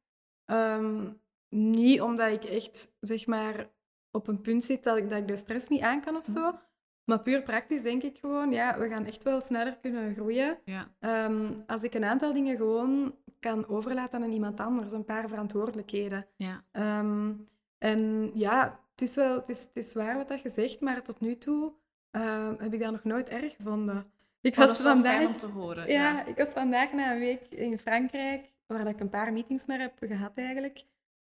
Ehm, 0.45 1.13
niet 1.49 2.01
omdat 2.01 2.31
ik 2.31 2.45
echt, 2.45 2.97
zeg 3.01 3.27
maar, 3.27 3.71
op 4.11 4.27
een 4.29 4.41
punt 4.41 4.65
zit 4.65 4.85
dat 4.85 4.97
ik, 4.97 5.09
dat 5.11 5.19
ik 5.19 5.29
de 5.29 5.37
stress 5.37 5.69
niet 5.69 5.83
aan 5.83 6.01
kan 6.01 6.17
of 6.17 6.25
zo. 6.25 6.59
Maar 7.05 7.23
puur 7.23 7.43
praktisch 7.43 7.83
denk 7.83 8.03
ik 8.03 8.19
gewoon, 8.19 8.51
ja, 8.51 8.79
we 8.79 8.89
gaan 8.89 9.05
echt 9.05 9.23
wel 9.23 9.41
sneller 9.41 9.79
kunnen 9.81 10.15
groeien. 10.15 10.59
ja. 10.65 10.95
Ehm, 10.99 11.53
als 11.67 11.83
ik 11.83 11.95
een 11.95 12.05
aantal 12.05 12.33
dingen 12.33 12.57
gewoon 12.57 13.15
kan 13.41 13.69
overlaten 13.69 14.23
aan 14.23 14.33
iemand 14.33 14.61
anders, 14.61 14.93
een 14.93 15.05
paar 15.05 15.29
verantwoordelijkheden. 15.29 16.27
ja. 16.37 16.65
Ehm, 16.73 17.33
en 17.79 18.31
ja, 18.35 18.84
het 18.95 19.09
is 19.09 19.15
wel 19.15 19.35
het 19.35 19.49
is, 19.49 19.61
het 19.61 19.77
is 19.85 19.95
waar 19.95 20.17
wat 20.17 20.29
dat 20.29 20.43
je 20.43 20.49
zegt, 20.49 20.81
maar 20.81 21.03
tot 21.03 21.21
nu 21.21 21.39
toe 21.39 21.73
ehm, 22.11 22.55
heb 22.59 22.73
ik 22.73 22.81
dat 22.81 22.93
nog 22.93 23.05
nooit 23.05 23.29
erg 23.29 23.55
gevonden. 23.57 24.07
Ik 24.41 24.57
Maar 24.57 24.67
was 24.67 24.81
vandaag, 24.81 25.27
om 25.27 25.37
te 25.37 25.47
horen. 25.47 25.89
ja, 25.89 26.25
ik 26.27 26.37
was 26.37 26.49
vandaag 26.49 26.93
na 26.93 27.13
een 27.13 27.19
week 27.19 27.41
in 27.49 27.79
Frankrijk, 27.79 28.51
waar 28.67 28.87
ik 28.87 29.01
een 29.01 29.09
paar 29.09 29.33
meetings 29.33 29.67
mee 29.67 29.79
heb 29.79 29.93
gehad 30.01 30.33
eigenlijk, 30.35 30.83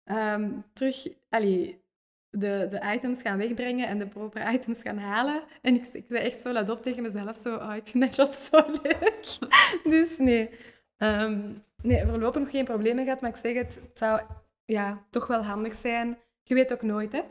ehm, 0.04 0.50
terug 0.72 1.06
allee, 1.28 1.82
de, 2.30 2.66
de 2.70 2.80
items 2.94 3.22
gaan 3.22 3.38
wegbrengen 3.38 3.86
en 3.86 3.98
de 3.98 4.06
proper 4.06 4.52
items 4.52 4.82
gaan 4.82 4.98
halen. 4.98 5.42
En 5.62 5.74
ik, 5.74 5.86
ik 5.86 6.04
zei 6.08 6.24
echt 6.24 6.40
zo 6.40 6.52
luid 6.52 6.68
op 6.68 6.82
tegen 6.82 7.02
mezelf, 7.02 7.36
zo, 7.36 7.56
oh, 7.56 7.74
ik 7.76 7.86
vind 7.88 8.04
dat 8.04 8.16
job 8.16 8.32
zo 8.32 8.64
leuk. 8.82 9.38
dus 9.94 10.18
nee. 10.18 10.50
Ehm, 10.96 11.52
nee, 11.82 12.06
voorlopig 12.06 12.40
nog 12.40 12.50
geen 12.50 12.64
problemen 12.64 13.04
gehad, 13.04 13.20
maar 13.20 13.30
ik 13.30 13.36
zeg 13.36 13.54
het, 13.54 13.74
het 13.74 13.98
zou 13.98 14.20
ja, 14.64 15.04
toch 15.10 15.26
wel 15.26 15.42
handig 15.42 15.74
zijn. 15.74 16.18
Je 16.42 16.54
weet 16.54 16.72
ook 16.72 16.82
nooit, 16.82 17.12
hè. 17.12 17.22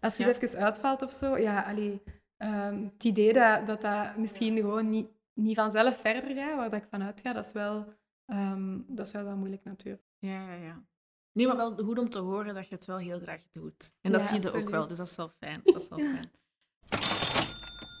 Als 0.00 0.16
je 0.16 0.22
Ja. 0.22 0.28
eens 0.28 0.38
even 0.40 0.58
uitvalt 0.64 1.02
of 1.02 1.12
zo, 1.12 1.36
ja, 1.38 1.62
allee, 1.62 2.02
ehm, 2.36 2.84
het 2.84 3.04
idee 3.04 3.32
dat, 3.32 3.66
dat 3.66 3.80
dat 3.80 4.16
misschien 4.16 4.56
gewoon 4.56 4.90
niet, 4.90 5.08
niet 5.34 5.56
vanzelf 5.56 6.00
verder 6.00 6.34
gaat, 6.36 6.56
waar 6.56 6.70
dat 6.70 6.82
ik 6.82 6.88
van 6.90 7.02
uitga, 7.02 7.32
dat 7.32 7.46
is 7.46 7.52
wel, 7.52 7.92
ehm, 8.26 8.78
dat 8.86 9.06
is 9.06 9.12
wel 9.12 9.24
wat 9.24 9.36
moeilijk 9.36 9.64
natuurlijk. 9.64 10.02
Ja, 10.18 10.52
ja, 10.52 10.54
ja. 10.54 10.84
Nee, 11.32 11.46
maar 11.46 11.56
wel 11.56 11.76
goed 11.76 11.98
om 11.98 12.08
te 12.08 12.18
horen 12.18 12.54
dat 12.54 12.68
je 12.68 12.74
het 12.74 12.84
wel 12.86 12.96
heel 12.96 13.18
graag 13.20 13.42
doet. 13.52 13.92
En 14.00 14.12
dat 14.12 14.20
Ja, 14.20 14.26
zie 14.26 14.42
je 14.42 14.52
ook 14.52 14.68
wel, 14.68 14.86
dus 14.86 14.96
dat 14.98 15.06
is 15.06 15.16
wel 15.16 15.28
fijn. 15.38 15.60
Dat 15.64 15.82
is 15.82 15.88
wel 15.88 15.98
fijn. 15.98 16.30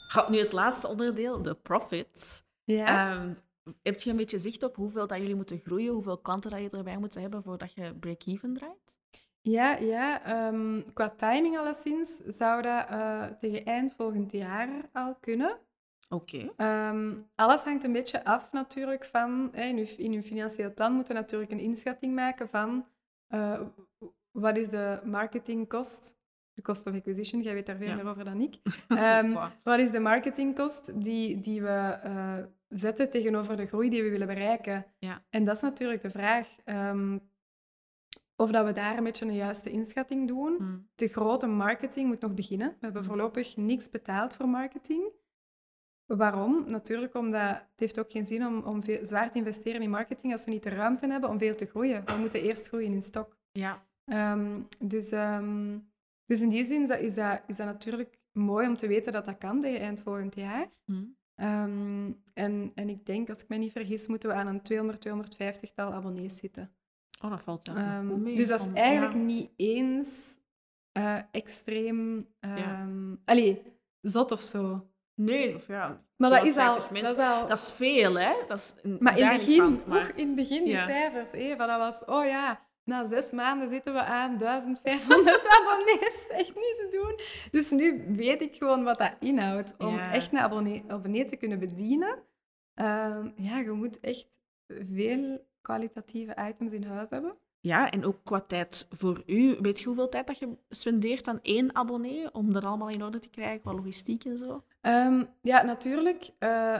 Gaat 0.08 0.28
nu 0.28 0.38
het 0.38 0.52
laatste 0.52 0.88
onderdeel, 0.88 1.42
de 1.42 1.54
profit. 1.54 2.44
Ja. 2.64 3.10
Ehm, 3.14 3.34
heb 3.82 4.00
je 4.00 4.10
een 4.10 4.16
beetje 4.16 4.38
zicht 4.38 4.62
op 4.62 4.76
hoeveel 4.76 5.06
dat 5.06 5.18
jullie 5.18 5.34
moeten 5.34 5.58
groeien, 5.58 5.92
hoeveel 5.92 6.18
klanten 6.18 6.50
dat 6.50 6.60
je 6.60 6.70
erbij 6.70 6.98
moet 6.98 7.14
hebben 7.14 7.42
voordat 7.42 7.72
je 7.72 7.94
break-even 7.94 8.54
draait? 8.54 8.98
Ja, 9.42 9.76
ja 9.76 10.22
ehm, 10.24 10.80
qua 10.92 11.08
timing 11.08 11.58
alleszins 11.58 12.16
zou 12.16 12.62
dat 12.62 12.86
eh, 12.88 13.24
tegen 13.24 13.64
eind 13.64 13.94
volgend 13.94 14.32
jaar 14.32 14.68
al 14.92 15.14
kunnen. 15.20 15.58
Oké. 16.08 16.52
Ehm, 16.56 17.14
alles 17.34 17.62
hangt 17.62 17.84
een 17.84 17.92
beetje 17.92 18.24
af 18.24 18.52
natuurlijk 18.52 19.04
van... 19.04 19.54
in, 19.54 19.76
uw, 19.78 19.86
in 19.96 20.12
uw 20.12 20.22
financieel 20.22 20.74
plan 20.74 20.92
moeten 20.92 21.14
we 21.14 21.20
natuurlijk 21.20 21.50
een 21.50 21.58
inschatting 21.60 22.14
maken 22.14 22.48
van... 22.48 22.86
eh, 23.26 23.60
wat 24.30 24.56
is 24.56 24.68
de 24.68 25.00
marketingkost? 25.04 26.18
De 26.52 26.62
cost 26.62 26.86
of 26.86 26.94
acquisition, 26.94 27.42
jij 27.42 27.54
weet 27.54 27.66
daar 27.66 27.76
veel 27.76 27.86
Ja. 27.86 27.94
meer 27.94 28.06
over 28.08 28.24
dan 28.24 28.40
ik. 28.40 28.54
Ehm, 28.88 29.32
Wow. 29.32 29.48
wat 29.62 29.78
is 29.78 29.90
de 29.90 30.00
marketingkost 30.00 31.02
die, 31.02 31.38
die 31.40 31.62
we 31.62 31.98
eh, 32.02 32.34
zetten 32.68 33.10
tegenover 33.10 33.56
de 33.56 33.66
groei 33.66 33.90
die 33.90 34.02
we 34.02 34.10
willen 34.10 34.26
bereiken? 34.26 34.86
Ja. 34.98 35.22
En 35.30 35.44
dat 35.44 35.56
is 35.56 35.62
natuurlijk 35.62 36.02
de 36.02 36.10
vraag. 36.10 36.48
Of 38.40 38.50
dat 38.50 38.66
we 38.66 38.72
daar 38.72 38.96
een 38.96 39.04
beetje 39.04 39.24
een 39.26 39.34
juiste 39.34 39.70
inschatting 39.70 40.28
doen. 40.28 40.56
Hm. 40.58 40.78
De 40.94 41.08
grote 41.08 41.46
marketing 41.46 42.06
moet 42.08 42.20
nog 42.20 42.34
beginnen. 42.34 42.68
We 42.68 42.76
hebben 42.80 43.00
Mhm. 43.02 43.10
voorlopig 43.10 43.56
niks 43.56 43.90
betaald 43.90 44.34
voor 44.34 44.48
marketing. 44.48 45.12
Waarom? 46.06 46.64
Natuurlijk 46.66 47.14
omdat 47.14 47.48
het 47.50 47.64
heeft 47.76 47.98
ook 48.00 48.10
geen 48.10 48.26
zin 48.26 48.46
om, 48.46 48.58
om 48.62 48.82
veel, 48.84 49.06
zwaar 49.06 49.30
te 49.30 49.38
investeren 49.38 49.82
in 49.82 49.90
marketing 49.90 50.32
als 50.32 50.44
we 50.44 50.50
niet 50.50 50.62
de 50.62 50.68
ruimte 50.70 51.06
hebben 51.06 51.30
om 51.30 51.38
veel 51.38 51.54
te 51.54 51.66
groeien. 51.66 52.04
We 52.04 52.16
moeten 52.18 52.42
eerst 52.42 52.68
groeien 52.68 52.92
in 52.92 53.02
stok. 53.02 53.36
Ja. 53.52 53.84
Ehm, 54.04 54.60
dus, 54.78 55.10
ehm, 55.10 55.78
dus 56.26 56.40
in 56.40 56.48
die 56.48 56.64
zin 56.64 56.82
is 56.82 56.88
dat, 56.88 57.00
is, 57.00 57.14
dat, 57.14 57.42
is 57.46 57.56
dat 57.56 57.66
natuurlijk 57.66 58.18
mooi 58.32 58.68
om 58.68 58.74
te 58.74 58.86
weten 58.86 59.12
dat 59.12 59.24
dat 59.24 59.38
kan 59.38 59.60
tegen 59.60 59.80
eind 59.80 60.02
volgend 60.02 60.34
jaar. 60.34 60.70
Hm. 60.84 61.04
Ehm, 61.34 62.12
en, 62.34 62.72
en 62.74 62.88
ik 62.88 63.06
denk, 63.06 63.28
als 63.28 63.42
ik 63.42 63.48
me 63.48 63.56
niet 63.56 63.72
vergis, 63.72 64.06
moeten 64.06 64.28
we 64.28 64.34
aan 64.34 64.46
een 64.46 64.62
200, 64.62 65.00
250-tal 65.00 65.92
abonnees 65.92 66.36
zitten. 66.36 66.74
Oh, 67.24 67.30
dat 67.30 67.40
valt 67.42 67.66
wel 67.66 67.76
Ehm, 67.76 68.24
dus 68.24 68.48
dat 68.48 68.60
is 68.60 68.72
eigenlijk 68.72 69.12
ja. 69.14 69.18
niet 69.20 69.50
eens 69.56 70.36
eh, 70.92 71.18
extreem... 71.30 72.28
Ja. 72.40 72.56
ehm 72.56 73.14
Allee, 73.24 73.62
zot 74.00 74.32
of 74.32 74.40
zo. 74.40 74.88
Nee, 75.14 75.54
of 75.54 75.66
ja. 75.66 76.04
Maar 76.16 76.30
dat 76.30 76.46
is, 76.46 76.56
al, 76.56 76.72
250 76.72 77.16
dat 77.16 77.18
is 77.26 77.32
al... 77.40 77.48
Dat 77.48 77.58
is 77.58 77.72
veel, 77.72 78.14
hè? 78.18 78.32
Dat 78.48 78.58
is 78.58 78.74
maar 78.98 79.18
in 79.18 79.26
het 79.26 79.36
begin, 79.36 79.80
maar- 79.86 79.98
nog 79.98 80.08
in 80.08 80.26
het 80.26 80.36
begin, 80.36 80.64
die 80.64 80.72
Ja. 80.72 80.86
cijfers, 80.86 81.30
hé, 81.32 81.56
van 81.56 81.66
dat 81.66 81.78
was... 81.78 82.04
Oh 82.04 82.24
ja, 82.24 82.60
na 82.84 83.04
zes 83.04 83.30
maanden 83.32 83.68
zitten 83.68 83.92
we 83.92 84.00
aan 84.02 84.38
1500 84.38 85.46
abonnees. 85.60 86.26
Echt 86.28 86.54
niet 86.54 86.76
te 86.78 86.88
doen. 86.90 87.20
Dus 87.50 87.70
nu 87.70 88.04
weet 88.16 88.40
ik 88.42 88.56
gewoon 88.56 88.84
wat 88.84 88.98
dat 88.98 89.14
inhoudt. 89.20 89.74
Om 89.78 89.94
Ja. 89.94 90.12
echt 90.12 90.32
een 90.32 90.38
abonnee, 90.38 90.84
abonnee 90.88 91.24
te 91.24 91.36
kunnen 91.36 91.58
bedienen. 91.58 92.18
Ehm, 92.74 93.30
ja, 93.36 93.58
je 93.58 93.70
moet 93.70 94.00
echt 94.00 94.28
veel 94.66 95.48
kwalitatieve 95.60 96.36
items 96.48 96.72
in 96.72 96.84
huis 96.84 97.10
hebben. 97.10 97.36
Ja, 97.60 97.90
en 97.90 98.04
ook 98.04 98.16
qua 98.24 98.40
tijd 98.40 98.86
voor 98.90 99.22
u. 99.26 99.56
Weet 99.60 99.78
je 99.78 99.86
hoeveel 99.86 100.08
tijd 100.08 100.26
dat 100.26 100.38
je 100.38 100.56
spendeert 100.68 101.28
aan 101.28 101.38
één 101.42 101.74
abonnee 101.74 102.34
om 102.34 102.52
dat 102.52 102.64
allemaal 102.64 102.88
in 102.88 103.04
orde 103.04 103.18
te 103.18 103.30
krijgen, 103.30 103.60
qua 103.60 103.72
logistiek 103.72 104.24
en 104.24 104.38
zo? 104.38 104.64
Ehm, 104.80 105.24
ja, 105.42 105.62
natuurlijk. 105.62 106.30
eh 106.38 106.78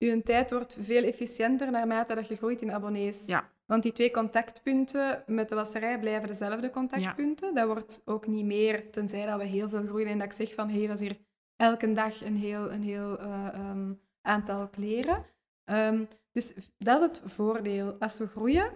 uw 0.00 0.22
tijd 0.22 0.50
wordt 0.50 0.76
veel 0.80 1.04
efficiënter 1.04 1.70
naarmate 1.70 2.14
dat 2.14 2.28
je 2.28 2.36
groeit 2.36 2.62
in 2.62 2.72
abonnees. 2.72 3.26
Ja. 3.26 3.48
Want 3.66 3.82
die 3.82 3.92
twee 3.92 4.10
contactpunten 4.10 5.22
met 5.26 5.48
de 5.48 5.54
wasserij 5.54 5.98
blijven 5.98 6.28
dezelfde 6.28 6.70
contactpunten. 6.70 7.54
Dat 7.54 7.66
wordt 7.66 8.02
ook 8.04 8.26
niet 8.26 8.44
meer, 8.44 8.90
tenzij 8.90 9.26
dat 9.26 9.38
we 9.38 9.44
heel 9.44 9.68
veel 9.68 9.86
groeien 9.86 10.08
en 10.08 10.18
dat 10.18 10.26
ik 10.26 10.32
zeg 10.32 10.54
van 10.54 10.68
hé, 10.68 10.78
hey, 10.78 10.86
dat 10.86 11.00
is 11.00 11.08
hier 11.08 11.18
elke 11.56 11.92
dag 11.92 12.24
een 12.24 12.36
heel, 12.36 12.72
een 12.72 12.82
heel 12.82 13.18
eh, 13.18 13.46
ehm, 13.54 13.92
aantal 14.22 14.68
kleren. 14.68 15.24
Um, 15.64 16.08
dus 16.32 16.54
dat 16.78 17.00
is 17.00 17.06
het 17.06 17.32
voordeel. 17.32 17.96
Als 17.98 18.18
we 18.18 18.26
groeien, 18.26 18.72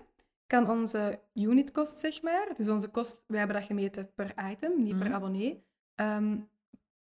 kan 0.46 0.70
onze 0.70 1.20
unitkost, 1.34 1.98
zeg 1.98 2.22
maar, 2.22 2.48
dus 2.54 2.68
onze 2.68 2.88
kost, 2.88 3.24
we 3.26 3.38
hebben 3.38 3.56
dat 3.56 3.64
gemeten 3.64 4.14
per 4.14 4.34
item, 4.50 4.82
niet 4.82 4.98
per 4.98 5.06
mhm. 5.06 5.14
abonnee, 5.14 5.64
ehm, 5.94 6.36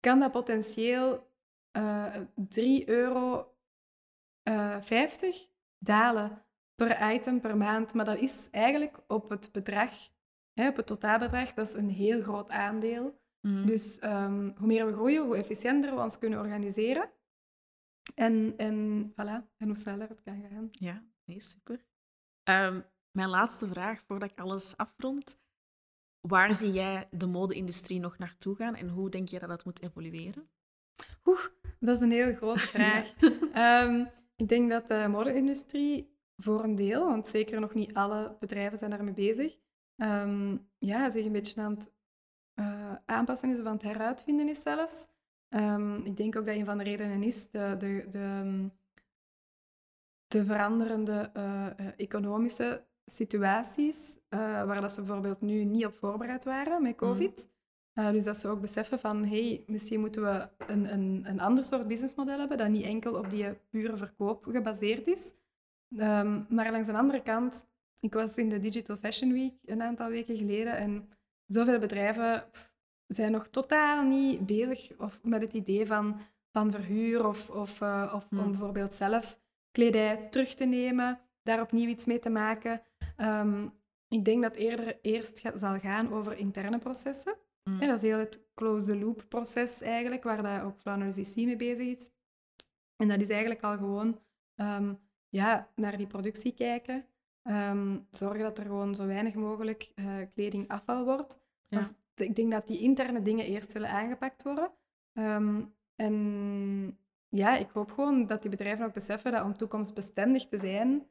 kan 0.00 0.20
dat 0.20 0.32
potentieel 0.32 1.28
uh, 1.76 2.16
eh, 2.16 2.22
3,50 2.80 2.84
euro 2.84 3.54
uh, 4.44 4.78
dalen 5.78 6.42
per 6.74 7.12
item 7.12 7.40
per 7.40 7.56
maand. 7.56 7.94
Maar 7.94 8.04
dat 8.04 8.18
is 8.18 8.48
eigenlijk 8.50 8.98
op 9.06 9.30
het 9.30 9.48
bedrag, 9.52 9.90
hè, 10.52 10.68
op 10.68 10.76
het 10.76 10.86
totaalbedrag, 10.86 11.54
dat 11.54 11.68
is 11.68 11.74
een 11.74 11.90
heel 11.90 12.20
groot 12.22 12.50
aandeel. 12.50 13.18
Mhm. 13.40 13.66
Dus 13.66 13.98
um, 14.04 14.54
hoe 14.56 14.66
meer 14.66 14.86
we 14.86 14.92
groeien, 14.92 15.24
hoe 15.24 15.36
efficiënter 15.36 15.94
we 15.94 16.00
ons 16.00 16.18
kunnen 16.18 16.38
organiseren. 16.38 17.10
En, 18.14 18.54
en 18.56 19.10
voilà, 19.12 19.56
en 19.56 19.66
hoe 19.66 19.76
sneller 19.76 20.08
het 20.08 20.22
kan 20.22 20.42
gaan. 20.50 20.68
Ja, 20.70 21.02
nee, 21.24 21.40
super. 21.40 21.84
Um, 22.44 22.84
mijn 23.10 23.28
laatste 23.28 23.66
vraag 23.66 24.02
voordat 24.02 24.30
ik 24.30 24.38
alles 24.38 24.76
afrond. 24.76 25.38
Waar 26.20 26.54
zie 26.54 26.72
jij 26.72 27.08
de 27.10 27.26
mode-industrie 27.26 28.00
nog 28.00 28.18
naartoe 28.18 28.56
gaan 28.56 28.74
en 28.74 28.88
hoe 28.88 29.08
denk 29.10 29.28
je 29.28 29.38
dat 29.38 29.48
dat 29.48 29.64
moet 29.64 29.82
evolueren? 29.82 30.50
Oeh, 31.24 31.44
dat 31.78 31.96
is 31.96 32.02
een 32.02 32.10
heel 32.10 32.34
grote 32.34 32.58
vraag. 32.76 33.12
um, 33.86 34.10
ik 34.36 34.48
denk 34.48 34.70
dat 34.70 34.88
de 34.88 35.06
mode-industrie 35.10 36.18
voor 36.36 36.64
een 36.64 36.74
deel, 36.74 37.06
want 37.06 37.26
zeker 37.26 37.60
nog 37.60 37.74
niet 37.74 37.94
alle 37.94 38.36
bedrijven 38.40 38.78
zijn 38.78 38.90
daarmee 38.90 39.14
bezig, 39.14 39.58
um, 39.96 40.68
ja, 40.78 41.10
zich 41.10 41.24
een 41.24 41.32
beetje 41.32 41.60
aan 41.60 41.74
het 41.74 41.90
uh, 42.54 42.94
aanpassen 43.06 43.50
is 43.50 43.60
of 43.60 43.66
aan 43.66 43.72
het 43.72 43.82
heruitvinden 43.82 44.48
is 44.48 44.62
zelfs. 44.62 45.06
Um, 45.50 46.04
ik 46.04 46.16
denk 46.16 46.36
ook 46.36 46.46
dat 46.46 46.54
een 46.54 46.64
van 46.64 46.78
de 46.78 46.84
redenen 46.84 47.22
is 47.22 47.50
de, 47.50 47.74
de, 47.78 48.06
de, 48.10 48.68
de 50.26 50.44
veranderende 50.44 51.30
uh, 51.36 51.66
economische 51.96 52.84
situaties, 53.04 54.18
uh, 54.30 54.40
waar 54.64 54.80
dat 54.80 54.92
ze 54.92 55.04
bijvoorbeeld 55.04 55.40
nu 55.40 55.64
niet 55.64 55.86
op 55.86 55.94
voorbereid 55.94 56.44
waren 56.44 56.82
met 56.82 57.00
mhm. 57.00 57.10
COVID. 57.10 57.48
Uh, 57.94 58.10
dus 58.10 58.24
dat 58.24 58.36
ze 58.36 58.48
ook 58.48 58.60
beseffen 58.60 58.98
van, 58.98 59.24
hey, 59.24 59.64
misschien 59.66 60.00
moeten 60.00 60.22
we 60.22 60.48
een, 60.66 60.92
een, 60.92 61.22
een 61.24 61.40
ander 61.40 61.64
soort 61.64 61.86
businessmodel 61.86 62.38
hebben, 62.38 62.58
dat 62.58 62.68
niet 62.68 62.84
enkel 62.84 63.14
op 63.14 63.30
die 63.30 63.54
pure 63.70 63.96
verkoop 63.96 64.44
gebaseerd 64.44 65.06
is. 65.06 65.32
Um, 65.96 66.46
maar 66.48 66.70
langs 66.70 66.88
de 66.88 66.96
andere 66.96 67.22
kant, 67.22 67.66
ik 68.00 68.14
was 68.14 68.36
in 68.36 68.48
de 68.48 68.60
Digital 68.60 68.96
Fashion 68.96 69.32
Week 69.32 69.54
een 69.64 69.82
aantal 69.82 70.08
weken 70.08 70.36
geleden 70.36 70.76
en 70.76 71.08
zoveel 71.46 71.78
bedrijven 71.78 72.44
zijn 73.14 73.32
nog 73.32 73.48
totaal 73.48 74.02
niet 74.02 74.46
bezig 74.46 74.98
of 74.98 75.20
met 75.22 75.42
het 75.42 75.52
idee 75.52 75.86
van, 75.86 76.20
van 76.52 76.70
verhuur 76.70 77.26
of, 77.26 77.50
of, 77.50 77.80
uh, 77.80 78.12
of 78.14 78.26
om 78.30 78.38
mhm. 78.38 78.50
bijvoorbeeld 78.50 78.94
zelf 78.94 79.38
kledij 79.70 80.28
terug 80.30 80.54
te 80.54 80.64
nemen, 80.64 81.18
daar 81.42 81.60
opnieuw 81.60 81.88
iets 81.88 82.06
mee 82.06 82.18
te 82.18 82.30
maken. 82.30 82.82
Ehm, 83.16 83.66
ik 84.08 84.24
denk 84.24 84.42
dat 84.42 84.54
eerder 84.54 84.98
eerst 85.02 85.42
zal 85.54 85.78
gaan 85.78 86.12
over 86.12 86.36
interne 86.36 86.78
processen. 86.78 87.36
Mm. 87.64 87.78
dat 87.78 87.96
is 87.96 88.02
heel 88.02 88.18
het 88.18 88.40
close-the-loop 88.54 89.24
proces 89.28 89.80
eigenlijk, 89.80 90.22
waar 90.22 90.42
dat 90.42 90.62
ook 90.62 90.78
Flanders 90.78 91.16
IC 91.16 91.36
mee 91.36 91.56
bezig 91.56 91.86
is. 91.86 92.10
En 92.96 93.08
dat 93.08 93.20
is 93.20 93.28
eigenlijk 93.28 93.62
al 93.62 93.76
gewoon 93.76 94.18
um, 94.56 94.98
ja, 95.28 95.68
naar 95.74 95.96
die 95.96 96.06
productie 96.06 96.54
kijken. 96.54 97.04
Um, 97.42 98.06
zorgen 98.10 98.42
dat 98.42 98.58
er 98.58 98.64
gewoon 98.64 98.94
zo 98.94 99.06
weinig 99.06 99.34
mogelijk 99.34 99.92
uh, 99.94 100.14
kleding 100.34 100.68
afval 100.68 101.04
wordt. 101.04 101.38
Ik 102.20 102.36
denk 102.36 102.50
dat 102.50 102.66
die 102.66 102.78
interne 102.78 103.22
dingen 103.22 103.44
eerst 103.44 103.70
zullen 103.70 103.90
aangepakt 103.90 104.42
worden. 104.42 104.70
en 105.96 106.98
ja, 107.28 107.56
ik 107.56 107.70
hoop 107.70 107.90
gewoon 107.90 108.26
dat 108.26 108.42
die 108.42 108.50
bedrijven 108.50 108.86
ook 108.86 108.92
beseffen 108.92 109.32
dat 109.32 109.44
om 109.44 109.56
toekomstbestendig 109.56 110.48
te 110.48 110.58
zijn, 110.58 111.06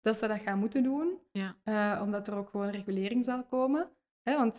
dat 0.00 0.18
ze 0.18 0.26
dat 0.26 0.40
gaan 0.40 0.58
moeten 0.58 0.82
doen. 0.82 1.18
Ja. 1.32 1.56
Uh, 1.64 2.02
omdat 2.02 2.26
er 2.26 2.36
ook 2.36 2.48
gewoon 2.48 2.70
regulering 2.70 3.24
zal 3.24 3.44
komen. 3.44 3.90
Hè? 4.22 4.36
Want 4.36 4.56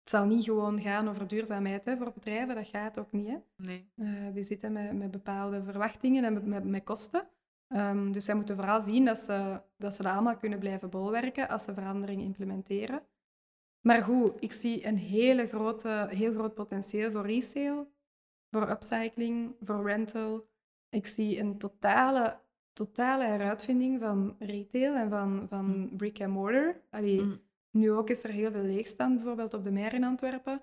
het 0.00 0.10
zal 0.10 0.24
niet 0.24 0.44
gewoon 0.44 0.80
gaan 0.80 1.08
over 1.08 1.28
duurzaamheid 1.28 1.84
hè, 1.84 1.96
voor 1.96 2.12
bedrijven. 2.12 2.54
Dat 2.54 2.68
gaat 2.68 2.98
ook 2.98 3.12
niet. 3.12 3.28
Hè? 3.28 3.36
Nee. 3.56 3.90
Uh, 3.96 4.34
die 4.34 4.42
zitten 4.42 4.72
met, 4.72 4.92
met 4.92 5.10
bepaalde 5.10 5.62
verwachtingen 5.62 6.24
en 6.24 6.48
met, 6.48 6.64
met, 6.64 6.84
kosten. 6.84 7.28
Um, 7.68 8.12
dus 8.12 8.24
zij 8.24 8.34
moeten 8.34 8.56
vooral 8.56 8.80
zien 8.80 9.04
dat 9.04 9.18
ze, 9.18 9.60
dat 9.76 9.94
ze 9.94 10.02
dat 10.02 10.12
allemaal 10.12 10.36
kunnen 10.36 10.58
blijven 10.58 10.90
bolwerken 10.90 11.48
als 11.48 11.64
ze 11.64 11.74
verandering 11.74 12.22
implementeren. 12.22 13.02
Maar 13.82 14.02
goed, 14.02 14.32
ik 14.40 14.52
zie 14.52 14.86
een 14.86 14.98
hele 14.98 15.46
grote, 15.46 16.06
heel 16.10 16.32
groot 16.32 16.54
potentieel 16.54 17.10
voor 17.10 17.26
resale, 17.26 17.86
voor 18.50 18.70
upcycling, 18.70 19.54
voor 19.60 19.86
rental. 19.86 20.46
Ik 20.88 21.06
zie 21.06 21.38
een 21.38 21.58
totale 21.58 22.40
totale 22.72 23.24
heruitvinding 23.24 24.00
van 24.00 24.36
retail 24.38 24.94
en 24.94 25.10
van, 25.10 25.46
van 25.48 25.64
mm. 25.64 25.96
brick 25.96 26.20
and 26.20 26.32
mortar. 26.32 26.80
Allee, 26.90 27.22
mm. 27.22 27.40
Nu 27.70 27.90
ook 27.90 28.10
is 28.10 28.24
er 28.24 28.30
heel 28.30 28.52
veel 28.52 28.62
leegstand, 28.62 29.14
bijvoorbeeld 29.14 29.54
op 29.54 29.64
de 29.64 29.70
Meer 29.70 29.94
in 29.94 30.04
Antwerpen. 30.04 30.60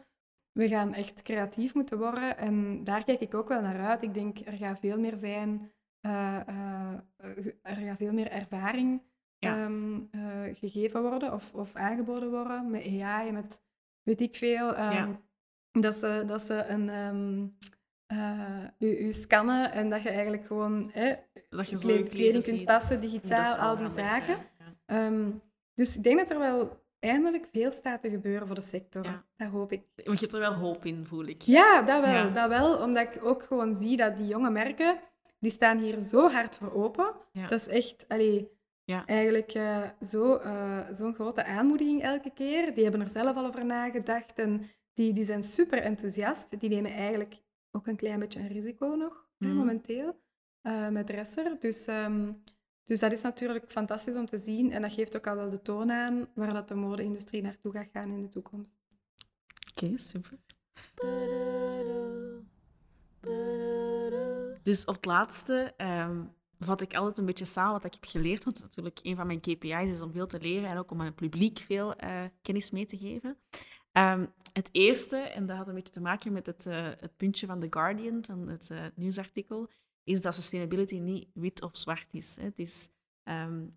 We 0.52 0.68
gaan 0.68 0.94
echt 0.94 1.22
creatief 1.22 1.74
moeten 1.74 1.98
worden 1.98 2.38
en 2.38 2.84
daar 2.84 3.04
kijk 3.04 3.20
ik 3.20 3.34
ook 3.34 3.48
wel 3.48 3.62
naar 3.62 3.80
uit. 3.80 4.02
Ik 4.02 4.14
denk, 4.14 4.40
er 4.46 4.58
gaat 4.58 4.80
veel 4.80 5.00
meer 5.00 5.18
zijn, 5.18 5.72
uh, 6.02 6.40
uh, 6.50 6.94
er 7.62 7.76
gaat 7.76 7.98
veel 7.98 8.14
meer 8.14 8.32
ervaring 8.32 9.02
um, 9.40 10.10
uh, 10.12 10.22
gegeven 10.54 11.02
worden 11.02 11.34
of, 11.34 11.54
of 11.54 11.76
aangeboden 11.76 12.30
worden 12.30 12.70
met 12.70 12.86
AI, 13.02 13.32
met 13.32 13.62
weet 14.04 14.22
ik 14.22 14.36
veel. 14.36 14.68
Um, 14.68 14.76
ja. 14.76 15.20
dat, 15.72 15.96
ze, 15.96 16.24
dat 16.28 16.42
ze 16.42 16.66
een... 16.66 16.90
Um, 16.90 17.58
uh, 18.14 18.64
u, 18.80 18.98
u, 18.98 19.12
scannen 19.12 19.72
en 19.72 19.90
dat 19.90 20.02
je 20.02 20.10
eigenlijk 20.10 20.46
gewoon 20.46 20.90
hè, 20.94 21.14
dat 21.50 21.70
je 21.70 21.78
kleding, 21.78 22.10
kleding 22.10 22.44
kunt 22.44 22.66
passen, 22.66 23.02
digitaal, 23.02 23.56
al 23.56 23.78
die 23.78 23.90
zaken. 23.90 24.38
Dus 25.74 25.98
ik 25.98 26.04
denk 26.04 26.18
dat 26.18 26.32
er 26.32 26.40
wel 26.40 26.84
eindelijk 27.00 27.48
veel 27.52 27.72
staat 27.72 28.02
te 28.02 28.10
gebeuren 28.10 28.48
voor 28.48 28.56
de 28.56 28.62
sector. 28.62 29.04
Ja. 29.04 29.26
Dat 29.38 29.50
hoop 29.50 29.72
ik. 29.72 29.82
Want 29.96 30.20
je 30.20 30.26
hebt 30.26 30.34
er 30.34 30.40
wel 30.40 30.54
hoop 30.54 30.86
in, 30.86 31.06
voel 31.06 31.26
ik. 31.26 31.42
Ja, 31.42 31.82
dat 31.82 32.06
wel. 32.06 32.34
Dat 32.34 32.50
wel, 32.50 32.84
omdat 32.84 33.16
ik 33.16 33.26
ook 33.26 33.44
gewoon 33.44 33.76
zie 33.76 33.98
dat 33.98 34.18
die 34.18 34.28
jonge 34.28 34.50
merken, 34.50 35.00
die 35.40 35.52
staan 35.52 35.78
hier 35.78 36.00
zo 36.00 36.30
hard 36.30 36.56
voor 36.56 36.74
open. 36.74 37.14
Dat 37.32 37.52
is 37.52 37.68
echt... 37.68 38.06
Allee, 38.08 38.52
ja. 38.90 39.06
Eigenlijk 39.06 39.56
uh, 39.56 39.90
zo'n 40.00 40.40
uh, 40.46 40.92
zo 40.94 41.14
grote 41.14 41.44
aanmoediging 41.44 42.02
elke 42.02 42.32
keer. 42.34 42.74
Die 42.74 42.84
hebben 42.84 43.02
er 43.02 43.10
zelf 43.10 43.36
al 43.36 43.46
over 43.46 43.66
nagedacht 43.66 44.40
en 44.40 44.70
die, 44.94 45.14
die 45.14 45.26
zijn 45.26 45.44
super 45.44 45.82
enthousiast. 45.82 46.60
Die 46.60 46.70
nemen 46.70 46.92
eigenlijk 46.92 47.36
ook 47.72 47.88
een 47.88 47.96
klein 47.96 48.20
beetje 48.20 48.40
een 48.40 48.48
risico 48.48 48.88
nog, 48.88 49.28
mm. 49.38 49.54
momenteel, 49.54 50.20
uh, 50.64 50.88
met 50.88 51.10
Resser. 51.10 51.56
Dus, 51.60 51.88
um, 51.88 52.44
dus 52.84 53.00
dat 53.00 53.12
is 53.12 53.22
natuurlijk 53.22 53.72
fantastisch 53.72 54.16
om 54.16 54.26
te 54.26 54.38
zien. 54.38 54.72
En 54.72 54.82
dat 54.82 54.94
geeft 54.94 55.16
ook 55.16 55.28
al 55.28 55.36
wel 55.36 55.50
de 55.50 55.62
toon 55.62 55.92
aan 55.92 56.28
waar 56.34 56.54
dat 56.54 56.68
de 56.68 56.76
mode-industrie 56.76 57.42
naartoe 57.42 57.72
gaat 57.72 57.90
gaan 57.94 58.10
in 58.10 58.22
de 58.22 58.28
toekomst. 58.30 58.80
Oké, 59.72 59.86
okay, 59.86 59.98
super. 59.98 60.38
Dus 64.62 64.86
op 64.86 64.96
het 64.96 65.06
laatste 65.06 65.74
um, 65.78 66.30
vat 66.60 66.82
ik 66.82 66.96
altijd 66.96 67.18
een 67.18 67.26
beetje 67.26 67.46
samen 67.46 67.72
wat 67.72 67.86
ik 67.86 67.94
heb 67.94 68.06
geleerd. 68.06 68.44
Want 68.44 68.62
natuurlijk 68.62 69.00
een 69.02 69.16
van 69.16 69.28
mijn 69.28 69.40
KPI's 69.40 69.90
is 69.90 70.02
om 70.02 70.12
veel 70.12 70.28
te 70.28 70.40
leren 70.40 70.70
en 70.70 70.78
ook 70.78 70.92
om 70.92 70.98
mijn 70.98 71.16
publiek 71.16 71.60
veel 71.60 72.04
uh, 72.04 72.24
kennis 72.42 72.72
mee 72.72 72.86
te 72.86 72.98
geven. 72.98 73.38
Um, 73.92 74.34
het 74.54 74.70
eerste, 74.72 75.18
en 75.18 75.46
dat 75.46 75.58
had 75.58 75.68
een 75.68 75.74
beetje 75.74 75.94
te 75.94 76.02
maken 76.02 76.34
met 76.34 76.46
het, 76.46 76.66
uh, 76.66 76.88
het 77.00 77.18
puntje 77.18 77.48
van 77.48 77.60
The 77.60 77.68
Guardian, 77.70 78.24
van 78.26 78.48
het 78.48 78.70
uh, 78.72 78.86
nieuwsartikel, 78.96 79.70
is 80.04 80.22
dat 80.22 80.36
sustainability 80.36 81.00
niet 81.00 81.30
wit 81.34 81.62
of 81.62 81.78
zwart 81.78 82.14
is. 82.14 82.36
Hè. 82.36 82.44
Het, 82.44 82.60
is 82.60 82.90
um, 83.24 83.76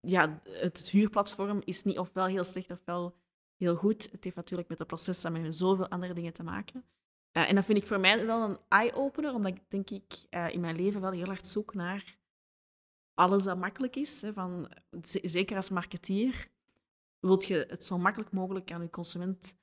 ja, 0.00 0.40
het, 0.42 0.90
huurplatform 0.90 1.62
is 1.64 1.82
niet 1.82 1.98
ofwel 1.98 2.26
heel 2.26 2.44
slecht 2.44 2.70
ofwel 2.70 3.16
heel 3.56 3.74
goed. 3.74 4.08
Het 4.12 4.24
heeft 4.24 4.36
natuurlijk 4.36 4.68
met 4.68 4.78
het 4.78 4.86
proces 4.86 5.24
en 5.24 5.32
met 5.32 5.56
zoveel 5.56 5.88
andere 5.88 6.14
dingen 6.14 6.32
te 6.32 6.42
maken. 6.42 6.84
Uh, 7.36 7.48
en 7.48 7.54
dat 7.54 7.64
vind 7.64 7.78
ik 7.78 7.86
voor 7.86 8.00
mij 8.00 8.26
wel 8.26 8.42
een 8.42 8.58
eye-opener, 8.68 9.34
omdat 9.34 9.52
ik 9.52 9.62
denk 9.68 9.90
ik 9.90 10.12
in 10.52 10.60
mijn 10.60 10.76
leven 10.76 11.00
wel 11.00 11.10
heel 11.10 11.26
hard 11.26 11.46
zoek 11.46 11.74
naar 11.74 12.18
alles 13.14 13.44
dat 13.44 13.58
makkelijk 13.58 13.96
is. 13.96 14.22
Hè, 14.22 14.32
van, 14.32 14.70
zeker 15.22 15.56
als 15.56 15.70
marketeer 15.70 16.48
wilt 17.20 17.46
je 17.46 17.66
het 17.68 17.84
zo 17.84 17.98
makkelijk 17.98 18.32
mogelijk 18.32 18.72
aan 18.72 18.82
je 18.82 18.90
consument 18.90 19.56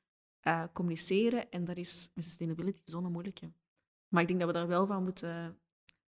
uh, 0.44 0.64
communiceren. 0.74 1.52
En 1.52 1.66
dat 1.66 1.78
is 1.78 2.10
met 2.14 2.24
sustainability 2.24 2.82
zo'n 2.86 3.12
moeilijke. 3.12 3.52
Maar 4.08 4.22
ik 4.22 4.28
denk 4.28 4.40
dat 4.40 4.50
we 4.50 4.56
daar 4.56 4.68
wel 4.68 4.86
van 4.86 5.04
moeten 5.04 5.60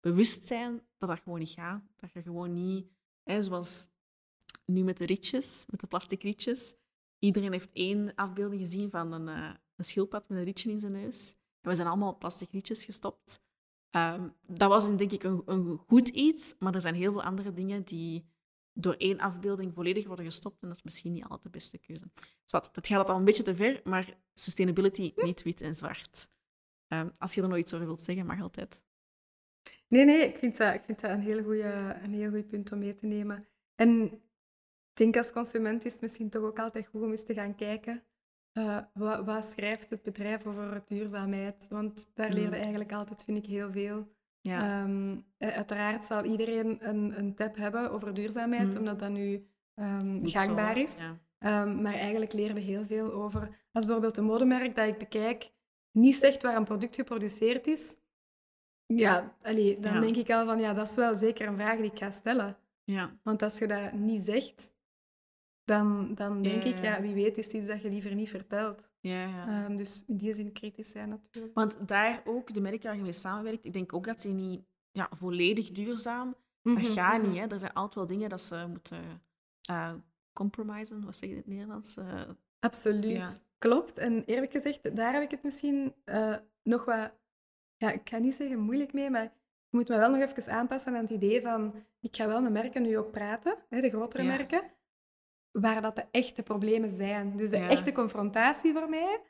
bewust 0.01 0.47
zijn 0.47 0.83
dat 0.99 1.09
dat 1.09 1.21
gewoon 1.21 1.39
niet 1.39 1.49
gaat. 1.49 1.83
Dat 1.97 2.13
je 2.13 2.23
gewoon 2.23 2.53
niet, 2.53 2.87
hè, 3.23 3.43
zoals 3.43 3.89
nu 4.65 4.83
met 4.83 4.97
de 4.97 5.07
rietjes, 5.07 5.65
met 5.69 5.81
de 5.81 5.87
plastic 5.87 6.23
rietjes. 6.23 6.75
Iedereen 7.19 7.53
heeft 7.53 7.73
één 7.73 8.15
afbeelding 8.15 8.61
gezien 8.61 8.91
van 8.91 9.13
een, 9.13 9.27
een 9.77 9.85
schildpad 9.85 10.29
met 10.29 10.39
een 10.39 10.45
rietje 10.45 10.71
in 10.71 10.81
zijn 10.81 10.93
neus. 10.93 11.35
En 11.61 11.71
we 11.71 11.75
zijn 11.75 11.89
allemaal 11.89 12.19
plastic 12.19 12.51
rietjes 12.51 12.85
gestopt. 12.85 13.43
Um, 13.91 14.35
dat 14.47 14.69
was 14.69 14.97
denk 14.97 15.13
ik 15.13 15.23
een, 15.23 15.43
een, 15.47 15.79
goed 15.87 16.09
iets, 16.09 16.55
maar 16.59 16.75
er 16.75 16.81
zijn 16.81 16.95
heel 16.95 17.13
veel 17.13 17.23
andere 17.23 17.53
dingen 17.53 17.83
die 17.83 18.29
door 18.73 18.95
één 18.95 19.19
afbeelding 19.19 19.75
volledig 19.75 20.07
worden 20.07 20.25
gestopt. 20.25 20.63
En 20.63 20.69
dat 20.69 20.77
is 20.77 20.83
misschien 20.83 21.13
niet 21.13 21.23
altijd 21.23 21.43
de 21.43 21.51
beste 21.51 21.79
keuze. 21.79 22.11
Dus 22.15 22.51
wat, 22.51 22.71
dat 22.73 22.87
gaat 22.87 23.09
al 23.09 23.17
een 23.17 23.25
beetje 23.25 23.43
te 23.43 23.57
ver, 23.57 23.81
maar 23.85 24.17
sustainability 24.33 25.13
niet 25.17 25.43
wit 25.43 25.61
en 25.61 25.75
zwart. 25.75 26.31
Ehm, 26.89 27.09
als 27.19 27.35
je 27.35 27.43
er 27.43 27.49
nog 27.49 27.59
iets 27.59 27.75
over 27.75 27.87
wilt 27.87 28.03
zeggen, 28.03 28.27
mag 28.27 28.41
altijd. 28.41 28.83
Nee, 29.89 30.05
nee, 30.05 30.29
ik 30.29 30.39
vind 30.39 30.57
dat, 30.57 30.75
ik 30.75 30.83
vind 30.83 31.01
dat 31.01 31.11
een 31.11 32.13
heel 32.13 32.31
goed 32.31 32.49
punt 32.49 32.73
om 32.73 32.79
mee 32.79 32.95
te 32.95 33.07
nemen. 33.07 33.49
En 33.75 34.05
ik 34.05 34.21
denk 34.93 35.17
als 35.17 35.33
consument 35.33 35.85
is 35.85 35.93
het 35.93 36.03
misschien 36.03 36.31
toch 36.31 36.43
ook 36.43 36.59
altijd 36.59 36.87
goed 36.87 37.03
om 37.03 37.11
eens 37.11 37.25
te 37.25 37.35
gaan 37.35 37.55
kijken 37.55 38.03
uh, 38.53 38.79
wat, 38.95 39.25
wat, 39.25 39.45
schrijft 39.45 39.91
het 39.91 40.03
bedrijf 40.03 40.47
over 40.47 40.83
duurzaamheid? 40.87 41.67
Want 41.69 42.11
daar 42.15 42.33
leer 42.33 42.43
je 42.43 42.49
mm. 42.49 42.55
eigenlijk 42.55 42.93
altijd, 42.93 43.25
vind 43.25 43.39
ik, 43.39 43.47
heel 43.47 43.71
veel. 43.73 44.09
Ja. 44.41 44.83
Ehm, 44.83 45.19
eh, 45.37 45.49
uiteraard 45.49 46.07
zal 46.07 46.25
iedereen 46.25 46.89
een, 46.89 47.19
een 47.19 47.35
tab 47.35 47.57
hebben 47.57 47.91
over 47.91 48.15
duurzaamheid, 48.15 48.73
mm. 48.73 48.79
omdat 48.79 48.99
dat 48.99 49.11
nu 49.11 49.47
um, 49.75 50.27
gangbaar 50.27 50.77
is. 50.77 50.99
Ehm, 51.39 51.83
maar 51.83 51.95
eigenlijk 51.95 52.33
leerde 52.33 52.61
heel 52.61 52.87
veel 52.87 53.13
over... 53.13 53.59
Als 53.73 53.85
bijvoorbeeld 53.85 54.17
een 54.17 54.25
modemerk 54.25 54.75
dat 54.75 54.89
ik 54.89 54.99
bekijk 54.99 55.51
niet 55.91 56.15
zegt 56.15 56.43
waar 56.43 56.57
een 56.57 56.65
product 56.65 56.95
geproduceerd 56.95 57.67
is, 57.67 57.97
ja, 58.97 59.37
allee, 59.43 59.81
dan 59.81 60.01
denk 60.01 60.17
ik 60.17 60.31
al 60.31 60.47
van, 60.47 60.61
ja, 60.61 60.73
dat 60.73 60.89
is 60.89 60.95
wel 60.95 61.15
zeker 61.15 61.49
een 61.49 61.55
vraag 61.55 61.77
die 61.77 61.91
ik 61.91 61.99
ga 61.99 62.11
stellen. 62.11 62.57
Ja. 62.85 63.19
Want 63.23 63.43
als 63.43 63.59
je 63.59 63.67
dat 63.67 63.93
niet 63.93 64.23
zegt, 64.23 64.73
dan, 65.71 66.15
dan 66.15 66.43
denk 66.43 66.65
ik, 66.65 66.83
ja, 66.83 67.01
wie 67.01 67.15
weet 67.15 67.39
is 67.39 67.49
iets 67.49 67.67
dat 67.67 67.83
je 67.83 67.91
liever 67.91 68.15
niet 68.15 68.31
vertelt. 68.31 68.89
Ja, 69.01 69.27
ja. 69.27 69.65
Um, 69.65 69.77
dus 69.77 70.05
in 70.07 70.17
die 70.17 70.35
zin 70.35 70.53
kritisch 70.53 70.91
zijn 70.91 71.09
natuurlijk. 71.09 71.55
Want 71.55 71.89
daar 71.89 72.23
ook, 72.25 72.55
de 72.55 72.61
merken 72.61 72.87
waar 72.87 72.97
je 72.97 73.03
mee 73.03 73.13
samenwerkt, 73.13 73.65
ik 73.65 73.73
denk 73.73 73.93
ook 73.93 74.05
dat 74.05 74.21
ze 74.21 74.29
niet 74.29 74.65
ja, 74.91 75.09
volledig 75.11 75.71
duurzaam, 75.71 76.35
dat 76.63 76.75
mhm, 76.75 76.85
gaat 76.85 77.23
niet. 77.23 77.31
Mhm. 77.31 77.41
Hè. 77.41 77.47
Er 77.47 77.59
zijn 77.59 77.73
altijd 77.73 77.95
wel 77.95 78.07
dingen 78.07 78.29
dat 78.29 78.41
ze 78.41 78.67
moeten 78.69 79.23
uh, 79.71 79.93
compromisen, 80.33 81.05
wat 81.05 81.17
zeg 81.17 81.29
je 81.29 81.35
in 81.35 81.41
het 81.41 81.51
Nederlands? 81.51 81.97
Uh, 81.97 82.23
Absoluut, 82.61 83.43
klopt. 83.59 83.99
En 83.99 84.25
eerlijk 84.25 84.53
gezegd, 84.53 84.97
daar 84.97 85.13
heb 85.13 85.23
ik 85.23 85.31
het 85.31 85.43
misschien 85.43 85.95
uh, 86.05 86.37
nog 86.63 86.85
wat, 86.85 87.13
ja, 87.77 87.91
ik 87.91 88.09
ga 88.09 88.19
niet 88.19 88.35
zeggen 88.35 88.59
moeilijk 88.59 88.93
mee, 88.93 89.11
maar 89.11 89.25
ik 89.25 89.33
moet 89.71 89.89
me 89.89 89.97
wel 89.97 90.11
nog 90.11 90.21
even 90.21 90.53
aanpassen 90.53 90.95
aan 90.95 91.03
het 91.03 91.11
idee 91.11 91.43
van, 91.43 91.75
ik 92.01 92.17
ga 92.17 92.27
wel 92.27 92.41
met 92.41 92.53
merken 92.53 92.83
nu 92.83 92.99
ook 92.99 93.11
praten, 93.11 93.57
hè, 93.69 93.81
de 93.81 93.91
grotere 93.91 94.23
merken, 94.23 94.63
waar 95.53 95.83
dat 95.83 95.97
de 95.97 96.05
echte 96.11 96.43
problemen 96.43 96.91
zijn. 96.91 97.37
Dus 97.37 97.51
de 97.51 97.57
echte 97.57 97.93
confrontatie 97.93 98.73
voor 98.73 98.89
mij, 98.89 99.21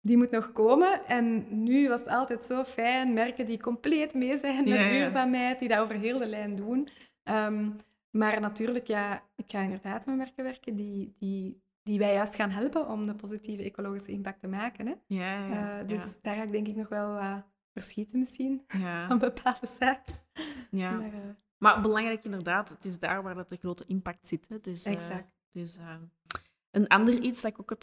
die 0.00 0.16
moet 0.16 0.30
nog 0.30 0.52
komen. 0.52 1.06
En 1.06 1.46
nu 1.62 1.88
was 1.88 2.00
het 2.00 2.08
altijd 2.08 2.46
zo 2.46 2.64
fijn, 2.64 3.12
merken 3.12 3.46
die 3.46 3.60
compleet 3.60 4.14
mee 4.14 4.36
zijn 4.36 4.68
met 4.68 4.86
duurzaamheid, 4.86 5.58
die 5.58 5.68
dat 5.68 5.78
over 5.78 5.96
heel 5.96 6.18
de 6.18 6.26
lijn 6.26 6.54
doen. 6.54 6.88
Ehm, 7.22 7.70
maar 8.10 8.40
natuurlijk, 8.40 8.86
ja, 8.86 9.22
ik 9.36 9.44
ga 9.46 9.60
inderdaad 9.60 10.06
met 10.06 10.16
merken 10.16 10.44
werken 10.44 10.76
die, 10.76 11.14
die, 11.18 11.62
die 11.82 11.98
wij 11.98 12.14
juist 12.14 12.34
gaan 12.34 12.50
helpen 12.50 12.88
om 12.88 13.06
de 13.06 13.14
positieve 13.14 13.62
ecologische 13.62 14.12
impact 14.12 14.40
te 14.40 14.48
maken. 14.48 14.86
Hè? 14.86 14.94
Ja, 15.06 15.46
ja, 15.46 15.80
uh, 15.80 15.86
dus 15.86 16.18
daar 16.22 16.34
ga 16.34 16.42
ik 16.42 16.52
denk 16.52 16.66
ik 16.66 16.76
nog 16.76 16.88
wel 16.88 17.16
uh, 17.16 17.36
verschieten 17.72 18.18
misschien, 18.18 18.64
van 19.08 19.18
bepaalde 19.18 19.66
zaken. 19.66 20.14
Ja. 20.70 20.90
Maar, 20.90 21.14
uh, 21.14 21.20
maar, 21.58 21.80
belangrijk 21.80 22.24
inderdaad, 22.24 22.68
het 22.68 22.84
is 22.84 22.98
daar 22.98 23.22
waar 23.22 23.34
dat 23.34 23.48
de 23.48 23.56
grote 23.56 23.84
impact 23.86 24.28
zit. 24.28 24.48
Hè? 24.48 24.60
Dus, 24.60 24.84
exact. 24.84 25.35
Dus 25.56 25.78
uh, 25.78 25.94
een 26.70 26.86
ander 26.86 27.18
iets 27.18 27.42
dat 27.42 27.52
ik 27.52 27.60
ook 27.60 27.70
heb 27.70 27.82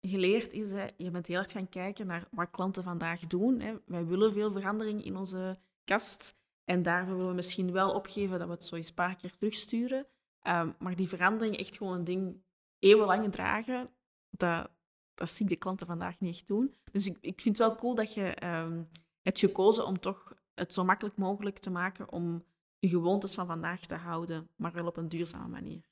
geleerd 0.00 0.52
is, 0.52 0.72
hè, 0.72 0.86
je 0.96 1.10
bent 1.10 1.26
heel 1.26 1.38
erg 1.38 1.50
gaan 1.50 1.68
kijken 1.68 2.06
naar 2.06 2.28
wat 2.30 2.50
klanten 2.50 2.82
vandaag 2.82 3.20
doen. 3.20 3.60
Hè. 3.60 3.74
Wij 3.86 4.06
willen 4.06 4.32
veel 4.32 4.52
verandering 4.52 5.04
in 5.04 5.16
onze 5.16 5.58
kast. 5.84 6.34
En 6.64 6.82
daarvoor 6.82 7.14
willen 7.14 7.30
we 7.30 7.34
misschien 7.34 7.72
wel 7.72 7.92
opgeven 7.92 8.38
dat 8.38 8.48
we 8.48 8.54
het 8.54 8.64
zo 8.64 8.76
eens 8.76 8.88
een 8.88 8.94
paar 8.94 9.16
keer 9.16 9.30
terugsturen. 9.30 10.06
Um, 10.42 10.74
maar 10.78 10.96
die 10.96 11.08
verandering 11.08 11.56
echt 11.56 11.76
gewoon 11.76 11.94
een 11.94 12.04
ding 12.04 12.42
eeuwenlang 12.78 13.32
dragen, 13.32 13.90
dat, 14.30 14.70
dat 15.14 15.30
zie 15.30 15.44
ik 15.44 15.50
de 15.50 15.58
klanten 15.58 15.86
vandaag 15.86 16.20
niet 16.20 16.34
echt 16.34 16.46
doen. 16.46 16.74
Dus 16.92 17.06
ik, 17.06 17.18
ik 17.20 17.40
vind 17.40 17.58
het 17.58 17.66
wel 17.66 17.76
cool 17.76 17.94
dat 17.94 18.14
je 18.14 18.46
um, 18.46 18.88
hebt 19.22 19.38
gekozen 19.38 19.86
om 19.86 20.00
toch 20.00 20.34
het 20.54 20.72
zo 20.72 20.84
makkelijk 20.84 21.16
mogelijk 21.16 21.58
te 21.58 21.70
maken 21.70 22.12
om 22.12 22.44
je 22.78 22.88
gewoontes 22.88 23.34
van 23.34 23.46
vandaag 23.46 23.80
te 23.80 23.94
houden, 23.94 24.48
maar 24.56 24.72
wel 24.72 24.86
op 24.86 24.96
een 24.96 25.08
duurzame 25.08 25.48
manier. 25.48 25.89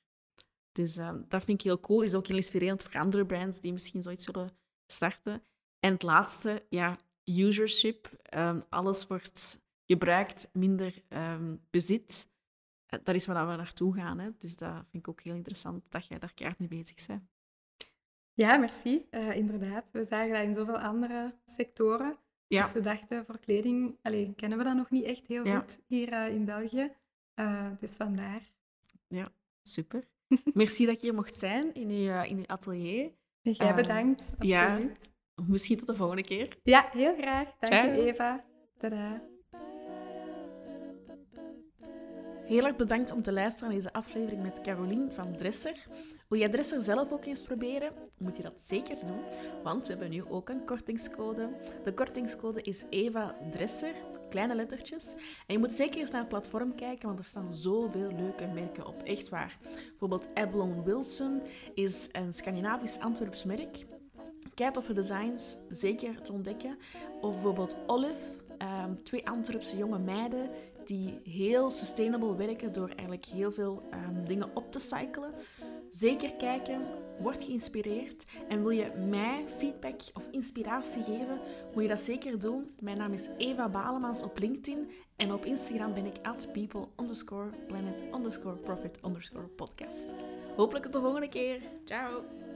Dus 0.79 0.97
ehm, 0.97 1.21
dat 1.27 1.43
vind 1.43 1.59
ik 1.59 1.65
heel 1.65 1.79
cool. 1.79 2.01
Is 2.01 2.15
ook 2.15 2.27
heel 2.27 2.35
inspirerend 2.35 2.83
voor 2.83 3.01
andere 3.01 3.25
brands 3.25 3.61
die 3.61 3.73
misschien 3.73 4.03
zoiets 4.03 4.25
willen 4.25 4.49
starten. 4.85 5.43
En 5.79 5.93
het 5.93 6.03
laatste, 6.03 6.65
ja, 6.69 6.97
usership. 7.23 8.11
Um, 8.33 8.63
alles 8.69 9.07
wordt 9.07 9.61
gebruikt, 9.85 10.49
minder 10.53 11.03
um, 11.09 11.61
bezit. 11.69 12.29
Uh, 12.89 12.99
dat 13.03 13.15
is 13.15 13.25
waar 13.25 13.47
we 13.47 13.55
naartoe 13.55 13.93
gaan. 13.93 14.19
Hè. 14.19 14.29
Dus 14.37 14.57
dat 14.57 14.73
vind 14.73 15.03
ik 15.03 15.07
ook 15.07 15.21
heel 15.21 15.35
interessant 15.35 15.91
dat 15.91 16.07
jij 16.07 16.19
daar 16.19 16.33
keihard 16.33 16.59
mee 16.59 16.69
bezig 16.69 17.07
bent. 17.07 17.21
Ja, 18.33 18.57
merci. 18.57 19.07
Uh, 19.11 19.35
inderdaad. 19.35 19.91
We 19.91 20.03
zagen 20.03 20.33
dat 20.33 20.43
in 20.43 20.53
zoveel 20.53 20.79
andere 20.79 21.35
sectoren. 21.45 22.17
Ja. 22.47 22.61
Dus 22.61 22.71
we 22.71 22.81
dachten, 22.81 23.25
voor 23.25 23.39
kleding 23.39 23.97
alleen, 24.01 24.35
kennen 24.35 24.57
we 24.57 24.63
dat 24.63 24.75
nog 24.75 24.89
niet 24.89 25.05
echt 25.05 25.27
heel 25.27 25.45
goed 25.45 25.79
hier 25.87 26.13
uh, 26.13 26.33
in 26.33 26.45
België. 26.45 26.91
dus 27.79 27.95
vandaar. 27.95 28.51
Ja, 29.07 29.31
super. 29.61 30.03
Merci 30.53 30.85
dat 30.85 31.01
je 31.01 31.07
hier 31.07 31.15
mocht 31.15 31.35
zijn 31.35 31.73
in 31.73 31.89
uw, 31.89 32.09
eh, 32.09 32.29
in 32.29 32.37
uw 32.37 32.47
atelier. 32.47 33.11
Jij 33.41 33.69
uh, 33.69 33.75
bedankt, 33.75 34.31
absoluut. 34.37 34.49
Ja, 34.49 34.79
misschien 35.47 35.77
tot 35.77 35.87
de 35.87 35.95
volgende 35.95 36.23
keer. 36.23 36.57
Ja, 36.63 36.89
heel 36.91 37.15
graag. 37.17 37.47
Dank 37.59 37.95
je, 37.95 38.01
Eva. 38.01 38.45
Tada. 38.77 39.21
Heel 42.49 42.65
erg 42.65 42.75
bedankt 42.75 43.11
om 43.11 43.21
te 43.21 43.31
luisteren 43.31 43.69
naar 43.69 43.77
deze 43.77 43.93
aflevering 43.93 44.41
met 44.41 44.61
Caroline 44.61 45.11
van 45.11 45.33
Dresser. 45.33 45.87
Wil 46.27 46.39
jij 46.39 46.49
Dresser 46.49 46.81
zelf 46.81 47.11
ook 47.11 47.25
eens 47.25 47.43
proberen? 47.43 47.93
Moet 48.17 48.37
je 48.37 48.43
dat 48.43 48.61
zeker 48.61 49.05
doen, 49.05 49.21
want 49.63 49.83
we 49.83 49.89
hebben 49.89 50.09
nu 50.09 50.23
ook 50.29 50.49
een 50.49 50.65
kortingscode. 50.65 51.49
De 51.83 51.93
kortingscode 51.93 52.61
is 52.61 52.85
Eva 52.89 53.35
Dresser 53.51 53.93
kleine 54.29 54.55
lettertjes. 54.55 55.13
En 55.47 55.53
je 55.53 55.59
moet 55.59 55.73
zeker 55.73 55.99
eens 55.99 56.11
naar 56.11 56.19
het 56.19 56.29
platform 56.29 56.75
kijken, 56.75 57.07
want 57.07 57.19
er 57.19 57.25
staan 57.25 57.53
zoveel 57.53 58.11
leuke 58.11 58.47
merken 58.47 58.87
op. 58.87 59.03
Echt 59.03 59.29
waar. 59.29 59.57
Bijvoorbeeld 59.89 60.29
Ablone 60.33 60.83
Wilson 60.83 61.41
is 61.73 62.09
een 62.11 62.33
Scandinavisch 62.33 62.99
Antwerps 62.99 63.43
merk. 63.43 63.85
Kijk 64.53 64.73
toffe 64.73 64.93
designs, 64.93 65.57
zeker 65.69 66.21
te 66.21 66.33
ontdekken. 66.33 66.77
Of 67.21 67.33
bijvoorbeeld 67.33 67.75
Olive, 67.87 68.41
ehm, 68.57 68.93
twee 69.03 69.27
Antwerpse 69.27 69.77
jonge 69.77 69.99
meiden 69.99 70.49
die 70.89 71.19
heel 71.23 71.69
sustainable 71.69 72.35
werken 72.35 72.71
door 72.73 72.87
eigenlijk 72.87 73.25
heel 73.25 73.51
veel 73.51 73.83
um, 73.93 74.27
dingen 74.27 74.55
op 74.55 74.71
te 74.71 74.79
cyclen. 74.79 75.33
Zeker 75.89 76.33
kijken, 76.33 76.81
word 77.19 77.43
geïnspireerd 77.43 78.25
en 78.47 78.61
wil 78.61 78.69
je 78.69 78.91
mij 79.09 79.45
feedback 79.47 80.01
of 80.13 80.27
inspiratie 80.31 81.03
geven, 81.03 81.39
moet 81.73 81.83
je 81.83 81.89
dat 81.89 81.99
zeker 81.99 82.39
doen. 82.39 82.71
Mijn 82.79 82.97
naam 82.97 83.13
is 83.13 83.29
Eva 83.37 83.69
Balemans 83.69 84.23
op 84.23 84.39
LinkedIn 84.39 84.89
en 85.15 85.33
op 85.33 85.45
Instagram 85.45 85.93
ben 85.93 86.05
ik 86.05 86.15
at 86.21 86.51
people 86.51 86.87
underscore 86.99 87.49
planet 87.67 88.03
underscore 88.15 88.55
profit 88.55 88.97
underscore 89.05 89.47
podcast. 89.47 90.13
Hopelijk 90.55 90.83
tot 90.83 90.93
de 90.93 90.99
volgende 90.99 91.29
keer. 91.29 91.61
Ciao! 91.85 92.48